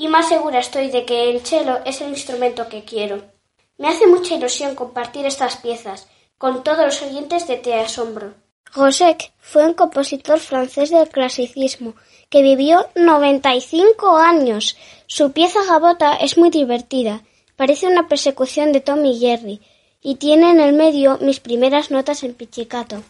y 0.00 0.08
más 0.08 0.28
segura 0.28 0.60
estoy 0.60 0.90
de 0.90 1.04
que 1.04 1.28
el 1.28 1.44
cello 1.44 1.80
es 1.84 2.00
el 2.00 2.08
instrumento 2.08 2.70
que 2.70 2.84
quiero. 2.84 3.22
Me 3.76 3.88
hace 3.88 4.06
mucha 4.06 4.34
ilusión 4.34 4.74
compartir 4.74 5.26
estas 5.26 5.58
piezas 5.58 6.08
con 6.38 6.64
todos 6.64 6.86
los 6.86 7.02
oyentes 7.02 7.46
de 7.46 7.58
Te 7.58 7.74
Asombro. 7.74 8.32
Rosek 8.72 9.32
fue 9.38 9.66
un 9.66 9.74
compositor 9.74 10.38
francés 10.38 10.88
del 10.88 11.10
clasicismo 11.10 11.94
que 12.30 12.40
vivió 12.40 12.88
95 12.94 14.16
años. 14.16 14.78
Su 15.06 15.32
pieza 15.32 15.60
Gabota 15.68 16.14
es 16.14 16.38
muy 16.38 16.48
divertida, 16.48 17.22
parece 17.56 17.86
una 17.86 18.08
persecución 18.08 18.72
de 18.72 18.80
Tom 18.80 19.04
y 19.04 19.18
Jerry, 19.18 19.60
y 20.02 20.16
tiene 20.16 20.50
en 20.50 20.60
el 20.60 20.74
medio 20.74 21.18
mis 21.20 21.40
primeras 21.40 21.90
notas 21.90 22.22
en 22.22 22.34
pichicato. 22.34 23.02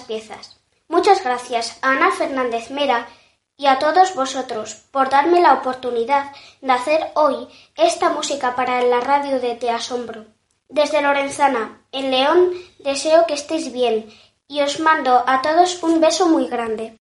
Piezas. 0.00 0.58
Muchas 0.88 1.22
gracias 1.22 1.78
a 1.82 1.90
Ana 1.90 2.10
Fernández 2.10 2.70
Mera 2.70 3.08
y 3.56 3.66
a 3.66 3.78
todos 3.78 4.14
vosotros 4.14 4.74
por 4.90 5.10
darme 5.10 5.40
la 5.40 5.54
oportunidad 5.54 6.32
de 6.60 6.72
hacer 6.72 7.12
hoy 7.14 7.48
esta 7.76 8.08
música 8.08 8.56
para 8.56 8.82
la 8.82 9.00
radio 9.00 9.40
de 9.40 9.54
Te 9.54 9.70
Asombro. 9.70 10.24
Desde 10.68 11.02
Lorenzana, 11.02 11.82
en 11.92 12.10
León, 12.10 12.50
deseo 12.78 13.26
que 13.26 13.34
estéis 13.34 13.72
bien 13.72 14.10
y 14.48 14.62
os 14.62 14.80
mando 14.80 15.22
a 15.26 15.42
todos 15.42 15.82
un 15.82 16.00
beso 16.00 16.26
muy 16.26 16.48
grande. 16.48 16.98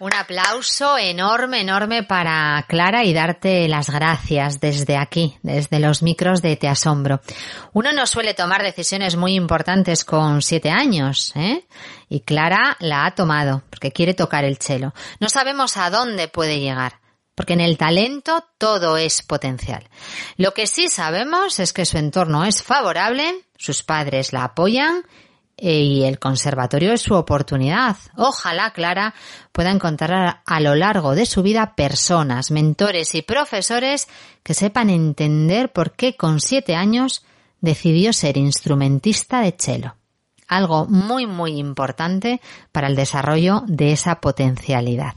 Un 0.00 0.12
aplauso 0.12 0.98
enorme, 0.98 1.60
enorme 1.60 2.02
para 2.02 2.64
Clara 2.68 3.04
y 3.04 3.14
darte 3.14 3.68
las 3.68 3.90
gracias 3.90 4.58
desde 4.58 4.96
aquí, 4.96 5.38
desde 5.42 5.78
los 5.78 6.02
micros 6.02 6.42
de 6.42 6.56
Te 6.56 6.66
Asombro. 6.66 7.20
Uno 7.72 7.92
no 7.92 8.04
suele 8.08 8.34
tomar 8.34 8.64
decisiones 8.64 9.14
muy 9.14 9.34
importantes 9.34 10.04
con 10.04 10.42
siete 10.42 10.70
años, 10.70 11.32
¿eh? 11.36 11.64
Y 12.08 12.20
Clara 12.20 12.76
la 12.80 13.06
ha 13.06 13.14
tomado, 13.14 13.62
porque 13.70 13.92
quiere 13.92 14.14
tocar 14.14 14.44
el 14.44 14.56
cello. 14.56 14.92
No 15.20 15.28
sabemos 15.28 15.76
a 15.76 15.90
dónde 15.90 16.26
puede 16.26 16.58
llegar, 16.58 17.00
porque 17.36 17.52
en 17.52 17.60
el 17.60 17.78
talento 17.78 18.44
todo 18.58 18.96
es 18.96 19.22
potencial. 19.22 19.88
Lo 20.36 20.54
que 20.54 20.66
sí 20.66 20.88
sabemos 20.88 21.60
es 21.60 21.72
que 21.72 21.86
su 21.86 21.98
entorno 21.98 22.44
es 22.44 22.64
favorable, 22.64 23.44
sus 23.56 23.84
padres 23.84 24.32
la 24.32 24.42
apoyan 24.42 25.04
y 25.56 26.04
el 26.04 26.18
conservatorio 26.18 26.92
es 26.92 27.02
su 27.02 27.14
oportunidad. 27.14 27.96
Ojalá 28.16 28.72
Clara 28.72 29.14
pueda 29.52 29.70
encontrar 29.70 30.42
a 30.44 30.60
lo 30.60 30.74
largo 30.74 31.14
de 31.14 31.26
su 31.26 31.42
vida 31.42 31.74
personas, 31.74 32.50
mentores 32.50 33.14
y 33.14 33.22
profesores 33.22 34.08
que 34.42 34.54
sepan 34.54 34.90
entender 34.90 35.72
por 35.72 35.92
qué 35.92 36.16
con 36.16 36.40
siete 36.40 36.74
años 36.74 37.24
decidió 37.60 38.12
ser 38.12 38.36
instrumentista 38.36 39.40
de 39.40 39.54
cello. 39.58 39.94
Algo 40.48 40.86
muy 40.86 41.26
muy 41.26 41.58
importante 41.58 42.40
para 42.72 42.88
el 42.88 42.96
desarrollo 42.96 43.62
de 43.66 43.92
esa 43.92 44.20
potencialidad. 44.20 45.14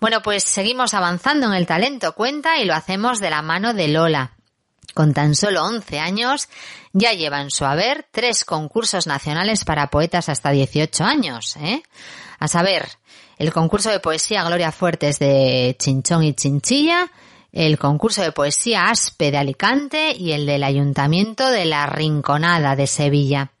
Bueno, 0.00 0.22
pues 0.22 0.44
seguimos 0.44 0.94
avanzando 0.94 1.46
en 1.48 1.54
el 1.54 1.66
talento 1.66 2.14
cuenta 2.14 2.58
y 2.58 2.64
lo 2.64 2.74
hacemos 2.74 3.18
de 3.18 3.30
la 3.30 3.42
mano 3.42 3.74
de 3.74 3.88
Lola, 3.88 4.37
con 4.98 5.14
tan 5.14 5.36
solo 5.36 5.62
11 5.62 6.00
años, 6.00 6.48
ya 6.92 7.12
lleva 7.12 7.40
en 7.40 7.52
su 7.52 7.64
haber 7.64 8.08
tres 8.10 8.44
concursos 8.44 9.06
nacionales 9.06 9.64
para 9.64 9.90
poetas 9.90 10.28
hasta 10.28 10.50
18 10.50 11.04
años. 11.04 11.56
¿eh? 11.58 11.84
A 12.40 12.48
saber, 12.48 12.88
el 13.36 13.52
concurso 13.52 13.90
de 13.92 14.00
poesía 14.00 14.42
Gloria 14.42 14.72
Fuertes 14.72 15.20
de 15.20 15.76
Chinchón 15.78 16.24
y 16.24 16.34
Chinchilla, 16.34 17.12
el 17.52 17.78
concurso 17.78 18.22
de 18.22 18.32
poesía 18.32 18.86
Aspe 18.90 19.30
de 19.30 19.38
Alicante 19.38 20.16
y 20.18 20.32
el 20.32 20.46
del 20.46 20.64
Ayuntamiento 20.64 21.48
de 21.48 21.64
la 21.64 21.86
Rinconada 21.86 22.74
de 22.74 22.88
Sevilla. 22.88 23.52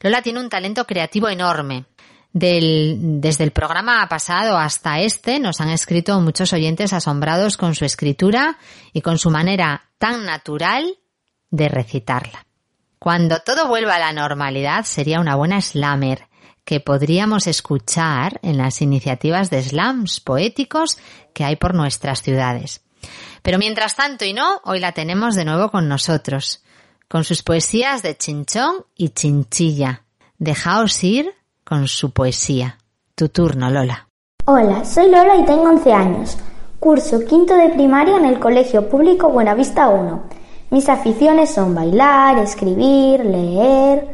Lola 0.00 0.22
tiene 0.22 0.40
un 0.40 0.48
talento 0.48 0.86
creativo 0.86 1.28
enorme. 1.28 1.84
Desde 2.32 3.44
el 3.44 3.50
programa 3.50 4.06
pasado 4.08 4.56
hasta 4.56 5.00
este 5.00 5.38
nos 5.38 5.60
han 5.60 5.68
escrito 5.68 6.18
muchos 6.20 6.52
oyentes 6.54 6.94
asombrados 6.94 7.58
con 7.58 7.74
su 7.74 7.84
escritura 7.84 8.58
y 8.94 9.02
con 9.02 9.18
su 9.18 9.30
manera 9.30 9.90
tan 9.98 10.24
natural 10.24 10.96
de 11.50 11.68
recitarla. 11.68 12.46
Cuando 12.98 13.40
todo 13.40 13.68
vuelva 13.68 13.96
a 13.96 13.98
la 13.98 14.12
normalidad 14.12 14.84
sería 14.84 15.20
una 15.20 15.36
buena 15.36 15.60
slammer 15.60 16.28
que 16.64 16.80
podríamos 16.80 17.46
escuchar 17.46 18.38
en 18.42 18.56
las 18.56 18.80
iniciativas 18.80 19.50
de 19.50 19.62
slams 19.62 20.20
poéticos 20.20 20.96
que 21.34 21.44
hay 21.44 21.56
por 21.56 21.74
nuestras 21.74 22.22
ciudades. 22.22 22.80
Pero 23.42 23.58
mientras 23.58 23.96
tanto 23.96 24.24
y 24.24 24.32
no, 24.32 24.60
hoy 24.64 24.78
la 24.78 24.92
tenemos 24.92 25.34
de 25.34 25.44
nuevo 25.44 25.70
con 25.70 25.88
nosotros, 25.88 26.62
con 27.08 27.24
sus 27.24 27.42
poesías 27.42 28.02
de 28.02 28.16
chinchón 28.16 28.86
y 28.96 29.10
chinchilla. 29.10 30.04
Dejaos 30.38 31.02
ir 31.02 31.34
con 31.72 31.88
su 31.88 32.10
poesía. 32.10 32.76
Tu 33.14 33.30
turno, 33.30 33.70
Lola. 33.70 34.06
Hola, 34.44 34.84
soy 34.84 35.06
Lola 35.10 35.36
y 35.36 35.46
tengo 35.46 35.70
11 35.70 35.90
años. 35.90 36.36
Curso 36.78 37.24
quinto 37.24 37.56
de 37.56 37.70
primaria 37.70 38.18
en 38.18 38.26
el 38.26 38.38
Colegio 38.38 38.90
Público 38.90 39.30
Buenavista 39.30 39.88
1. 39.88 40.22
Mis 40.68 40.90
aficiones 40.90 41.48
son 41.48 41.74
bailar, 41.74 42.36
escribir, 42.40 43.24
leer. 43.24 44.06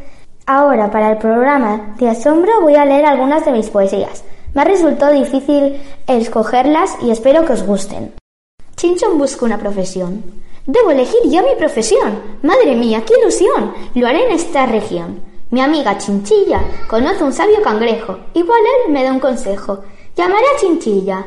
Ahora, 0.46 0.88
para 0.92 1.10
el 1.10 1.18
programa 1.18 1.96
de 1.98 2.08
asombro, 2.08 2.60
voy 2.60 2.76
a 2.76 2.84
leer 2.84 3.06
algunas 3.06 3.44
de 3.44 3.50
mis 3.50 3.70
poesías. 3.70 4.22
Me 4.54 4.60
ha 4.62 4.64
resultado 4.64 5.12
difícil 5.12 5.82
escogerlas 6.06 6.96
y 7.02 7.10
espero 7.10 7.44
que 7.44 7.54
os 7.54 7.64
gusten. 7.64 8.14
Chinchón 8.76 9.18
busca 9.18 9.44
una 9.44 9.58
profesión. 9.58 10.22
Debo 10.64 10.92
elegir 10.92 11.22
yo 11.24 11.42
mi 11.42 11.56
profesión. 11.58 12.22
Madre 12.40 12.76
mía, 12.76 13.02
qué 13.04 13.14
ilusión. 13.20 13.74
Lo 13.96 14.06
haré 14.06 14.26
en 14.26 14.30
esta 14.36 14.64
región. 14.66 15.26
Mi 15.50 15.62
amiga 15.62 15.96
Chinchilla 15.96 16.62
conoce 16.86 17.24
un 17.24 17.32
sabio 17.32 17.62
cangrejo. 17.62 18.18
Igual 18.34 18.60
él 18.60 18.92
me 18.92 19.02
da 19.02 19.12
un 19.12 19.18
consejo. 19.18 19.80
Llamaré 20.14 20.44
a 20.44 20.60
Chinchilla. 20.60 21.26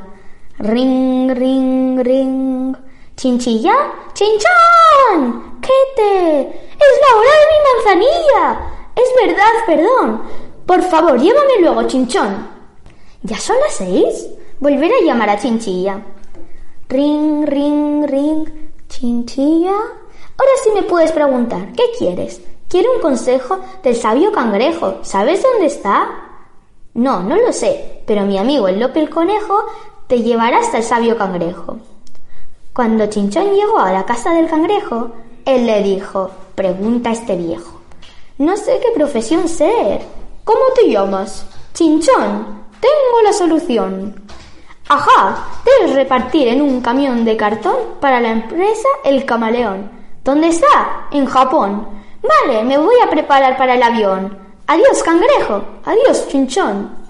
Ring, 0.59 1.31
ring, 1.31 1.99
ring. 1.99 2.75
¿Chinchilla? 3.15 3.73
¡Chinchón! 4.13 5.59
¿Qué 5.59 5.73
te? 5.95 6.39
¡Es 6.41 6.99
la 7.01 7.17
hora 7.17 7.31
de 7.39 7.47
mi 7.51 7.59
manzanilla! 7.73 8.61
Es 8.95 9.27
verdad, 9.27 9.65
perdón. 9.65 10.21
Por 10.67 10.83
favor, 10.83 11.19
llévame 11.19 11.59
luego, 11.59 11.87
Chinchón. 11.87 12.47
¿Ya 13.23 13.37
son 13.39 13.55
las 13.59 13.73
seis? 13.73 14.27
Volveré 14.59 14.99
a 14.99 15.03
llamar 15.03 15.31
a 15.31 15.39
Chinchilla. 15.39 15.99
Ring, 16.89 17.43
ring, 17.47 18.05
ring. 18.05 18.47
¿Chinchilla? 18.87 19.71
Ahora 19.71 20.51
sí 20.63 20.69
me 20.75 20.83
puedes 20.83 21.11
preguntar, 21.11 21.71
¿qué 21.73 21.85
quieres? 21.97 22.41
Quiero 22.71 22.93
un 22.93 23.01
consejo 23.01 23.59
del 23.83 23.97
sabio 23.97 24.31
cangrejo. 24.31 24.99
¿Sabes 25.01 25.43
dónde 25.43 25.65
está? 25.65 26.07
No, 26.93 27.21
no 27.21 27.35
lo 27.35 27.51
sé, 27.51 28.01
pero 28.07 28.21
mi 28.21 28.37
amigo 28.37 28.69
el 28.69 28.79
Lope 28.79 29.01
el 29.01 29.09
conejo 29.09 29.65
te 30.07 30.21
llevará 30.21 30.59
hasta 30.59 30.77
el 30.77 30.83
sabio 30.85 31.17
cangrejo. 31.17 31.79
Cuando 32.71 33.07
Chinchón 33.07 33.53
llegó 33.53 33.77
a 33.77 33.91
la 33.91 34.05
casa 34.05 34.31
del 34.31 34.47
cangrejo, 34.47 35.11
él 35.43 35.65
le 35.65 35.83
dijo, 35.83 36.31
pregunta 36.55 37.09
a 37.09 37.11
este 37.11 37.35
viejo. 37.35 37.81
No 38.37 38.55
sé 38.55 38.79
qué 38.81 38.93
profesión 38.95 39.49
ser. 39.49 40.03
¿Cómo 40.45 40.61
te 40.73 40.89
llamas? 40.89 41.45
Chinchón. 41.73 42.61
Tengo 42.79 43.21
la 43.25 43.33
solución. 43.33 44.23
Ajá, 44.87 45.45
debes 45.65 45.93
repartir 45.93 46.47
en 46.47 46.61
un 46.61 46.79
camión 46.79 47.25
de 47.25 47.35
cartón 47.35 47.75
para 47.99 48.21
la 48.21 48.31
empresa 48.31 48.87
El 49.03 49.25
Camaleón. 49.25 49.91
¿Dónde 50.23 50.47
está? 50.47 51.09
En 51.11 51.25
Japón. 51.25 52.00
Vale, 52.21 52.63
me 52.63 52.77
voy 52.77 52.95
a 53.03 53.09
preparar 53.09 53.57
para 53.57 53.75
el 53.75 53.83
avión. 53.83 54.37
Adiós, 54.67 55.03
cangrejo. 55.03 55.63
Adiós, 55.85 56.27
chinchón. 56.27 57.01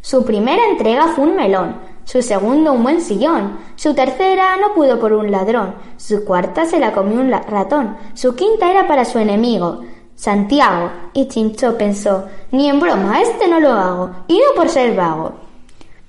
Su 0.00 0.24
primera 0.24 0.66
entrega 0.68 1.08
fue 1.08 1.24
un 1.24 1.36
melón, 1.36 1.76
su 2.04 2.22
segundo 2.22 2.72
un 2.72 2.82
buen 2.82 3.00
sillón, 3.00 3.58
su 3.76 3.94
tercera 3.94 4.56
no 4.56 4.74
pudo 4.74 4.98
por 4.98 5.12
un 5.12 5.30
ladrón, 5.30 5.76
su 5.96 6.24
cuarta 6.24 6.66
se 6.66 6.80
la 6.80 6.92
comió 6.92 7.20
un 7.20 7.30
ratón, 7.30 7.96
su 8.14 8.34
quinta 8.34 8.68
era 8.68 8.88
para 8.88 9.04
su 9.04 9.20
enemigo, 9.20 9.82
Santiago, 10.16 10.90
y 11.12 11.28
Chinchó 11.28 11.78
pensó, 11.78 12.26
ni 12.50 12.68
en 12.68 12.80
broma, 12.80 13.22
este 13.22 13.46
no 13.46 13.60
lo 13.60 13.70
hago, 13.70 14.10
y 14.26 14.38
no 14.38 14.54
por 14.56 14.68
ser 14.68 14.96
vago. 14.96 15.34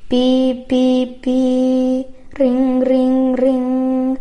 Pi, 0.08 0.66
pi, 0.68 1.20
pi, 1.22 2.08
ring, 2.32 2.84
ring, 2.84 3.36
ring. 3.36 4.18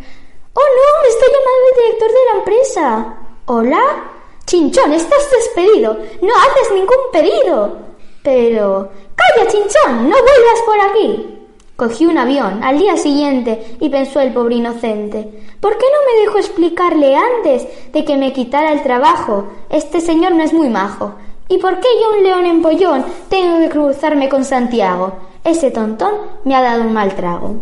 ¡Oh 0.55 0.61
no! 0.61 1.03
¡Me 1.03 1.09
está 1.09 1.27
llamando 1.27 1.69
el 1.71 1.83
director 1.83 2.09
de 2.09 2.25
la 2.31 2.39
empresa! 2.39 3.17
¿Hola? 3.47 4.12
Chinchón, 4.53 4.93
estás 4.93 5.31
despedido. 5.31 5.95
No 6.21 6.29
haces 6.35 6.75
ningún 6.75 6.99
pedido. 7.11 7.75
Pero... 8.23 8.91
Calla, 9.17 9.51
Chinchón, 9.51 10.11
no 10.11 10.15
vuelvas 10.15 10.63
por 10.67 10.81
aquí. 10.91 11.39
Cogió 11.75 12.11
un 12.11 12.19
avión 12.19 12.63
al 12.63 12.79
día 12.79 12.99
siguiente 12.99 13.79
y 13.81 13.89
pensó 13.89 14.21
el 14.21 14.35
pobre 14.35 14.57
inocente. 14.57 15.47
¿Por 15.59 15.79
qué 15.79 15.87
no 15.87 16.07
me 16.07 16.21
dejó 16.21 16.37
explicarle 16.37 17.17
antes 17.17 17.67
de 17.95 18.05
que 18.05 18.19
me 18.19 18.35
quitara 18.35 18.73
el 18.73 18.83
trabajo? 18.83 19.47
Este 19.71 20.03
señor 20.03 20.33
no 20.33 20.43
es 20.45 20.53
muy 20.53 20.69
majo. 20.69 21.15
¿Y 21.49 21.57
por 21.57 21.81
qué 21.81 21.89
yo, 22.03 22.19
un 22.19 22.23
león 22.23 22.45
empollón, 22.45 23.07
tengo 23.31 23.59
que 23.59 23.71
cruzarme 23.71 24.29
con 24.29 24.45
Santiago? 24.45 25.15
Ese 25.45 25.71
tontón 25.71 26.13
me 26.45 26.55
ha 26.55 26.61
dado 26.61 26.83
un 26.83 26.93
mal 26.93 27.17
trago. 27.17 27.55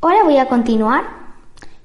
Ahora 0.00 0.22
voy 0.22 0.36
a 0.36 0.46
continuar 0.46 1.08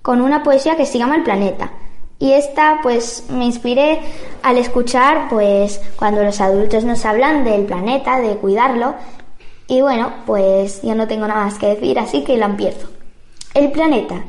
con 0.04 0.22
una 0.22 0.44
poesía 0.44 0.78
que 0.78 0.86
se 0.86 1.00
llama 1.00 1.16
El 1.16 1.24
planeta. 1.24 1.72
Y 2.20 2.34
esta 2.34 2.80
pues 2.84 3.24
me 3.30 3.46
inspiré 3.46 4.00
al 4.44 4.58
escuchar 4.58 5.30
pues 5.30 5.80
cuando 5.96 6.22
los 6.22 6.42
adultos 6.42 6.84
nos 6.84 7.06
hablan 7.06 7.46
del 7.46 7.66
planeta, 7.66 8.20
de 8.20 8.36
cuidarlo. 8.36 8.96
Y 9.68 9.82
bueno, 9.82 10.12
pues 10.26 10.82
yo 10.82 10.96
no 10.96 11.08
tengo 11.08 11.28
nada 11.28 11.46
más 11.46 11.58
que 11.58 11.68
decir, 11.68 11.98
así 11.98 12.26
que 12.26 12.38
la 12.38 12.48
empiezo. 12.48 12.90
El 13.54 13.72
planeta. 13.72 14.24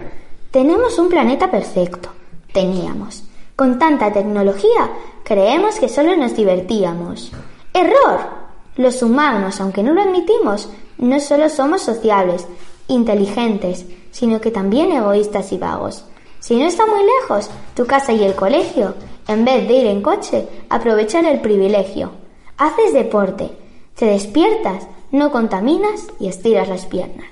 Tenemos 0.52 0.98
un 0.98 1.08
planeta 1.08 1.50
perfecto. 1.50 2.10
Teníamos. 2.52 3.24
Con 3.56 3.78
tanta 3.78 4.12
tecnología, 4.12 4.90
creemos 5.24 5.78
que 5.80 5.88
solo 5.88 6.16
nos 6.16 6.36
divertíamos. 6.36 7.32
Error. 7.74 8.40
Los 8.76 9.02
humanos, 9.02 9.60
aunque 9.60 9.82
no 9.82 9.92
lo 9.92 10.02
admitimos, 10.02 10.70
no 10.96 11.20
solo 11.20 11.48
somos 11.48 11.82
sociables, 11.82 12.46
inteligentes, 12.88 13.84
sino 14.10 14.40
que 14.40 14.50
también 14.50 14.92
egoístas 14.92 15.52
y 15.52 15.58
vagos. 15.58 16.04
Si 16.40 16.56
no 16.56 16.66
está 16.66 16.86
muy 16.86 17.00
lejos, 17.20 17.50
tu 17.74 17.86
casa 17.86 18.12
y 18.12 18.24
el 18.24 18.34
colegio, 18.34 18.94
en 19.28 19.44
vez 19.44 19.68
de 19.68 19.74
ir 19.74 19.86
en 19.86 20.02
coche, 20.02 20.48
aprovechar 20.68 21.24
el 21.26 21.40
privilegio. 21.40 22.12
Haces 22.56 22.92
deporte, 22.94 23.50
te 23.94 24.06
despiertas, 24.06 24.88
no 25.12 25.30
contaminas 25.30 26.06
y 26.18 26.28
estiras 26.28 26.68
las 26.68 26.86
piernas. 26.86 27.26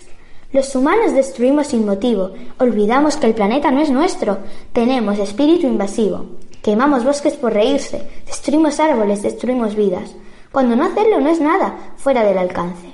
Los 0.53 0.75
humanos 0.75 1.13
destruimos 1.13 1.69
sin 1.69 1.85
motivo, 1.85 2.33
olvidamos 2.59 3.17
que 3.17 3.27
el 3.27 3.35
planeta 3.35 3.71
no 3.71 3.81
es 3.81 3.91
nuestro, 3.91 4.39
tenemos 4.73 5.19
espíritu 5.19 5.67
invasivo. 5.67 6.27
Quemamos 6.63 7.05
bosques 7.05 7.35
por 7.35 7.53
reírse, 7.53 8.07
destruimos 8.27 8.81
árboles, 8.81 9.23
destruimos 9.23 9.75
vidas, 9.75 10.15
cuando 10.53 10.77
no 10.77 10.85
hacerlo 10.85 11.21
no 11.21 11.29
es 11.29 11.41
nada 11.41 11.95
fuera 11.97 12.25
del 12.25 12.39
alcance. 12.39 12.93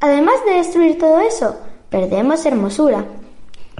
Además 0.00 0.36
de 0.46 0.54
destruir 0.54 0.98
todo 0.98 1.20
eso, 1.20 1.56
perdemos 1.90 2.44
hermosura, 2.46 3.04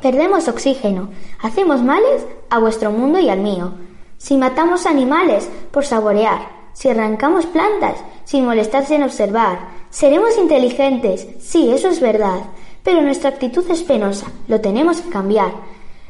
perdemos 0.05 0.49
oxígeno, 0.49 1.09
hacemos 1.41 1.83
males 1.83 2.27
a 2.51 2.59
vuestro 2.59 2.91
mundo 2.91 3.19
y 3.19 3.31
al 3.31 3.41
mío. 3.41 3.73
Si 4.19 4.37
matamos 4.37 4.85
animales 4.85 5.49
por 5.71 5.87
saborear, 5.87 6.47
si 6.75 6.91
arrancamos 6.91 7.47
plantas 7.47 7.97
sin 8.25 8.45
molestarse 8.45 8.97
en 8.97 9.03
observar, 9.03 9.61
seremos 9.89 10.37
inteligentes, 10.37 11.27
sí, 11.41 11.71
eso 11.73 11.89
es 11.89 12.01
verdad, 12.01 12.41
pero 12.83 13.01
nuestra 13.01 13.31
actitud 13.31 13.65
es 13.71 13.83
penosa, 13.83 14.27
lo 14.47 14.61
tenemos 14.61 15.01
que 15.01 15.09
cambiar. 15.09 15.53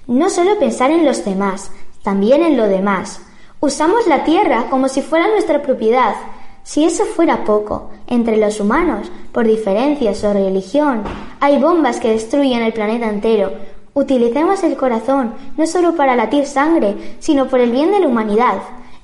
No 0.09 0.29
solo 0.29 0.59
pensar 0.59 0.91
en 0.91 1.07
los 1.07 1.25
demás, 1.25 1.71
también 2.03 2.43
en 2.43 2.57
lo 2.57 2.67
demás. 2.67 3.21
Usamos 3.61 4.09
la 4.09 4.25
tierra 4.25 4.67
como 4.71 4.89
si 4.89 5.03
fuera 5.03 5.29
nuestra 5.29 5.63
propiedad. 5.63 6.17
Si 6.65 6.85
eso 6.85 7.05
fuera 7.05 7.45
poco, 7.45 7.91
entre 8.09 8.39
los 8.39 8.59
humanos, 8.59 9.13
por 9.31 9.47
diferencias 9.47 10.25
o 10.25 10.33
religión, 10.33 11.05
hay 11.39 11.59
bombas 11.59 12.01
que 12.01 12.11
destruyen 12.11 12.63
el 12.63 12.73
planeta 12.73 13.09
entero. 13.09 13.74
Utilicemos 13.95 14.65
el 14.65 14.77
corazón 14.77 15.35
no 15.57 15.67
solo 15.69 15.95
para 15.95 16.17
latir 16.17 16.47
sangre, 16.47 17.17
sino 17.21 17.47
por 17.47 17.61
el 17.61 17.71
bien 17.71 17.93
de 17.93 18.01
la 18.01 18.09
humanidad. 18.09 18.57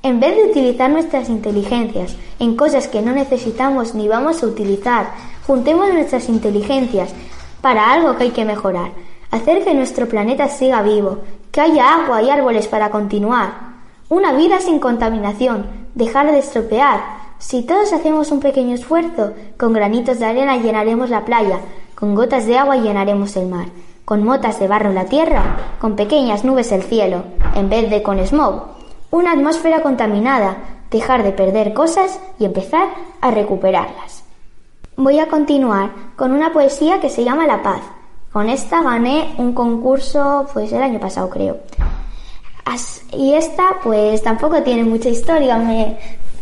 En 0.02 0.18
vez 0.18 0.34
de 0.34 0.50
utilizar 0.50 0.90
nuestras 0.90 1.28
inteligencias 1.28 2.16
en 2.40 2.56
cosas 2.56 2.88
que 2.88 3.00
no 3.00 3.12
necesitamos 3.12 3.94
ni 3.94 4.08
vamos 4.08 4.42
a 4.42 4.46
utilizar, 4.46 5.10
juntemos 5.46 5.92
nuestras 5.92 6.28
inteligencias 6.28 7.10
para 7.60 7.92
algo 7.92 8.16
que 8.16 8.24
hay 8.24 8.30
que 8.30 8.44
mejorar, 8.44 8.90
hacer 9.30 9.62
que 9.62 9.74
nuestro 9.74 10.08
planeta 10.08 10.48
siga 10.48 10.82
vivo, 10.82 11.18
que 11.52 11.60
haya 11.60 11.94
agua 11.94 12.22
y 12.22 12.30
árboles 12.30 12.66
para 12.66 12.90
continuar, 12.90 13.70
una 14.08 14.32
vida 14.32 14.58
sin 14.58 14.80
contaminación, 14.80 15.66
dejar 15.94 16.32
de 16.32 16.38
estropear. 16.38 17.00
Si 17.38 17.62
todos 17.62 17.92
hacemos 17.92 18.32
un 18.32 18.40
pequeño 18.40 18.74
esfuerzo, 18.74 19.34
con 19.56 19.72
granitos 19.72 20.18
de 20.18 20.26
arena 20.26 20.56
llenaremos 20.56 21.10
la 21.10 21.24
playa, 21.24 21.60
con 21.94 22.16
gotas 22.16 22.46
de 22.46 22.58
agua 22.58 22.76
llenaremos 22.76 23.36
el 23.36 23.46
mar, 23.46 23.66
con 24.10 24.24
motas 24.24 24.58
de 24.58 24.66
barro 24.66 24.92
la 24.92 25.04
tierra, 25.04 25.76
con 25.78 25.94
pequeñas 25.94 26.42
nubes 26.42 26.72
el 26.72 26.82
cielo, 26.82 27.22
en 27.54 27.68
vez 27.68 27.88
de 27.90 28.02
con 28.02 28.18
smog. 28.26 28.64
Una 29.12 29.30
atmósfera 29.30 29.82
contaminada, 29.82 30.56
dejar 30.90 31.22
de 31.22 31.30
perder 31.30 31.74
cosas 31.74 32.18
y 32.36 32.44
empezar 32.44 32.88
a 33.20 33.30
recuperarlas. 33.30 34.24
Voy 34.96 35.20
a 35.20 35.28
continuar 35.28 35.90
con 36.16 36.32
una 36.32 36.52
poesía 36.52 37.00
que 37.00 37.08
se 37.08 37.22
llama 37.22 37.46
La 37.46 37.62
Paz. 37.62 37.82
Con 38.32 38.48
esta 38.48 38.82
gané 38.82 39.32
un 39.38 39.54
concurso, 39.54 40.44
pues 40.52 40.72
el 40.72 40.82
año 40.82 40.98
pasado 40.98 41.30
creo. 41.30 41.58
Y 43.12 43.34
esta, 43.34 43.76
pues 43.84 44.24
tampoco 44.24 44.60
tiene 44.64 44.82
mucha 44.82 45.08
historia, 45.08 45.56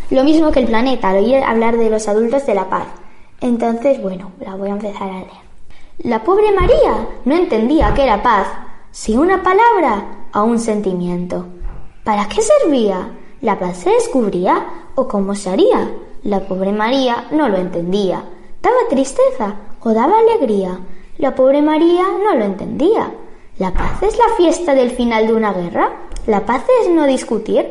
lo 0.08 0.24
mismo 0.24 0.50
que 0.52 0.60
el 0.60 0.68
planeta, 0.68 1.10
al 1.10 1.18
oír 1.18 1.44
hablar 1.44 1.76
de 1.76 1.90
los 1.90 2.08
adultos 2.08 2.46
de 2.46 2.54
la 2.54 2.70
paz. 2.70 2.86
Entonces, 3.42 4.00
bueno, 4.00 4.32
la 4.40 4.54
voy 4.54 4.70
a 4.70 4.72
empezar 4.72 5.10
a 5.10 5.18
leer. 5.18 5.47
La 6.05 6.22
pobre 6.22 6.53
María 6.53 7.09
no 7.24 7.34
entendía 7.34 7.92
qué 7.92 8.05
era 8.05 8.22
paz, 8.22 8.46
si 8.92 9.16
una 9.16 9.42
palabra 9.42 10.28
o 10.32 10.44
un 10.44 10.61
sentimiento. 10.61 11.46
¿Para 12.05 12.28
qué 12.28 12.40
servía? 12.40 13.18
¿La 13.40 13.58
paz 13.58 13.79
se 13.79 13.91
descubría 13.91 14.64
o 14.95 15.08
cómo 15.08 15.34
se 15.34 15.50
haría? 15.50 15.91
La 16.22 16.46
pobre 16.46 16.70
María 16.70 17.26
no 17.33 17.49
lo 17.49 17.57
entendía. 17.57 18.22
¿Daba 18.62 18.76
tristeza 18.88 19.57
o 19.80 19.92
daba 19.92 20.20
alegría? 20.20 20.79
La 21.18 21.34
pobre 21.34 21.62
María 21.62 22.04
no 22.25 22.33
lo 22.37 22.45
entendía. 22.45 23.12
¿La 23.58 23.75
paz 23.75 24.00
es 24.04 24.16
la 24.18 24.37
fiesta 24.37 24.76
del 24.76 24.92
final 24.92 25.26
de 25.26 25.33
una 25.33 25.53
guerra? 25.53 25.91
¿La 26.29 26.46
paz 26.46 26.62
es 26.80 26.91
no 26.91 27.07
discutir? 27.07 27.66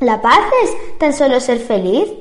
¿La 0.00 0.20
paz 0.20 0.40
es 0.64 0.98
tan 0.98 1.12
solo 1.12 1.38
ser 1.38 1.60
feliz? 1.60 2.12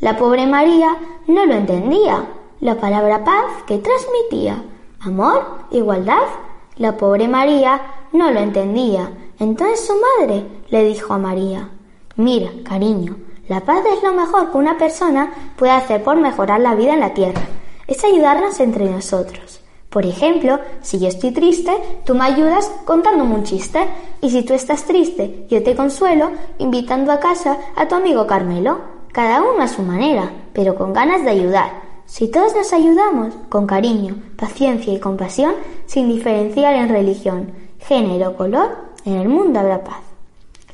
La 0.00 0.16
pobre 0.16 0.44
María 0.44 0.96
no 1.28 1.46
lo 1.46 1.54
entendía. 1.54 2.30
La 2.58 2.80
palabra 2.80 3.22
paz 3.22 3.62
que 3.64 3.78
transmitía. 3.78 4.64
Amor, 5.04 5.42
igualdad. 5.72 6.28
La 6.76 6.96
pobre 6.96 7.26
María 7.26 7.80
no 8.12 8.30
lo 8.30 8.38
entendía. 8.38 9.10
Entonces 9.40 9.84
su 9.84 9.94
madre 9.94 10.46
le 10.68 10.84
dijo 10.84 11.12
a 11.12 11.18
María, 11.18 11.70
Mira, 12.14 12.50
cariño, 12.62 13.16
la 13.48 13.62
paz 13.62 13.84
es 13.96 14.00
lo 14.04 14.12
mejor 14.12 14.52
que 14.52 14.58
una 14.58 14.78
persona 14.78 15.32
puede 15.56 15.72
hacer 15.72 16.04
por 16.04 16.16
mejorar 16.18 16.60
la 16.60 16.76
vida 16.76 16.94
en 16.94 17.00
la 17.00 17.14
tierra. 17.14 17.42
Es 17.88 18.04
ayudarnos 18.04 18.60
entre 18.60 18.88
nosotros. 18.88 19.60
Por 19.90 20.06
ejemplo, 20.06 20.60
si 20.82 21.00
yo 21.00 21.08
estoy 21.08 21.32
triste, 21.32 21.72
tú 22.06 22.14
me 22.14 22.24
ayudas 22.24 22.70
contándome 22.84 23.34
un 23.34 23.42
chiste. 23.42 23.80
Y 24.20 24.30
si 24.30 24.44
tú 24.44 24.54
estás 24.54 24.84
triste, 24.84 25.46
yo 25.50 25.64
te 25.64 25.74
consuelo 25.74 26.30
invitando 26.58 27.10
a 27.10 27.18
casa 27.18 27.58
a 27.74 27.88
tu 27.88 27.96
amigo 27.96 28.28
Carmelo. 28.28 28.78
Cada 29.10 29.42
uno 29.42 29.64
a 29.64 29.68
su 29.68 29.82
manera, 29.82 30.30
pero 30.52 30.76
con 30.76 30.92
ganas 30.92 31.24
de 31.24 31.30
ayudar. 31.30 31.81
Si 32.12 32.28
todos 32.28 32.54
nos 32.54 32.74
ayudamos, 32.74 33.32
con 33.48 33.66
cariño, 33.66 34.16
paciencia 34.36 34.92
y 34.92 35.00
compasión, 35.00 35.54
sin 35.86 36.10
diferenciar 36.10 36.74
en 36.74 36.90
religión, 36.90 37.52
género 37.78 38.28
o 38.28 38.36
color, 38.36 38.76
en 39.06 39.14
el 39.14 39.30
mundo 39.30 39.58
habrá 39.58 39.82
paz. 39.82 40.02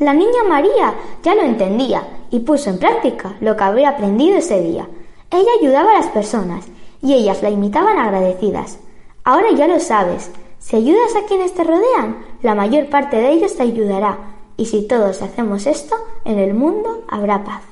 La 0.01 0.15
niña 0.15 0.43
María 0.49 0.97
ya 1.23 1.37
lo 1.37 1.43
entendía 1.43 2.03
y 2.33 2.41
puso 2.41 2.71
en 2.71 2.81
práctica 2.81 3.37
lo 3.41 3.57
que 3.57 3.63
había 3.63 3.91
aprendido 3.91 4.39
ese 4.39 4.61
día. 4.61 4.89
Ella 5.31 5.49
ayudaba 5.61 5.93
a 5.93 6.01
las 6.01 6.09
personas 6.09 6.67
y 7.03 7.15
ellas 7.15 7.41
la 7.41 7.51
imitaban 7.51 7.99
agradecidas. 7.99 8.81
Ahora 9.23 9.53
ya 9.53 9.69
lo 9.69 9.79
sabes. 9.79 10.33
Si 10.59 10.75
ayudas 10.75 11.15
a 11.15 11.25
quienes 11.29 11.55
te 11.55 11.63
rodean, 11.63 12.19
la 12.43 12.57
mayor 12.57 12.91
parte 12.91 13.17
de 13.17 13.31
ellos 13.31 13.55
te 13.55 13.63
ayudará. 13.63 14.19
Y 14.57 14.67
si 14.67 14.89
todos 14.89 15.23
hacemos 15.23 15.69
esto, 15.69 15.95
en 16.25 16.41
el 16.41 16.55
mundo 16.55 17.05
habrá 17.09 17.45
paz. 17.45 17.63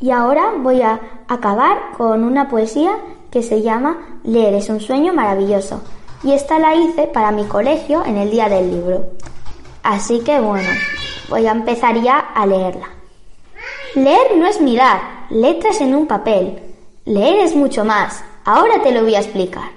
Y 0.00 0.10
ahora 0.10 0.52
voy 0.58 0.80
a 0.82 1.00
acabar 1.26 1.92
con 1.96 2.22
una 2.22 2.48
poesía 2.48 2.92
que 3.30 3.42
se 3.42 3.62
llama 3.62 4.20
Leer 4.22 4.54
es 4.54 4.68
un 4.68 4.80
sueño 4.80 5.12
maravilloso. 5.12 5.82
Y 6.22 6.32
esta 6.32 6.58
la 6.58 6.74
hice 6.74 7.08
para 7.08 7.32
mi 7.32 7.44
colegio 7.44 8.04
en 8.04 8.16
el 8.16 8.30
día 8.30 8.48
del 8.48 8.70
libro. 8.70 9.06
Así 9.82 10.20
que 10.20 10.38
bueno, 10.40 10.68
voy 11.28 11.46
a 11.46 11.52
empezar 11.52 12.00
ya 12.00 12.18
a 12.18 12.46
leerla. 12.46 12.88
Leer 13.94 14.36
no 14.36 14.46
es 14.46 14.60
mirar 14.60 15.00
letras 15.30 15.80
en 15.80 15.94
un 15.94 16.06
papel. 16.06 16.60
Leer 17.04 17.40
es 17.40 17.56
mucho 17.56 17.84
más. 17.84 18.22
Ahora 18.44 18.80
te 18.82 18.92
lo 18.92 19.02
voy 19.02 19.16
a 19.16 19.20
explicar. 19.20 19.70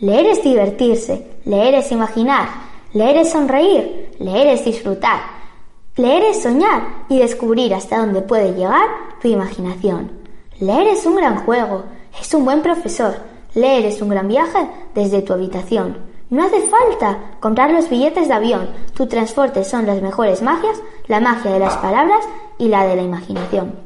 Leer 0.00 0.26
es 0.26 0.42
divertirse, 0.42 1.26
leer 1.44 1.74
es 1.74 1.90
imaginar, 1.90 2.48
leer 2.92 3.16
es 3.16 3.30
sonreír, 3.30 4.10
leer 4.18 4.48
es 4.48 4.64
disfrutar. 4.64 5.35
Leer 5.96 6.24
es 6.24 6.42
soñar 6.42 7.06
y 7.08 7.18
descubrir 7.18 7.72
hasta 7.72 7.96
dónde 7.96 8.20
puede 8.20 8.52
llegar 8.52 8.86
tu 9.22 9.28
imaginación. 9.28 10.10
Leer 10.60 10.88
es 10.88 11.06
un 11.06 11.16
gran 11.16 11.46
juego, 11.46 11.84
es 12.20 12.34
un 12.34 12.44
buen 12.44 12.60
profesor. 12.60 13.16
Leer 13.54 13.86
es 13.86 14.02
un 14.02 14.10
gran 14.10 14.28
viaje 14.28 14.58
desde 14.94 15.22
tu 15.22 15.32
habitación. 15.32 15.96
No 16.28 16.44
hace 16.44 16.60
falta 16.60 17.38
comprar 17.40 17.70
los 17.70 17.88
billetes 17.88 18.28
de 18.28 18.34
avión. 18.34 18.68
Tu 18.94 19.06
transporte 19.06 19.64
son 19.64 19.86
las 19.86 20.02
mejores 20.02 20.42
magias, 20.42 20.82
la 21.06 21.20
magia 21.20 21.52
de 21.52 21.60
las 21.60 21.78
palabras 21.78 22.20
y 22.58 22.68
la 22.68 22.86
de 22.86 22.96
la 22.96 23.02
imaginación. 23.02 23.76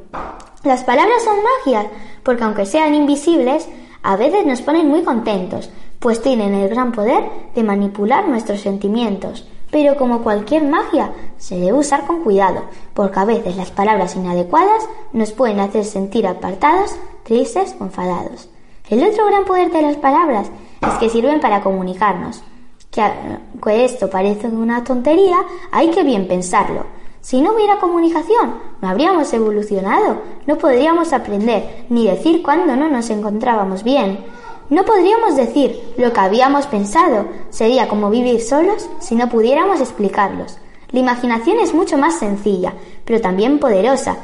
Las 0.65 0.83
palabras 0.83 1.23
son 1.23 1.37
magias 1.65 1.85
porque 2.23 2.43
aunque 2.43 2.65
sean 2.65 2.93
invisibles, 2.93 3.69
a 4.03 4.17
veces 4.17 4.45
nos 4.45 4.61
ponen 4.61 4.89
muy 4.89 5.03
contentos, 5.03 5.69
pues 5.99 6.21
tienen 6.21 6.55
el 6.55 6.67
gran 6.67 6.91
poder 6.91 7.23
de 7.55 7.63
manipular 7.63 8.27
nuestros 8.27 8.59
sentimientos. 8.59 9.47
Pero 9.71 9.95
como 9.95 10.21
cualquier 10.21 10.63
magia, 10.63 11.13
se 11.37 11.55
debe 11.55 11.73
usar 11.73 12.05
con 12.05 12.23
cuidado, 12.23 12.65
porque 12.93 13.19
a 13.19 13.25
veces 13.25 13.55
las 13.55 13.71
palabras 13.71 14.15
inadecuadas 14.15 14.87
nos 15.13 15.31
pueden 15.31 15.61
hacer 15.61 15.85
sentir 15.85 16.27
apartados, 16.27 16.95
tristes 17.23 17.75
o 17.79 17.85
enfadados. 17.85 18.49
El 18.89 19.07
otro 19.07 19.25
gran 19.27 19.45
poder 19.45 19.71
de 19.71 19.81
las 19.81 19.95
palabras 19.95 20.51
es 20.81 20.93
que 20.95 21.09
sirven 21.09 21.39
para 21.39 21.61
comunicarnos. 21.61 22.43
Que, 22.91 23.85
esto 23.85 24.09
parece 24.09 24.47
una 24.47 24.83
tontería, 24.83 25.37
hay 25.71 25.91
que 25.91 26.03
bien 26.03 26.27
pensarlo. 26.27 26.85
Si 27.21 27.39
no 27.39 27.53
hubiera 27.53 27.79
comunicación, 27.79 28.55
no 28.81 28.89
habríamos 28.89 29.31
evolucionado, 29.31 30.17
no 30.45 30.57
podríamos 30.57 31.13
aprender 31.13 31.85
ni 31.87 32.07
decir 32.07 32.43
cuándo 32.43 32.75
no 32.75 32.89
nos 32.89 33.09
encontrábamos 33.09 33.83
bien. 33.83 34.25
No 34.69 34.85
podríamos 34.85 35.35
decir 35.35 35.93
lo 35.97 36.13
que 36.13 36.19
habíamos 36.19 36.67
pensado, 36.67 37.27
sería 37.49 37.87
como 37.87 38.09
vivir 38.09 38.41
solos 38.41 38.89
si 38.99 39.15
no 39.15 39.29
pudiéramos 39.29 39.81
explicarlos. 39.81 40.57
La 40.91 40.99
imaginación 40.99 41.59
es 41.59 41.73
mucho 41.73 41.97
más 41.97 42.19
sencilla, 42.19 42.73
pero 43.05 43.21
también 43.21 43.59
poderosa, 43.59 44.17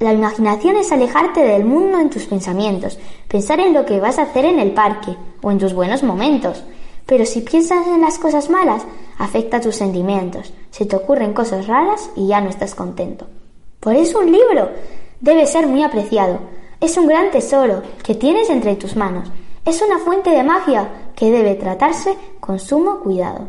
la 0.00 0.12
imaginación 0.12 0.76
es 0.76 0.92
alejarte 0.92 1.40
del 1.40 1.64
mundo 1.64 1.98
en 1.98 2.08
tus 2.08 2.26
pensamientos, 2.26 3.00
pensar 3.26 3.58
en 3.58 3.74
lo 3.74 3.84
que 3.84 3.98
vas 3.98 4.20
a 4.20 4.22
hacer 4.22 4.44
en 4.44 4.60
el 4.60 4.70
parque 4.70 5.16
o 5.42 5.50
en 5.50 5.58
tus 5.58 5.74
buenos 5.74 6.04
momentos. 6.04 6.62
Pero 7.04 7.26
si 7.26 7.40
piensas 7.40 7.84
en 7.88 8.00
las 8.00 8.16
cosas 8.18 8.48
malas, 8.48 8.84
afecta 9.18 9.60
tus 9.60 9.74
sentimientos, 9.74 10.52
se 10.70 10.86
te 10.86 10.94
ocurren 10.94 11.32
cosas 11.32 11.66
raras 11.66 12.10
y 12.14 12.28
ya 12.28 12.40
no 12.40 12.48
estás 12.48 12.76
contento. 12.76 13.26
Por 13.80 13.96
eso 13.96 14.20
un 14.20 14.30
libro 14.30 14.70
debe 15.20 15.46
ser 15.46 15.66
muy 15.66 15.82
apreciado. 15.82 16.38
Es 16.80 16.96
un 16.96 17.08
gran 17.08 17.32
tesoro 17.32 17.82
que 18.04 18.14
tienes 18.14 18.50
entre 18.50 18.76
tus 18.76 18.94
manos. 18.94 19.28
Es 19.68 19.82
una 19.82 19.98
fuente 19.98 20.30
de 20.30 20.42
magia 20.42 20.88
que 21.14 21.30
debe 21.30 21.54
tratarse 21.54 22.16
con 22.40 22.58
sumo 22.58 23.00
cuidado. 23.00 23.48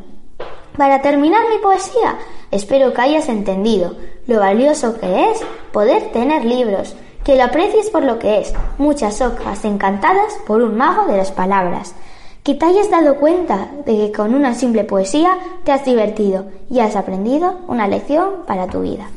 Para 0.75 1.01
terminar 1.01 1.43
mi 1.49 1.59
poesía, 1.59 2.17
espero 2.51 2.93
que 2.93 2.99
hayas 2.99 3.29
entendido 3.29 3.95
lo 4.27 4.41
valioso 4.41 4.99
que 4.99 5.31
es 5.31 5.39
poder 5.71 6.11
tener 6.11 6.43
libros, 6.43 6.93
que 7.23 7.37
lo 7.37 7.45
aprecies 7.45 7.89
por 7.89 8.03
lo 8.03 8.19
que 8.19 8.41
es, 8.41 8.53
muchas 8.77 9.21
hojas 9.21 9.63
encantadas 9.63 10.33
por 10.45 10.61
un 10.61 10.75
mago 10.75 11.09
de 11.09 11.15
las 11.15 11.31
palabras, 11.31 11.95
que 12.43 12.53
te 12.53 12.65
hayas 12.65 12.91
dado 12.91 13.15
cuenta 13.15 13.69
de 13.85 13.95
que 13.95 14.11
con 14.11 14.35
una 14.35 14.55
simple 14.55 14.83
poesía 14.83 15.37
te 15.63 15.71
has 15.71 15.85
divertido 15.85 16.47
y 16.69 16.81
has 16.81 16.97
aprendido 16.97 17.61
una 17.69 17.87
lección 17.87 18.43
para 18.45 18.67
tu 18.67 18.81
vida. 18.81 19.09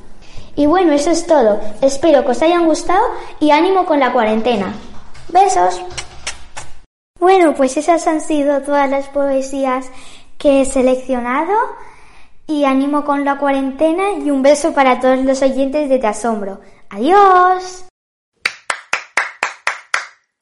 Y 0.54 0.66
bueno, 0.66 0.92
eso 0.92 1.10
es 1.10 1.26
todo. 1.26 1.58
Espero 1.80 2.24
que 2.24 2.30
os 2.30 2.42
hayan 2.42 2.64
gustado 2.64 3.02
y 3.40 3.50
ánimo 3.50 3.86
con 3.86 3.98
la 3.98 4.12
cuarentena. 4.12 4.72
Besos. 5.30 5.82
Bueno, 7.22 7.54
pues 7.54 7.76
esas 7.76 8.08
han 8.08 8.20
sido 8.20 8.62
todas 8.62 8.90
las 8.90 9.06
poesías 9.06 9.86
que 10.38 10.60
he 10.60 10.64
seleccionado 10.64 11.54
y 12.48 12.64
ánimo 12.64 13.04
con 13.04 13.24
la 13.24 13.38
cuarentena 13.38 14.10
y 14.18 14.28
un 14.28 14.42
beso 14.42 14.74
para 14.74 14.98
todos 14.98 15.24
los 15.24 15.40
oyentes 15.40 15.88
de 15.88 16.00
Te 16.00 16.08
Asombro. 16.08 16.60
Adiós. 16.90 17.84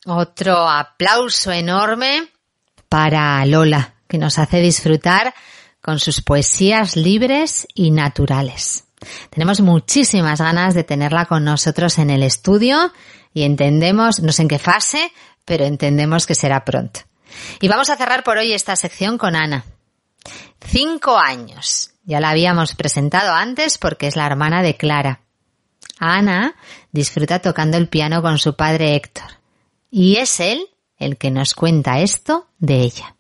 Otro 0.06 0.56
aplauso 0.70 1.52
enorme 1.52 2.30
para 2.88 3.44
Lola, 3.44 3.96
que 4.08 4.16
nos 4.16 4.38
hace 4.38 4.60
disfrutar 4.60 5.34
con 5.82 5.98
sus 5.98 6.22
poesías 6.22 6.96
libres 6.96 7.68
y 7.74 7.90
naturales. 7.90 8.86
Tenemos 9.28 9.60
muchísimas 9.60 10.40
ganas 10.40 10.72
de 10.72 10.84
tenerla 10.84 11.26
con 11.26 11.44
nosotros 11.44 11.98
en 11.98 12.08
el 12.08 12.22
estudio 12.22 12.90
y 13.32 13.42
entendemos, 13.42 14.20
no 14.20 14.32
sé 14.32 14.42
en 14.42 14.48
qué 14.48 14.58
fase, 14.58 15.12
pero 15.44 15.64
entendemos 15.64 16.26
que 16.26 16.34
será 16.34 16.64
pronto. 16.64 17.00
Y 17.60 17.68
vamos 17.68 17.90
a 17.90 17.96
cerrar 17.96 18.24
por 18.24 18.38
hoy 18.38 18.52
esta 18.52 18.76
sección 18.76 19.18
con 19.18 19.36
Ana. 19.36 19.64
Cinco 20.60 21.16
años. 21.16 21.92
Ya 22.04 22.20
la 22.20 22.30
habíamos 22.30 22.74
presentado 22.74 23.32
antes 23.32 23.78
porque 23.78 24.06
es 24.06 24.16
la 24.16 24.26
hermana 24.26 24.62
de 24.62 24.76
Clara. 24.76 25.20
Ana 25.98 26.54
disfruta 26.92 27.40
tocando 27.40 27.76
el 27.76 27.88
piano 27.88 28.22
con 28.22 28.38
su 28.38 28.56
padre 28.56 28.96
Héctor. 28.96 29.38
Y 29.90 30.16
es 30.16 30.40
él 30.40 30.66
el 30.98 31.16
que 31.16 31.30
nos 31.30 31.54
cuenta 31.54 32.00
esto 32.00 32.48
de 32.58 32.80
ella. 32.80 33.16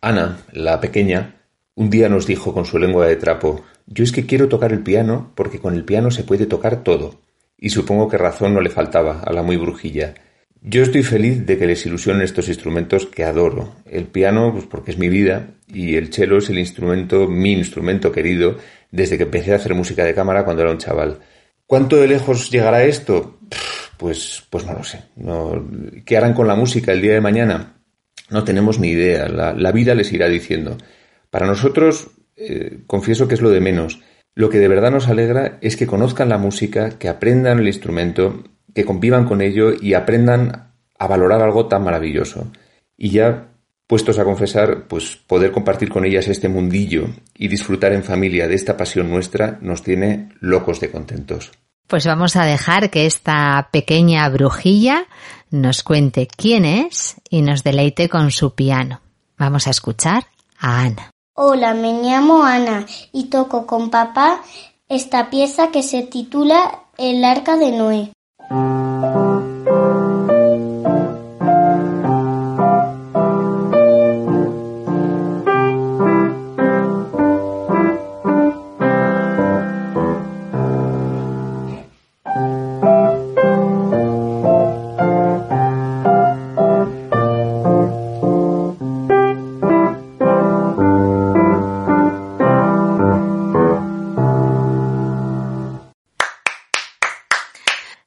Ana, 0.00 0.38
la 0.52 0.80
pequeña, 0.80 1.36
un 1.74 1.90
día 1.90 2.08
nos 2.08 2.26
dijo 2.26 2.52
con 2.52 2.64
su 2.64 2.78
lengua 2.78 3.06
de 3.06 3.16
trapo, 3.16 3.64
yo 3.86 4.04
es 4.04 4.12
que 4.12 4.26
quiero 4.26 4.48
tocar 4.48 4.72
el 4.72 4.82
piano 4.82 5.32
porque 5.34 5.60
con 5.60 5.74
el 5.74 5.84
piano 5.84 6.10
se 6.10 6.24
puede 6.24 6.46
tocar 6.46 6.82
todo. 6.82 7.20
Y 7.58 7.70
supongo 7.70 8.08
que 8.08 8.16
razón 8.16 8.54
no 8.54 8.60
le 8.60 8.70
faltaba 8.70 9.20
a 9.20 9.32
la 9.32 9.42
muy 9.42 9.56
brujilla. 9.56 10.14
Yo 10.62 10.82
estoy 10.82 11.02
feliz 11.02 11.44
de 11.46 11.58
que 11.58 11.66
les 11.66 11.84
ilusionen 11.86 12.22
estos 12.22 12.48
instrumentos 12.48 13.06
que 13.06 13.24
adoro. 13.24 13.76
El 13.84 14.06
piano, 14.06 14.52
pues 14.52 14.64
porque 14.66 14.92
es 14.92 14.98
mi 14.98 15.08
vida, 15.08 15.50
y 15.68 15.96
el 15.96 16.12
cello 16.12 16.38
es 16.38 16.50
el 16.50 16.58
instrumento, 16.58 17.28
mi 17.28 17.52
instrumento 17.52 18.10
querido, 18.10 18.56
desde 18.90 19.16
que 19.16 19.24
empecé 19.24 19.52
a 19.52 19.56
hacer 19.56 19.74
música 19.74 20.04
de 20.04 20.14
cámara 20.14 20.44
cuando 20.44 20.62
era 20.62 20.72
un 20.72 20.78
chaval. 20.78 21.18
¿Cuánto 21.66 21.96
de 21.96 22.08
lejos 22.08 22.50
llegará 22.50 22.84
esto? 22.84 23.38
Pues, 23.98 24.44
pues 24.48 24.64
no 24.64 24.72
lo 24.72 24.84
sé. 24.84 25.02
No, 25.16 25.68
¿Qué 26.04 26.16
harán 26.16 26.34
con 26.34 26.46
la 26.46 26.54
música 26.54 26.92
el 26.92 27.02
día 27.02 27.12
de 27.12 27.20
mañana? 27.20 27.74
No 28.30 28.44
tenemos 28.44 28.78
ni 28.78 28.88
idea. 28.88 29.28
La, 29.28 29.72
vida 29.72 29.94
les 29.94 30.12
irá 30.12 30.28
diciendo. 30.28 30.78
Para 31.30 31.46
nosotros, 31.46 32.08
eh, 32.36 32.80
confieso 32.86 33.28
que 33.28 33.34
es 33.34 33.40
lo 33.40 33.50
de 33.50 33.60
menos. 33.60 34.00
Lo 34.38 34.50
que 34.50 34.58
de 34.58 34.68
verdad 34.68 34.92
nos 34.92 35.08
alegra 35.08 35.58
es 35.62 35.76
que 35.76 35.88
conozcan 35.88 36.28
la 36.28 36.38
música, 36.38 36.90
que 36.90 37.08
aprendan 37.08 37.58
el 37.58 37.66
instrumento, 37.66 38.44
que 38.72 38.84
convivan 38.84 39.24
con 39.24 39.40
ello 39.42 39.72
y 39.72 39.94
aprendan 39.94 40.70
a 40.96 41.06
valorar 41.08 41.42
algo 41.42 41.66
tan 41.66 41.82
maravilloso. 41.82 42.46
Y 42.96 43.10
ya 43.10 43.48
puestos 43.88 44.16
a 44.20 44.24
confesar, 44.24 44.86
pues 44.86 45.16
poder 45.16 45.50
compartir 45.50 45.88
con 45.88 46.04
ellas 46.04 46.28
este 46.28 46.48
mundillo 46.48 47.08
y 47.36 47.48
disfrutar 47.48 47.92
en 47.92 48.04
familia 48.04 48.46
de 48.46 48.54
esta 48.54 48.76
pasión 48.76 49.10
nuestra 49.10 49.58
nos 49.60 49.82
tiene 49.82 50.28
locos 50.38 50.78
de 50.78 50.92
contentos. 50.92 51.50
Pues 51.88 52.06
vamos 52.06 52.36
a 52.36 52.44
dejar 52.44 52.90
que 52.90 53.06
esta 53.06 53.70
pequeña 53.72 54.28
brujilla 54.28 55.06
nos 55.50 55.82
cuente 55.82 56.28
quién 56.28 56.64
es 56.64 57.16
y 57.28 57.42
nos 57.42 57.64
deleite 57.64 58.08
con 58.08 58.30
su 58.30 58.54
piano. 58.54 59.00
Vamos 59.36 59.66
a 59.66 59.70
escuchar 59.70 60.26
a 60.60 60.82
Ana. 60.82 61.10
Hola, 61.40 61.72
me 61.72 62.02
llamo 62.02 62.42
Ana 62.42 62.84
y 63.12 63.26
toco 63.26 63.64
con 63.64 63.90
papá 63.90 64.42
esta 64.88 65.30
pieza 65.30 65.68
que 65.68 65.84
se 65.84 66.02
titula 66.02 66.80
El 66.96 67.24
arca 67.24 67.56
de 67.56 67.70
Noé. 67.70 68.12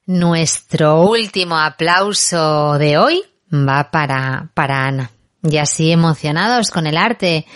Nuestro 0.06 1.02
último 1.02 1.56
aplauso 1.56 2.76
de 2.78 2.98
hoy 2.98 3.22
va 3.52 3.90
para, 3.92 4.50
para 4.52 4.86
Ana. 4.86 5.12
Y 5.44 5.58
así 5.58 5.92
emocionados 5.92 6.70
con 6.72 6.88
el 6.88 6.96
arte 6.96 7.46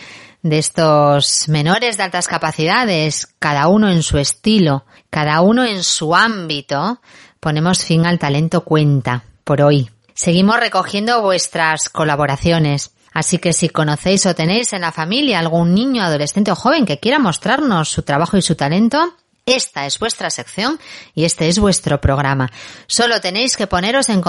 de 0.42 0.58
estos 0.58 1.48
menores 1.48 1.96
de 1.96 2.04
altas 2.04 2.28
capacidades, 2.28 3.26
cada 3.40 3.66
uno 3.66 3.90
en 3.90 4.04
su 4.04 4.18
estilo, 4.18 4.84
cada 5.10 5.40
uno 5.40 5.64
en 5.64 5.82
su 5.82 6.14
ámbito, 6.14 7.00
ponemos 7.40 7.82
fin 7.82 8.06
al 8.06 8.20
talento 8.20 8.62
cuenta 8.62 9.24
por 9.42 9.60
hoy. 9.62 9.90
Seguimos 10.14 10.60
recogiendo 10.60 11.22
vuestras 11.22 11.88
colaboraciones. 11.88 12.92
Así 13.12 13.38
que 13.38 13.52
si 13.52 13.70
conocéis 13.70 14.24
o 14.26 14.34
tenéis 14.34 14.72
en 14.72 14.82
la 14.82 14.92
familia 14.92 15.40
algún 15.40 15.74
niño, 15.74 16.04
adolescente 16.04 16.52
o 16.52 16.54
joven 16.54 16.86
que 16.86 17.00
quiera 17.00 17.18
mostrarnos 17.18 17.88
su 17.88 18.02
trabajo 18.02 18.36
y 18.36 18.42
su 18.42 18.54
talento, 18.54 19.16
esta 19.46 19.86
es 19.86 19.98
vuestra 20.00 20.28
sección 20.28 20.78
y 21.14 21.24
este 21.24 21.48
es 21.48 21.60
vuestro 21.60 22.00
programa. 22.00 22.50
Solo 22.88 23.20
tenéis 23.20 23.56
que 23.56 23.68
poneros 23.68 24.08
en, 24.08 24.20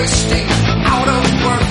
Wasting, 0.00 0.46
out 0.86 1.08
of 1.08 1.44
work 1.44 1.69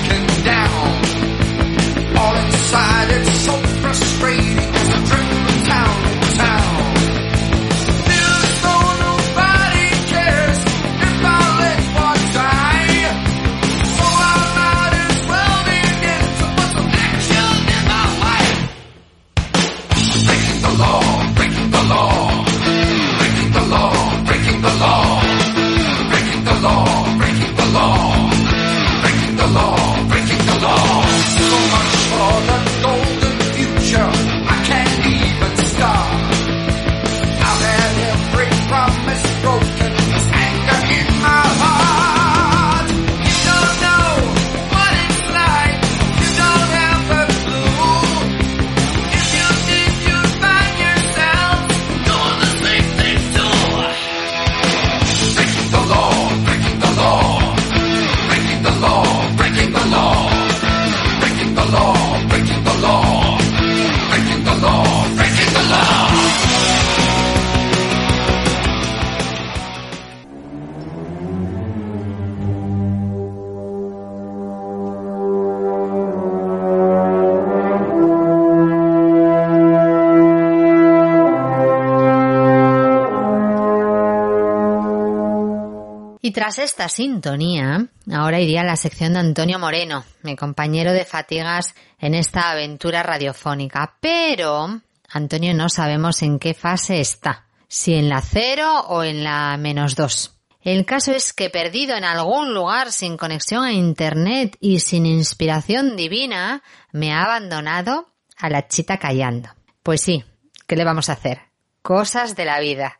tras 86.50 86.58
esta 86.58 86.88
sintonía, 86.88 87.86
ahora 88.12 88.40
iría 88.40 88.62
a 88.62 88.64
la 88.64 88.74
sección 88.74 89.12
de 89.12 89.20
Antonio 89.20 89.60
Moreno, 89.60 90.04
mi 90.24 90.34
compañero 90.34 90.92
de 90.92 91.04
fatigas 91.04 91.76
en 92.00 92.12
esta 92.12 92.50
aventura 92.50 93.04
radiofónica. 93.04 93.94
Pero, 94.00 94.80
Antonio, 95.10 95.54
no 95.54 95.68
sabemos 95.68 96.22
en 96.22 96.40
qué 96.40 96.54
fase 96.54 96.98
está, 96.98 97.46
si 97.68 97.94
en 97.94 98.08
la 98.08 98.20
cero 98.20 98.80
o 98.88 99.04
en 99.04 99.22
la 99.22 99.56
menos 99.58 99.94
dos. 99.94 100.40
El 100.60 100.84
caso 100.84 101.12
es 101.12 101.32
que 101.32 101.50
perdido 101.50 101.96
en 101.96 102.02
algún 102.02 102.52
lugar 102.52 102.90
sin 102.90 103.16
conexión 103.16 103.62
a 103.62 103.72
Internet 103.72 104.56
y 104.58 104.80
sin 104.80 105.06
inspiración 105.06 105.94
divina, 105.94 106.64
me 106.90 107.12
ha 107.12 107.22
abandonado 107.22 108.08
a 108.36 108.50
la 108.50 108.66
chita 108.66 108.96
callando. 108.98 109.50
Pues 109.84 110.00
sí, 110.00 110.24
¿qué 110.66 110.74
le 110.74 110.84
vamos 110.84 111.10
a 111.10 111.12
hacer? 111.12 111.42
Cosas 111.80 112.34
de 112.34 112.44
la 112.44 112.58
vida. 112.58 112.99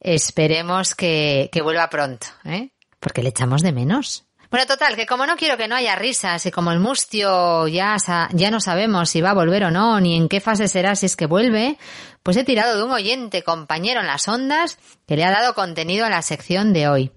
Esperemos 0.00 0.94
que, 0.94 1.48
que 1.52 1.62
vuelva 1.62 1.88
pronto, 1.88 2.26
¿eh? 2.44 2.70
Porque 3.00 3.22
le 3.22 3.30
echamos 3.30 3.62
de 3.62 3.72
menos. 3.72 4.26
Bueno, 4.50 4.66
total, 4.66 4.94
que 4.94 5.06
como 5.06 5.26
no 5.26 5.36
quiero 5.36 5.56
que 5.56 5.66
no 5.66 5.74
haya 5.74 5.96
risas 5.96 6.46
y 6.46 6.50
como 6.50 6.70
el 6.70 6.78
mustio 6.78 7.66
ya, 7.66 7.96
ya 8.32 8.50
no 8.50 8.60
sabemos 8.60 9.10
si 9.10 9.20
va 9.20 9.30
a 9.30 9.34
volver 9.34 9.64
o 9.64 9.70
no, 9.70 10.00
ni 10.00 10.16
en 10.16 10.28
qué 10.28 10.40
fase 10.40 10.68
será 10.68 10.94
si 10.94 11.06
es 11.06 11.16
que 11.16 11.26
vuelve, 11.26 11.78
pues 12.22 12.36
he 12.36 12.44
tirado 12.44 12.76
de 12.76 12.84
un 12.84 12.92
oyente 12.92 13.42
compañero 13.42 14.00
en 14.00 14.06
las 14.06 14.28
ondas 14.28 14.78
que 15.06 15.16
le 15.16 15.24
ha 15.24 15.30
dado 15.30 15.54
contenido 15.54 16.06
a 16.06 16.10
la 16.10 16.22
sección 16.22 16.72
de 16.72 16.88
hoy. 16.88 17.12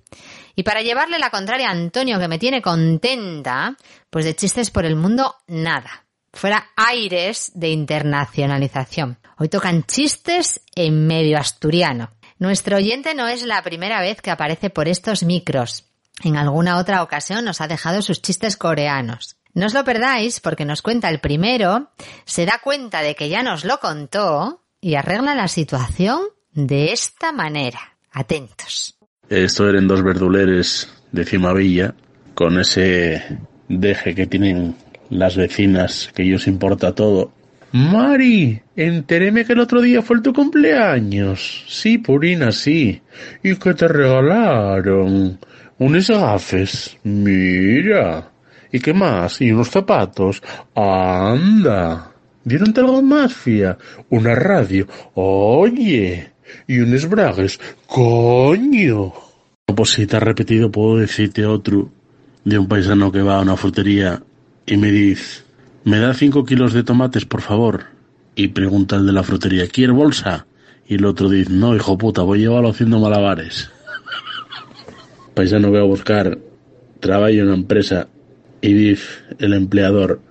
Y 0.56 0.64
para 0.64 0.82
llevarle 0.82 1.20
la 1.20 1.30
contraria 1.30 1.70
a 1.70 1.72
Antonio, 1.72 2.20
que 2.20 2.28
me 2.28 2.40
tiene 2.40 2.62
contenta, 2.62 3.78
pues 4.10 4.26
de 4.26 4.36
chistes 4.36 4.72
por 4.72 4.86
el 4.86 4.96
mundo, 4.96 5.36
nada. 5.48 6.08
Fuera 6.34 6.72
aires 6.76 7.52
de 7.54 7.70
internacionalización. 7.70 9.20
Hoy 9.38 9.50
tocan 9.50 9.84
chistes 9.84 10.62
en 10.76 11.08
medio 11.08 11.38
asturiano. 11.38 12.12
Nuestro 12.40 12.78
oyente 12.78 13.14
no 13.16 13.28
es 13.28 13.46
la 13.46 13.62
primera 13.64 14.00
vez 14.00 14.22
que 14.22 14.32
aparece 14.32 14.70
por 14.70 14.88
estos 14.88 15.24
micros. 15.24 15.86
En 16.24 16.38
alguna 16.38 16.78
otra 16.78 17.04
ocasión 17.04 17.44
nos 17.44 17.60
ha 17.60 17.68
dejado 17.68 18.02
sus 18.02 18.22
chistes 18.22 18.56
coreanos. 18.56 19.36
No 19.54 19.66
os 19.66 19.74
lo 19.74 19.84
perdáis 19.84 20.40
porque 20.40 20.64
nos 20.64 20.82
cuenta 20.82 21.10
el 21.10 21.20
primero, 21.20 21.92
se 22.24 22.46
da 22.46 22.62
cuenta 22.64 23.02
de 23.02 23.16
que 23.16 23.28
ya 23.28 23.44
nos 23.44 23.66
lo 23.66 23.80
contó 23.80 24.64
y 24.80 24.96
arregla 24.96 25.36
la 25.36 25.50
situación 25.50 26.22
de 26.54 26.94
esta 26.94 27.34
manera. 27.34 27.98
Atentos. 28.12 28.98
Esto 29.28 29.68
eran 29.68 29.88
dos 29.90 30.02
verduleres 30.02 30.90
de 31.12 31.26
Cimavilla, 31.26 31.94
con 32.36 32.58
ese 32.58 33.38
deje 33.68 34.16
que 34.16 34.28
tienen 34.28 34.78
las 35.10 35.36
vecinas, 35.36 36.10
que 36.16 36.24
ellos 36.24 36.48
importa 36.48 36.96
todo. 36.96 37.34
Mari, 37.72 38.60
enteréme 38.76 39.46
que 39.46 39.54
el 39.54 39.60
otro 39.60 39.82
día 39.82 40.02
fue 40.02 40.22
tu 40.22 40.34
cumpleaños. 40.34 41.66
Sí, 41.68 42.00
Purina, 42.00 42.52
sí. 42.52 43.02
¿Y 43.44 43.56
qué 43.56 43.74
te 43.74 43.88
regalaron? 43.88 45.40
Unos 45.78 46.08
gafes. 46.10 46.98
Mira. 47.04 48.32
¿Y 48.72 48.80
qué 48.80 48.94
más? 48.94 49.42
¿Y 49.42 49.52
unos 49.52 49.70
zapatos? 49.70 50.42
Anda. 50.76 52.12
¿Dieronte 52.44 52.82
algo 52.82 53.02
más, 53.02 53.34
fía? 53.34 53.78
Una 54.10 54.34
radio. 54.34 54.88
Oye. 55.14 56.32
Y 56.68 56.80
unos 56.80 57.08
bragues. 57.08 57.60
Coño. 57.86 59.14
Pues 59.76 59.90
si 59.92 60.08
te 60.08 60.18
has 60.18 60.24
repetido, 60.24 60.72
puedo 60.72 60.98
decirte 60.98 61.46
otro 61.46 61.92
de 62.44 62.58
un 62.58 62.68
paisano 62.68 63.12
que 63.12 63.22
va 63.22 63.38
a 63.38 63.42
una 63.42 63.56
frutería 63.56 64.22
y 64.66 64.78
me 64.78 64.92
dice, 64.92 65.44
¿me 65.90 65.98
da 65.98 66.14
cinco 66.14 66.46
kilos 66.46 66.74
de 66.74 66.84
tomates, 66.84 67.26
por 67.26 67.42
favor? 67.42 67.86
Y 68.36 68.50
pregunta 68.50 68.98
el 68.98 69.08
de 69.08 69.12
la 69.12 69.24
frutería, 69.24 69.68
¿quiere 69.68 69.92
bolsa? 69.92 70.46
Y 70.88 70.96
el 70.96 71.06
otro 71.06 71.30
dice, 71.30 71.52
no, 71.52 71.76
hijo 71.76 71.98
puta, 71.98 72.22
voy 72.22 72.38
a 72.38 72.42
llevarlo 72.44 72.70
haciendo 72.70 73.00
malabares. 73.00 73.72
Paisano 75.34 75.72
va 75.72 75.80
a 75.80 75.84
buscar 75.84 76.38
trabajo 77.00 77.30
en 77.30 77.46
una 77.46 77.56
empresa 77.56 78.08
y 78.62 78.74
dice 78.74 79.04
el 79.40 79.54
empleador, 79.54 80.22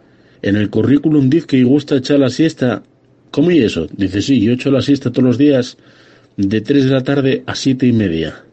en 0.43 0.55
el 0.55 0.71
currículum 0.71 1.29
dice 1.29 1.49
que 1.49 1.65
gusta 1.65 1.97
echar 1.97 2.21
la 2.21 2.31
siesta. 2.31 2.85
¿Cómo 3.33 3.51
y 3.51 3.59
eso? 3.59 3.89
Dice, 3.91 4.23
sí, 4.23 4.41
yo 4.41 4.53
echo 4.53 4.71
la 4.71 4.81
siesta 4.81 5.11
todos 5.11 5.25
los 5.25 5.39
días 5.39 5.77
de 6.37 6.61
3 6.61 6.85
de 6.85 6.91
la 6.91 7.03
tarde 7.03 7.43
a 7.47 7.57
siete 7.57 7.85
y 7.85 7.93
media. 7.93 8.45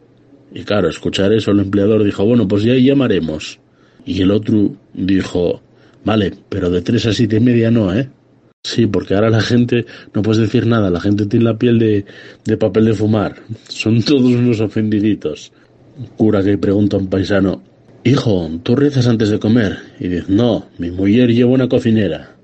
Y 0.52 0.64
claro, 0.64 0.88
escuchar 0.88 1.32
eso, 1.32 1.52
el 1.52 1.60
empleador 1.60 2.02
dijo, 2.02 2.24
bueno, 2.24 2.48
pues 2.48 2.64
ya 2.64 2.74
llamaremos. 2.74 3.60
Y 4.04 4.22
el 4.22 4.32
otro 4.32 4.74
dijo, 4.92 5.62
vale, 6.04 6.32
pero 6.48 6.70
de 6.70 6.82
3 6.82 7.06
a 7.06 7.12
siete 7.12 7.36
y 7.36 7.40
media 7.40 7.70
no, 7.70 7.94
¿eh? 7.94 8.08
Sí, 8.62 8.86
porque 8.86 9.14
ahora 9.14 9.30
la 9.30 9.40
gente 9.40 9.86
no 10.12 10.22
puedes 10.22 10.40
decir 10.40 10.66
nada, 10.66 10.90
la 10.90 11.00
gente 11.00 11.26
tiene 11.26 11.44
la 11.44 11.56
piel 11.56 11.78
de, 11.78 12.04
de 12.44 12.56
papel 12.56 12.86
de 12.86 12.94
fumar. 12.94 13.36
Son 13.68 14.02
todos 14.04 14.22
unos 14.22 14.60
ofendiditos. 14.60 15.52
Cura 16.16 16.42
que 16.42 16.58
pregunta 16.58 16.96
a 16.96 17.00
un 17.00 17.08
paisano, 17.08 17.62
hijo, 18.04 18.50
¿tú 18.62 18.76
rezas 18.76 19.06
antes 19.06 19.30
de 19.30 19.38
comer? 19.38 19.78
Y 20.00 20.08
dice, 20.08 20.26
no, 20.28 20.66
mi 20.78 20.90
mujer 20.90 21.32
lleva 21.32 21.52
una 21.52 21.68
cocinera. 21.68 22.35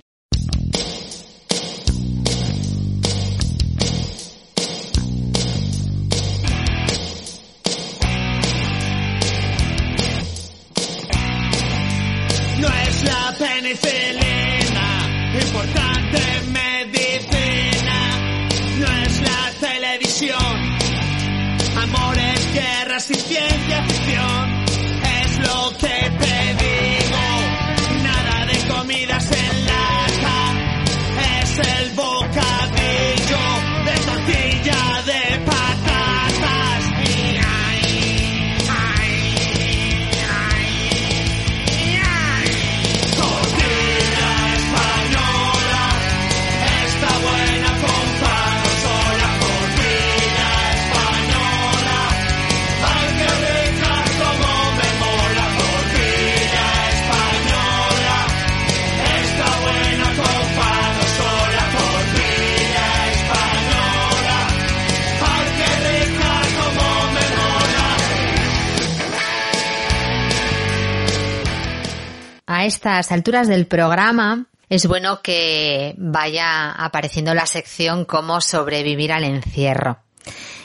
Estas 72.82 73.12
alturas 73.12 73.46
del 73.46 73.68
programa 73.68 74.46
es 74.68 74.88
bueno 74.88 75.22
que 75.22 75.94
vaya 75.98 76.72
apareciendo 76.72 77.32
la 77.32 77.46
sección 77.46 78.04
cómo 78.04 78.40
sobrevivir 78.40 79.12
al 79.12 79.22
encierro. 79.22 80.00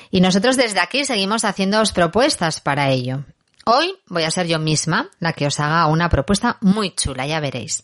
Y 0.10 0.19
nosotros 0.19 0.57
desde 0.57 0.80
aquí 0.80 1.06
seguimos 1.06 1.45
haciéndoos 1.45 1.91
propuestas 1.91 2.60
para 2.60 2.89
ello. 2.89 3.23
Hoy 3.65 3.94
voy 4.07 4.23
a 4.23 4.31
ser 4.31 4.48
yo 4.48 4.57
misma 4.57 5.11
la 5.19 5.34
que 5.34 5.45
os 5.45 5.60
haga 5.60 5.85
una 5.85 6.10
propuesta 6.10 6.57
muy 6.61 6.95
chula, 6.95 7.27
ya 7.27 7.39
veréis. 7.39 7.84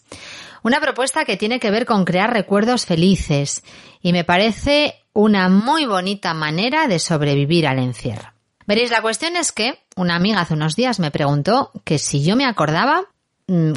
Una 0.64 0.82
propuesta 0.82 1.26
que 1.26 1.38
tiene 1.38 1.60
que 1.60 1.70
ver 1.70 1.86
con 1.86 2.04
crear 2.04 2.34
recuerdos 2.34 2.88
felices 2.88 3.62
y 4.02 4.14
me 4.14 4.24
parece 4.24 4.96
una 5.14 5.48
muy 5.48 5.86
bonita 5.86 6.34
manera 6.34 6.88
de 6.88 6.98
sobrevivir 6.98 7.68
al 7.68 7.78
encierro. 7.78 8.34
Veréis, 8.66 8.90
la 8.90 9.04
cuestión 9.04 9.36
es 9.36 9.52
que 9.52 9.78
una 9.96 10.16
amiga 10.16 10.42
hace 10.42 10.56
unos 10.56 10.76
días 10.76 11.00
me 11.00 11.12
preguntó 11.12 11.72
que 11.84 12.00
si 12.00 12.24
yo 12.24 12.36
me 12.36 12.46
acordaba 12.46 13.13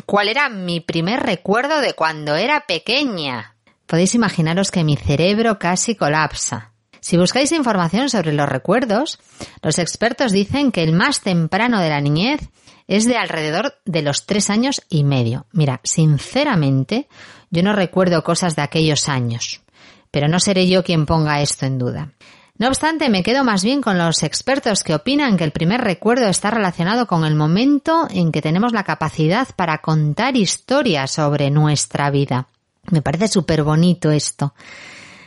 cuál 0.05 0.29
era 0.29 0.49
mi 0.49 0.81
primer 0.81 1.21
recuerdo 1.21 1.81
de 1.81 1.95
cuando 1.95 2.37
era 2.37 2.65
pequeña. 2.67 3.57
Podéis 3.87 4.15
imaginaros 4.15 4.71
que 4.71 4.85
mi 4.85 4.97
cerebro 4.97 5.59
casi 5.59 5.95
colapsa. 5.95 6.73
Si 7.01 7.17
buscáis 7.17 7.53
información 7.53 8.11
sobre 8.11 8.33
los 8.33 8.49
recuerdos, 8.49 9.21
los 9.63 9.79
expertos 9.79 10.33
dicen 10.33 10.73
que 10.73 10.83
el 10.83 10.93
más 10.93 11.21
temprano 11.21 11.81
de 11.81 11.89
la 11.89 12.01
niñez 12.01 12.41
es 12.89 13.07
de 13.07 13.17
alrededor 13.17 13.75
de 13.85 14.03
los 14.03 14.27
tres 14.27 14.51
años 14.51 14.83
y 14.89 15.05
medio. 15.05 15.47
Mira, 15.53 15.81
sinceramente, 15.85 17.09
yo 17.51 17.63
no 17.63 17.73
recuerdo 17.73 18.25
cosas 18.25 18.57
de 18.57 18.63
aquellos 18.63 19.09
años, 19.09 19.63
pero 20.11 20.29
no 20.29 20.41
seré 20.41 20.69
yo 20.69 20.83
quien 20.83 21.07
ponga 21.07 21.43
esto 21.43 21.67
en 21.67 21.79
duda. 21.79 22.13
No 22.59 22.69
obstante, 22.69 23.11
me 23.11 23.23
quedo 23.23 23.45
más 23.45 23.63
bien 23.63 23.83
con 23.83 23.99
los 23.99 24.23
expertos 24.23 24.83
que 24.83 24.95
opinan 24.95 25.37
que 25.37 25.45
el 25.45 25.53
primer 25.53 25.83
recuerdo 25.83 26.27
está 26.29 26.51
relacionado 26.51 27.07
con 27.07 27.25
el 27.25 27.35
momento 27.35 28.07
en 28.11 28.33
que 28.33 28.41
tenemos 28.41 28.73
la 28.73 28.85
capacidad 28.85 29.49
para 29.57 29.79
contar 29.79 30.37
historias 30.37 31.11
sobre 31.11 31.51
nuestra 31.51 32.11
vida. 32.11 32.49
Me 32.91 33.03
parece 33.03 33.29
súper 33.29 33.63
bonito 33.63 34.11
esto. 34.11 34.55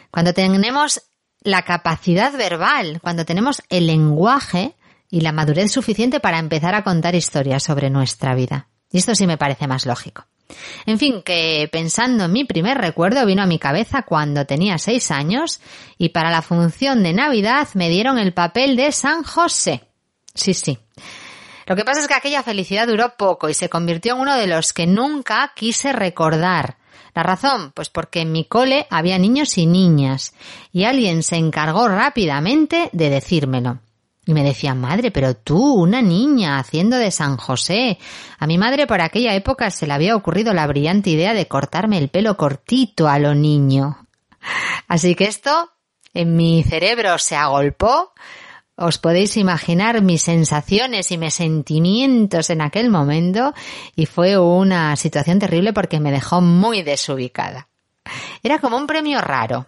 Cuando 0.09 0.33
tenemos 0.33 1.01
la 1.41 1.61
capacidad 1.61 2.35
verbal, 2.35 2.99
cuando 3.01 3.25
tenemos 3.25 3.61
el 3.69 3.85
lenguaje, 3.85 4.75
y 5.09 5.21
la 5.21 5.31
madurez 5.31 5.71
suficiente 5.71 6.19
para 6.19 6.39
empezar 6.39 6.75
a 6.75 6.83
contar 6.83 7.15
historias 7.15 7.63
sobre 7.63 7.89
nuestra 7.89 8.35
vida. 8.35 8.67
Y 8.91 8.99
esto 8.99 9.15
sí 9.15 9.27
me 9.27 9.37
parece 9.37 9.67
más 9.67 9.85
lógico. 9.85 10.25
En 10.85 10.97
fin, 10.97 11.21
que 11.21 11.69
pensando 11.71 12.25
en 12.25 12.31
mi 12.31 12.45
primer 12.45 12.77
recuerdo 12.77 13.25
vino 13.25 13.43
a 13.43 13.47
mi 13.47 13.59
cabeza 13.59 14.03
cuando 14.03 14.45
tenía 14.45 14.77
seis 14.77 15.11
años 15.11 15.61
y 15.97 16.09
para 16.09 16.31
la 16.31 16.41
función 16.41 17.03
de 17.03 17.13
Navidad 17.13 17.67
me 17.73 17.89
dieron 17.89 18.17
el 18.17 18.33
papel 18.33 18.75
de 18.75 18.91
San 18.91 19.23
José. 19.23 19.83
Sí, 20.33 20.53
sí. 20.53 20.77
Lo 21.65 21.75
que 21.75 21.85
pasa 21.85 22.01
es 22.01 22.07
que 22.07 22.15
aquella 22.15 22.41
felicidad 22.41 22.87
duró 22.87 23.15
poco 23.15 23.47
y 23.47 23.53
se 23.53 23.69
convirtió 23.69 24.15
en 24.15 24.21
uno 24.21 24.35
de 24.35 24.47
los 24.47 24.73
que 24.73 24.87
nunca 24.87 25.51
quise 25.55 25.93
recordar. 25.93 26.77
La 27.13 27.23
razón, 27.23 27.71
pues 27.73 27.89
porque 27.89 28.21
en 28.21 28.31
mi 28.31 28.45
cole 28.45 28.87
había 28.89 29.19
niños 29.19 29.57
y 29.57 29.65
niñas 29.65 30.33
y 30.71 30.85
alguien 30.85 31.21
se 31.21 31.35
encargó 31.35 31.87
rápidamente 31.87 32.89
de 32.91 33.09
decírmelo. 33.09 33.79
Y 34.29 34.33
me 34.35 34.43
decía, 34.43 34.75
madre, 34.75 35.09
pero 35.09 35.35
tú, 35.35 35.73
una 35.73 36.03
niña, 36.03 36.59
haciendo 36.59 36.97
de 36.97 37.09
San 37.09 37.35
José. 37.35 37.97
A 38.37 38.45
mi 38.45 38.59
madre 38.59 38.85
por 38.85 39.01
aquella 39.01 39.33
época 39.33 39.71
se 39.71 39.87
le 39.87 39.93
había 39.93 40.15
ocurrido 40.15 40.53
la 40.53 40.67
brillante 40.67 41.09
idea 41.09 41.33
de 41.33 41.47
cortarme 41.47 41.97
el 41.97 42.09
pelo 42.09 42.37
cortito 42.37 43.07
a 43.07 43.17
lo 43.17 43.33
niño. 43.33 44.07
Así 44.87 45.15
que 45.15 45.23
esto 45.23 45.71
en 46.13 46.35
mi 46.35 46.61
cerebro 46.61 47.17
se 47.17 47.35
agolpó. 47.35 48.13
Os 48.75 48.99
podéis 48.99 49.35
imaginar 49.35 49.99
mis 50.03 50.21
sensaciones 50.21 51.11
y 51.11 51.17
mis 51.17 51.33
sentimientos 51.33 52.51
en 52.51 52.61
aquel 52.61 52.91
momento 52.91 53.55
y 53.95 54.05
fue 54.05 54.37
una 54.37 54.95
situación 54.95 55.39
terrible 55.39 55.73
porque 55.73 55.99
me 55.99 56.11
dejó 56.11 56.39
muy 56.39 56.83
desubicada. 56.83 57.67
Era 58.43 58.59
como 58.59 58.77
un 58.77 58.85
premio 58.85 59.21
raro. 59.21 59.65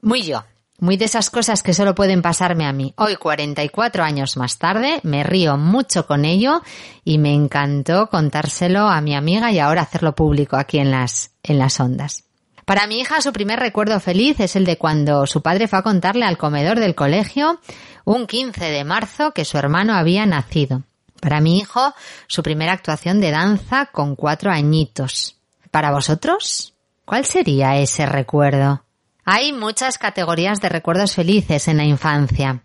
Muy 0.00 0.22
yo, 0.22 0.42
muy 0.80 0.96
de 0.96 1.04
esas 1.04 1.30
cosas 1.30 1.62
que 1.62 1.74
solo 1.74 1.94
pueden 1.94 2.22
pasarme 2.22 2.66
a 2.66 2.72
mí. 2.72 2.94
Hoy, 2.96 3.16
44 3.16 4.02
años 4.02 4.36
más 4.36 4.58
tarde, 4.58 5.00
me 5.02 5.22
río 5.22 5.56
mucho 5.56 6.06
con 6.06 6.24
ello 6.24 6.62
y 7.04 7.18
me 7.18 7.34
encantó 7.34 8.08
contárselo 8.08 8.88
a 8.88 9.00
mi 9.00 9.14
amiga 9.14 9.52
y 9.52 9.58
ahora 9.58 9.82
hacerlo 9.82 10.14
público 10.14 10.56
aquí 10.56 10.78
en 10.78 10.90
las, 10.90 11.32
en 11.42 11.58
las 11.58 11.78
ondas. 11.80 12.24
Para 12.64 12.86
mi 12.86 13.00
hija, 13.00 13.20
su 13.20 13.32
primer 13.32 13.58
recuerdo 13.58 13.98
feliz 14.00 14.38
es 14.40 14.56
el 14.56 14.64
de 14.64 14.78
cuando 14.78 15.26
su 15.26 15.42
padre 15.42 15.68
fue 15.68 15.80
a 15.80 15.82
contarle 15.82 16.24
al 16.24 16.38
comedor 16.38 16.78
del 16.78 16.94
colegio 16.94 17.60
un 18.04 18.26
15 18.26 18.64
de 18.64 18.84
marzo 18.84 19.32
que 19.32 19.44
su 19.44 19.58
hermano 19.58 19.94
había 19.94 20.24
nacido. 20.26 20.84
Para 21.20 21.40
mi 21.40 21.58
hijo, 21.58 21.94
su 22.26 22.42
primera 22.42 22.72
actuación 22.72 23.20
de 23.20 23.30
danza 23.30 23.86
con 23.86 24.16
cuatro 24.16 24.50
añitos. 24.50 25.36
¿Para 25.70 25.92
vosotros? 25.92 26.74
¿Cuál 27.04 27.24
sería 27.24 27.76
ese 27.76 28.06
recuerdo? 28.06 28.84
Hay 29.32 29.52
muchas 29.52 29.96
categorías 29.96 30.60
de 30.60 30.68
recuerdos 30.68 31.14
felices 31.14 31.68
en 31.68 31.76
la 31.76 31.84
infancia. 31.84 32.64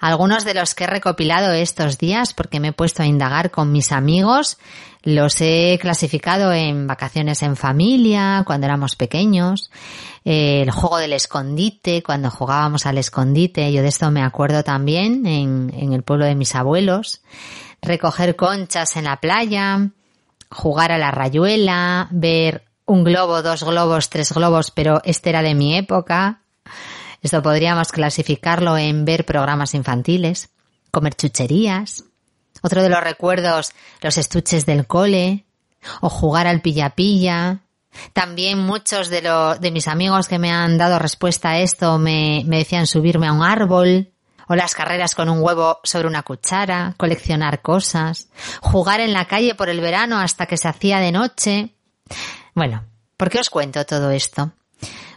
Algunos 0.00 0.44
de 0.44 0.52
los 0.52 0.74
que 0.74 0.82
he 0.82 0.88
recopilado 0.88 1.52
estos 1.52 1.96
días 1.96 2.34
porque 2.34 2.58
me 2.58 2.68
he 2.68 2.72
puesto 2.72 3.04
a 3.04 3.06
indagar 3.06 3.52
con 3.52 3.70
mis 3.70 3.92
amigos 3.92 4.58
los 5.04 5.40
he 5.40 5.78
clasificado 5.80 6.52
en 6.52 6.88
vacaciones 6.88 7.44
en 7.44 7.54
familia, 7.54 8.42
cuando 8.44 8.66
éramos 8.66 8.96
pequeños, 8.96 9.70
el 10.24 10.72
juego 10.72 10.98
del 10.98 11.12
escondite, 11.12 12.02
cuando 12.02 12.32
jugábamos 12.32 12.84
al 12.84 12.98
escondite, 12.98 13.72
yo 13.72 13.82
de 13.82 13.88
esto 13.88 14.10
me 14.10 14.24
acuerdo 14.24 14.64
también 14.64 15.24
en, 15.24 15.72
en 15.72 15.92
el 15.92 16.02
pueblo 16.02 16.24
de 16.24 16.34
mis 16.34 16.56
abuelos, 16.56 17.20
recoger 17.80 18.34
conchas 18.34 18.96
en 18.96 19.04
la 19.04 19.20
playa, 19.20 19.90
jugar 20.50 20.90
a 20.90 20.98
la 20.98 21.12
rayuela, 21.12 22.08
ver 22.10 22.64
un 22.86 23.04
globo, 23.04 23.42
dos 23.42 23.62
globos, 23.62 24.10
tres 24.10 24.32
globos, 24.32 24.70
pero 24.70 25.00
este 25.04 25.30
era 25.30 25.42
de 25.42 25.54
mi 25.54 25.76
época. 25.76 26.42
Esto 27.22 27.42
podríamos 27.42 27.92
clasificarlo 27.92 28.76
en 28.76 29.04
ver 29.04 29.24
programas 29.24 29.74
infantiles, 29.74 30.50
comer 30.90 31.14
chucherías. 31.14 32.04
Otro 32.62 32.82
de 32.82 32.88
los 32.88 33.02
recuerdos, 33.02 33.72
los 34.00 34.18
estuches 34.18 34.66
del 34.66 34.86
cole, 34.86 35.46
o 36.00 36.08
jugar 36.08 36.46
al 36.46 36.60
pilla-pilla. 36.60 37.60
También 38.12 38.58
muchos 38.58 39.08
de, 39.08 39.22
lo, 39.22 39.56
de 39.56 39.70
mis 39.70 39.88
amigos 39.88 40.28
que 40.28 40.38
me 40.38 40.50
han 40.50 40.78
dado 40.78 40.98
respuesta 40.98 41.50
a 41.50 41.58
esto 41.58 41.98
me, 41.98 42.42
me 42.46 42.58
decían 42.58 42.86
subirme 42.86 43.28
a 43.28 43.32
un 43.32 43.42
árbol, 43.42 44.12
o 44.48 44.54
las 44.54 44.74
carreras 44.74 45.14
con 45.14 45.28
un 45.28 45.40
huevo 45.40 45.80
sobre 45.82 46.08
una 46.08 46.22
cuchara, 46.22 46.94
coleccionar 46.96 47.62
cosas, 47.62 48.28
jugar 48.60 49.00
en 49.00 49.12
la 49.12 49.26
calle 49.26 49.54
por 49.54 49.68
el 49.68 49.80
verano 49.80 50.18
hasta 50.18 50.46
que 50.46 50.56
se 50.56 50.68
hacía 50.68 50.98
de 50.98 51.12
noche. 51.12 51.74
Bueno, 52.54 52.84
¿por 53.16 53.30
qué 53.30 53.38
os 53.38 53.50
cuento 53.50 53.84
todo 53.86 54.10
esto? 54.10 54.52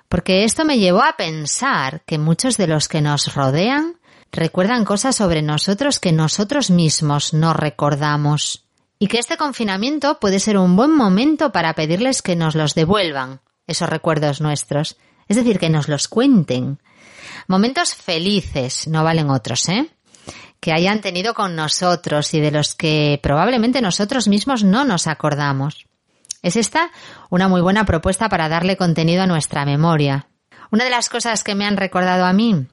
Porque 0.07 0.43
esto 0.43 0.63
me 0.63 0.77
llevó 0.77 1.03
a 1.03 1.17
pensar 1.17 2.03
que 2.05 2.17
muchos 2.17 2.57
de 2.57 2.67
los 2.67 2.87
que 2.87 3.01
nos 3.01 3.33
rodean 3.33 3.99
recuerdan 4.31 4.85
cosas 4.85 5.15
sobre 5.15 5.41
nosotros 5.41 5.99
que 5.99 6.11
nosotros 6.11 6.69
mismos 6.69 7.33
no 7.33 7.53
recordamos. 7.53 8.65
Y 8.99 9.07
que 9.07 9.19
este 9.19 9.37
confinamiento 9.37 10.19
puede 10.19 10.39
ser 10.39 10.57
un 10.57 10.75
buen 10.75 10.91
momento 10.95 11.51
para 11.51 11.73
pedirles 11.73 12.21
que 12.21 12.35
nos 12.35 12.55
los 12.55 12.75
devuelvan, 12.75 13.41
esos 13.67 13.89
recuerdos 13.89 14.39
nuestros. 14.39 14.97
Es 15.27 15.35
decir, 15.35 15.59
que 15.59 15.69
nos 15.69 15.89
los 15.89 16.07
cuenten. 16.07 16.79
Momentos 17.47 17.95
felices, 17.95 18.87
no 18.87 19.03
valen 19.03 19.29
otros, 19.29 19.67
¿eh? 19.69 19.89
Que 20.59 20.71
hayan 20.71 21.01
tenido 21.01 21.33
con 21.33 21.55
nosotros 21.55 22.33
y 22.33 22.39
de 22.39 22.51
los 22.51 22.75
que 22.75 23.19
probablemente 23.21 23.81
nosotros 23.81 24.27
mismos 24.27 24.63
no 24.63 24.85
nos 24.85 25.07
acordamos. 25.07 25.87
¿Es 26.45 26.57
esta 26.57 26.91
una 27.31 27.47
muy 27.47 27.59
buena 27.59 27.85
propuesta 27.85 28.29
para 28.29 28.47
darle 28.47 28.77
contenido 28.77 29.23
a 29.23 29.25
nuestra 29.25 29.65
memoria? 29.65 30.27
Una 30.69 30.83
de 30.83 30.91
las 30.91 31.09
cosas 31.09 31.43
que 31.43 31.55
me 31.55 31.65
han 31.65 31.75
recordado 31.75 32.23
a 32.23 32.33
mí 32.33 32.67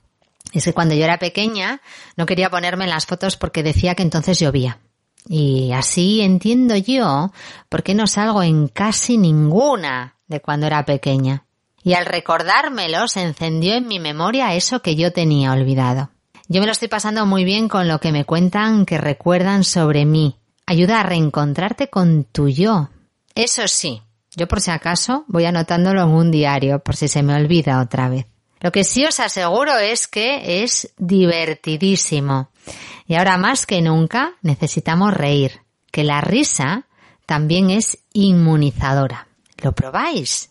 es 0.52 0.66
que 0.66 0.74
cuando 0.74 0.94
yo 0.94 1.04
era 1.04 1.18
pequeña 1.18 1.80
no 2.18 2.26
quería 2.26 2.50
ponerme 2.50 2.84
en 2.84 2.90
las 2.90 3.06
fotos 3.06 3.38
porque 3.38 3.62
decía 3.62 3.94
que 3.94 4.02
entonces 4.02 4.38
llovía. 4.38 4.78
Y 5.26 5.72
así 5.72 6.20
entiendo 6.20 6.76
yo 6.76 7.32
por 7.70 7.82
qué 7.82 7.94
no 7.94 8.06
salgo 8.06 8.42
en 8.42 8.68
casi 8.68 9.16
ninguna 9.16 10.16
de 10.26 10.40
cuando 10.40 10.66
era 10.66 10.84
pequeña. 10.84 11.46
Y 11.82 11.94
al 11.94 12.04
recordármelo 12.04 13.08
se 13.08 13.22
encendió 13.22 13.72
en 13.72 13.88
mi 13.88 13.98
memoria 13.98 14.54
eso 14.54 14.82
que 14.82 14.96
yo 14.96 15.14
tenía 15.14 15.50
olvidado. 15.50 16.10
Yo 16.46 16.60
me 16.60 16.66
lo 16.66 16.72
estoy 16.72 16.88
pasando 16.88 17.24
muy 17.24 17.44
bien 17.44 17.70
con 17.70 17.88
lo 17.88 18.00
que 18.00 18.12
me 18.12 18.26
cuentan 18.26 18.84
que 18.84 18.98
recuerdan 18.98 19.64
sobre 19.64 20.04
mí. 20.04 20.36
Ayuda 20.66 21.00
a 21.00 21.04
reencontrarte 21.04 21.88
con 21.88 22.24
tu 22.24 22.50
yo, 22.50 22.90
eso 23.34 23.66
sí, 23.68 24.02
yo 24.34 24.48
por 24.48 24.60
si 24.60 24.70
acaso 24.70 25.24
voy 25.28 25.44
anotándolo 25.44 26.02
en 26.02 26.08
un 26.08 26.30
diario 26.30 26.78
por 26.80 26.96
si 26.96 27.08
se 27.08 27.22
me 27.22 27.34
olvida 27.34 27.80
otra 27.80 28.08
vez. 28.08 28.26
Lo 28.60 28.70
que 28.70 28.84
sí 28.84 29.04
os 29.04 29.18
aseguro 29.20 29.76
es 29.78 30.06
que 30.06 30.62
es 30.62 30.94
divertidísimo. 30.96 32.50
Y 33.06 33.16
ahora 33.16 33.36
más 33.36 33.66
que 33.66 33.82
nunca 33.82 34.34
necesitamos 34.42 35.12
reír, 35.12 35.62
que 35.90 36.04
la 36.04 36.20
risa 36.20 36.86
también 37.26 37.70
es 37.70 37.98
inmunizadora. 38.12 39.26
¿Lo 39.58 39.72
probáis? 39.72 40.50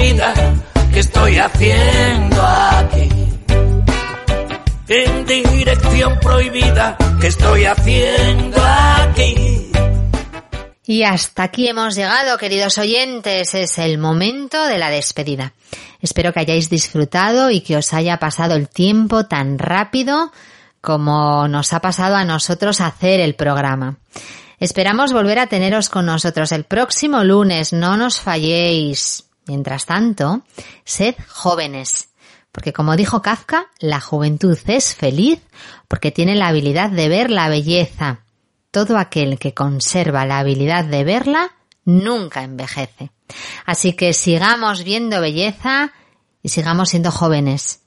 Vida? 0.00 0.34
¿Qué 0.92 1.00
estoy 1.00 1.38
haciendo 1.38 2.42
aquí? 2.42 3.08
En 4.88 5.26
dirección 5.26 6.18
prohibida, 6.20 6.96
¿qué 7.20 7.28
estoy 7.28 7.64
haciendo 7.64 8.58
aquí? 8.60 9.70
Y 10.84 11.04
hasta 11.04 11.44
aquí 11.44 11.68
hemos 11.68 11.94
llegado, 11.94 12.36
queridos 12.36 12.76
oyentes. 12.78 13.54
Es 13.54 13.78
el 13.78 13.98
momento 13.98 14.66
de 14.66 14.78
la 14.78 14.90
despedida. 14.90 15.52
Espero 16.00 16.32
que 16.32 16.40
hayáis 16.40 16.68
disfrutado 16.68 17.50
y 17.50 17.60
que 17.60 17.76
os 17.76 17.94
haya 17.94 18.18
pasado 18.18 18.56
el 18.56 18.68
tiempo 18.68 19.26
tan 19.26 19.58
rápido 19.58 20.32
como 20.80 21.46
nos 21.46 21.72
ha 21.74 21.80
pasado 21.80 22.16
a 22.16 22.24
nosotros 22.24 22.80
hacer 22.80 23.20
el 23.20 23.34
programa. 23.36 23.98
Esperamos 24.58 25.12
volver 25.12 25.38
a 25.38 25.46
teneros 25.46 25.88
con 25.88 26.06
nosotros 26.06 26.50
el 26.50 26.64
próximo 26.64 27.22
lunes. 27.22 27.72
No 27.72 27.96
nos 27.96 28.18
falléis. 28.18 29.29
Mientras 29.46 29.86
tanto, 29.86 30.42
sed 30.84 31.14
jóvenes. 31.28 32.08
Porque 32.52 32.72
como 32.72 32.96
dijo 32.96 33.22
Kafka, 33.22 33.66
la 33.78 34.00
juventud 34.00 34.58
es 34.66 34.94
feliz 34.94 35.40
porque 35.88 36.10
tiene 36.10 36.34
la 36.34 36.48
habilidad 36.48 36.90
de 36.90 37.08
ver 37.08 37.30
la 37.30 37.48
belleza. 37.48 38.20
Todo 38.70 38.98
aquel 38.98 39.38
que 39.38 39.54
conserva 39.54 40.26
la 40.26 40.38
habilidad 40.40 40.84
de 40.84 41.04
verla 41.04 41.52
nunca 41.84 42.42
envejece. 42.42 43.10
Así 43.66 43.92
que 43.94 44.12
sigamos 44.12 44.84
viendo 44.84 45.20
belleza 45.20 45.92
y 46.42 46.48
sigamos 46.48 46.90
siendo 46.90 47.10
jóvenes. 47.10 47.82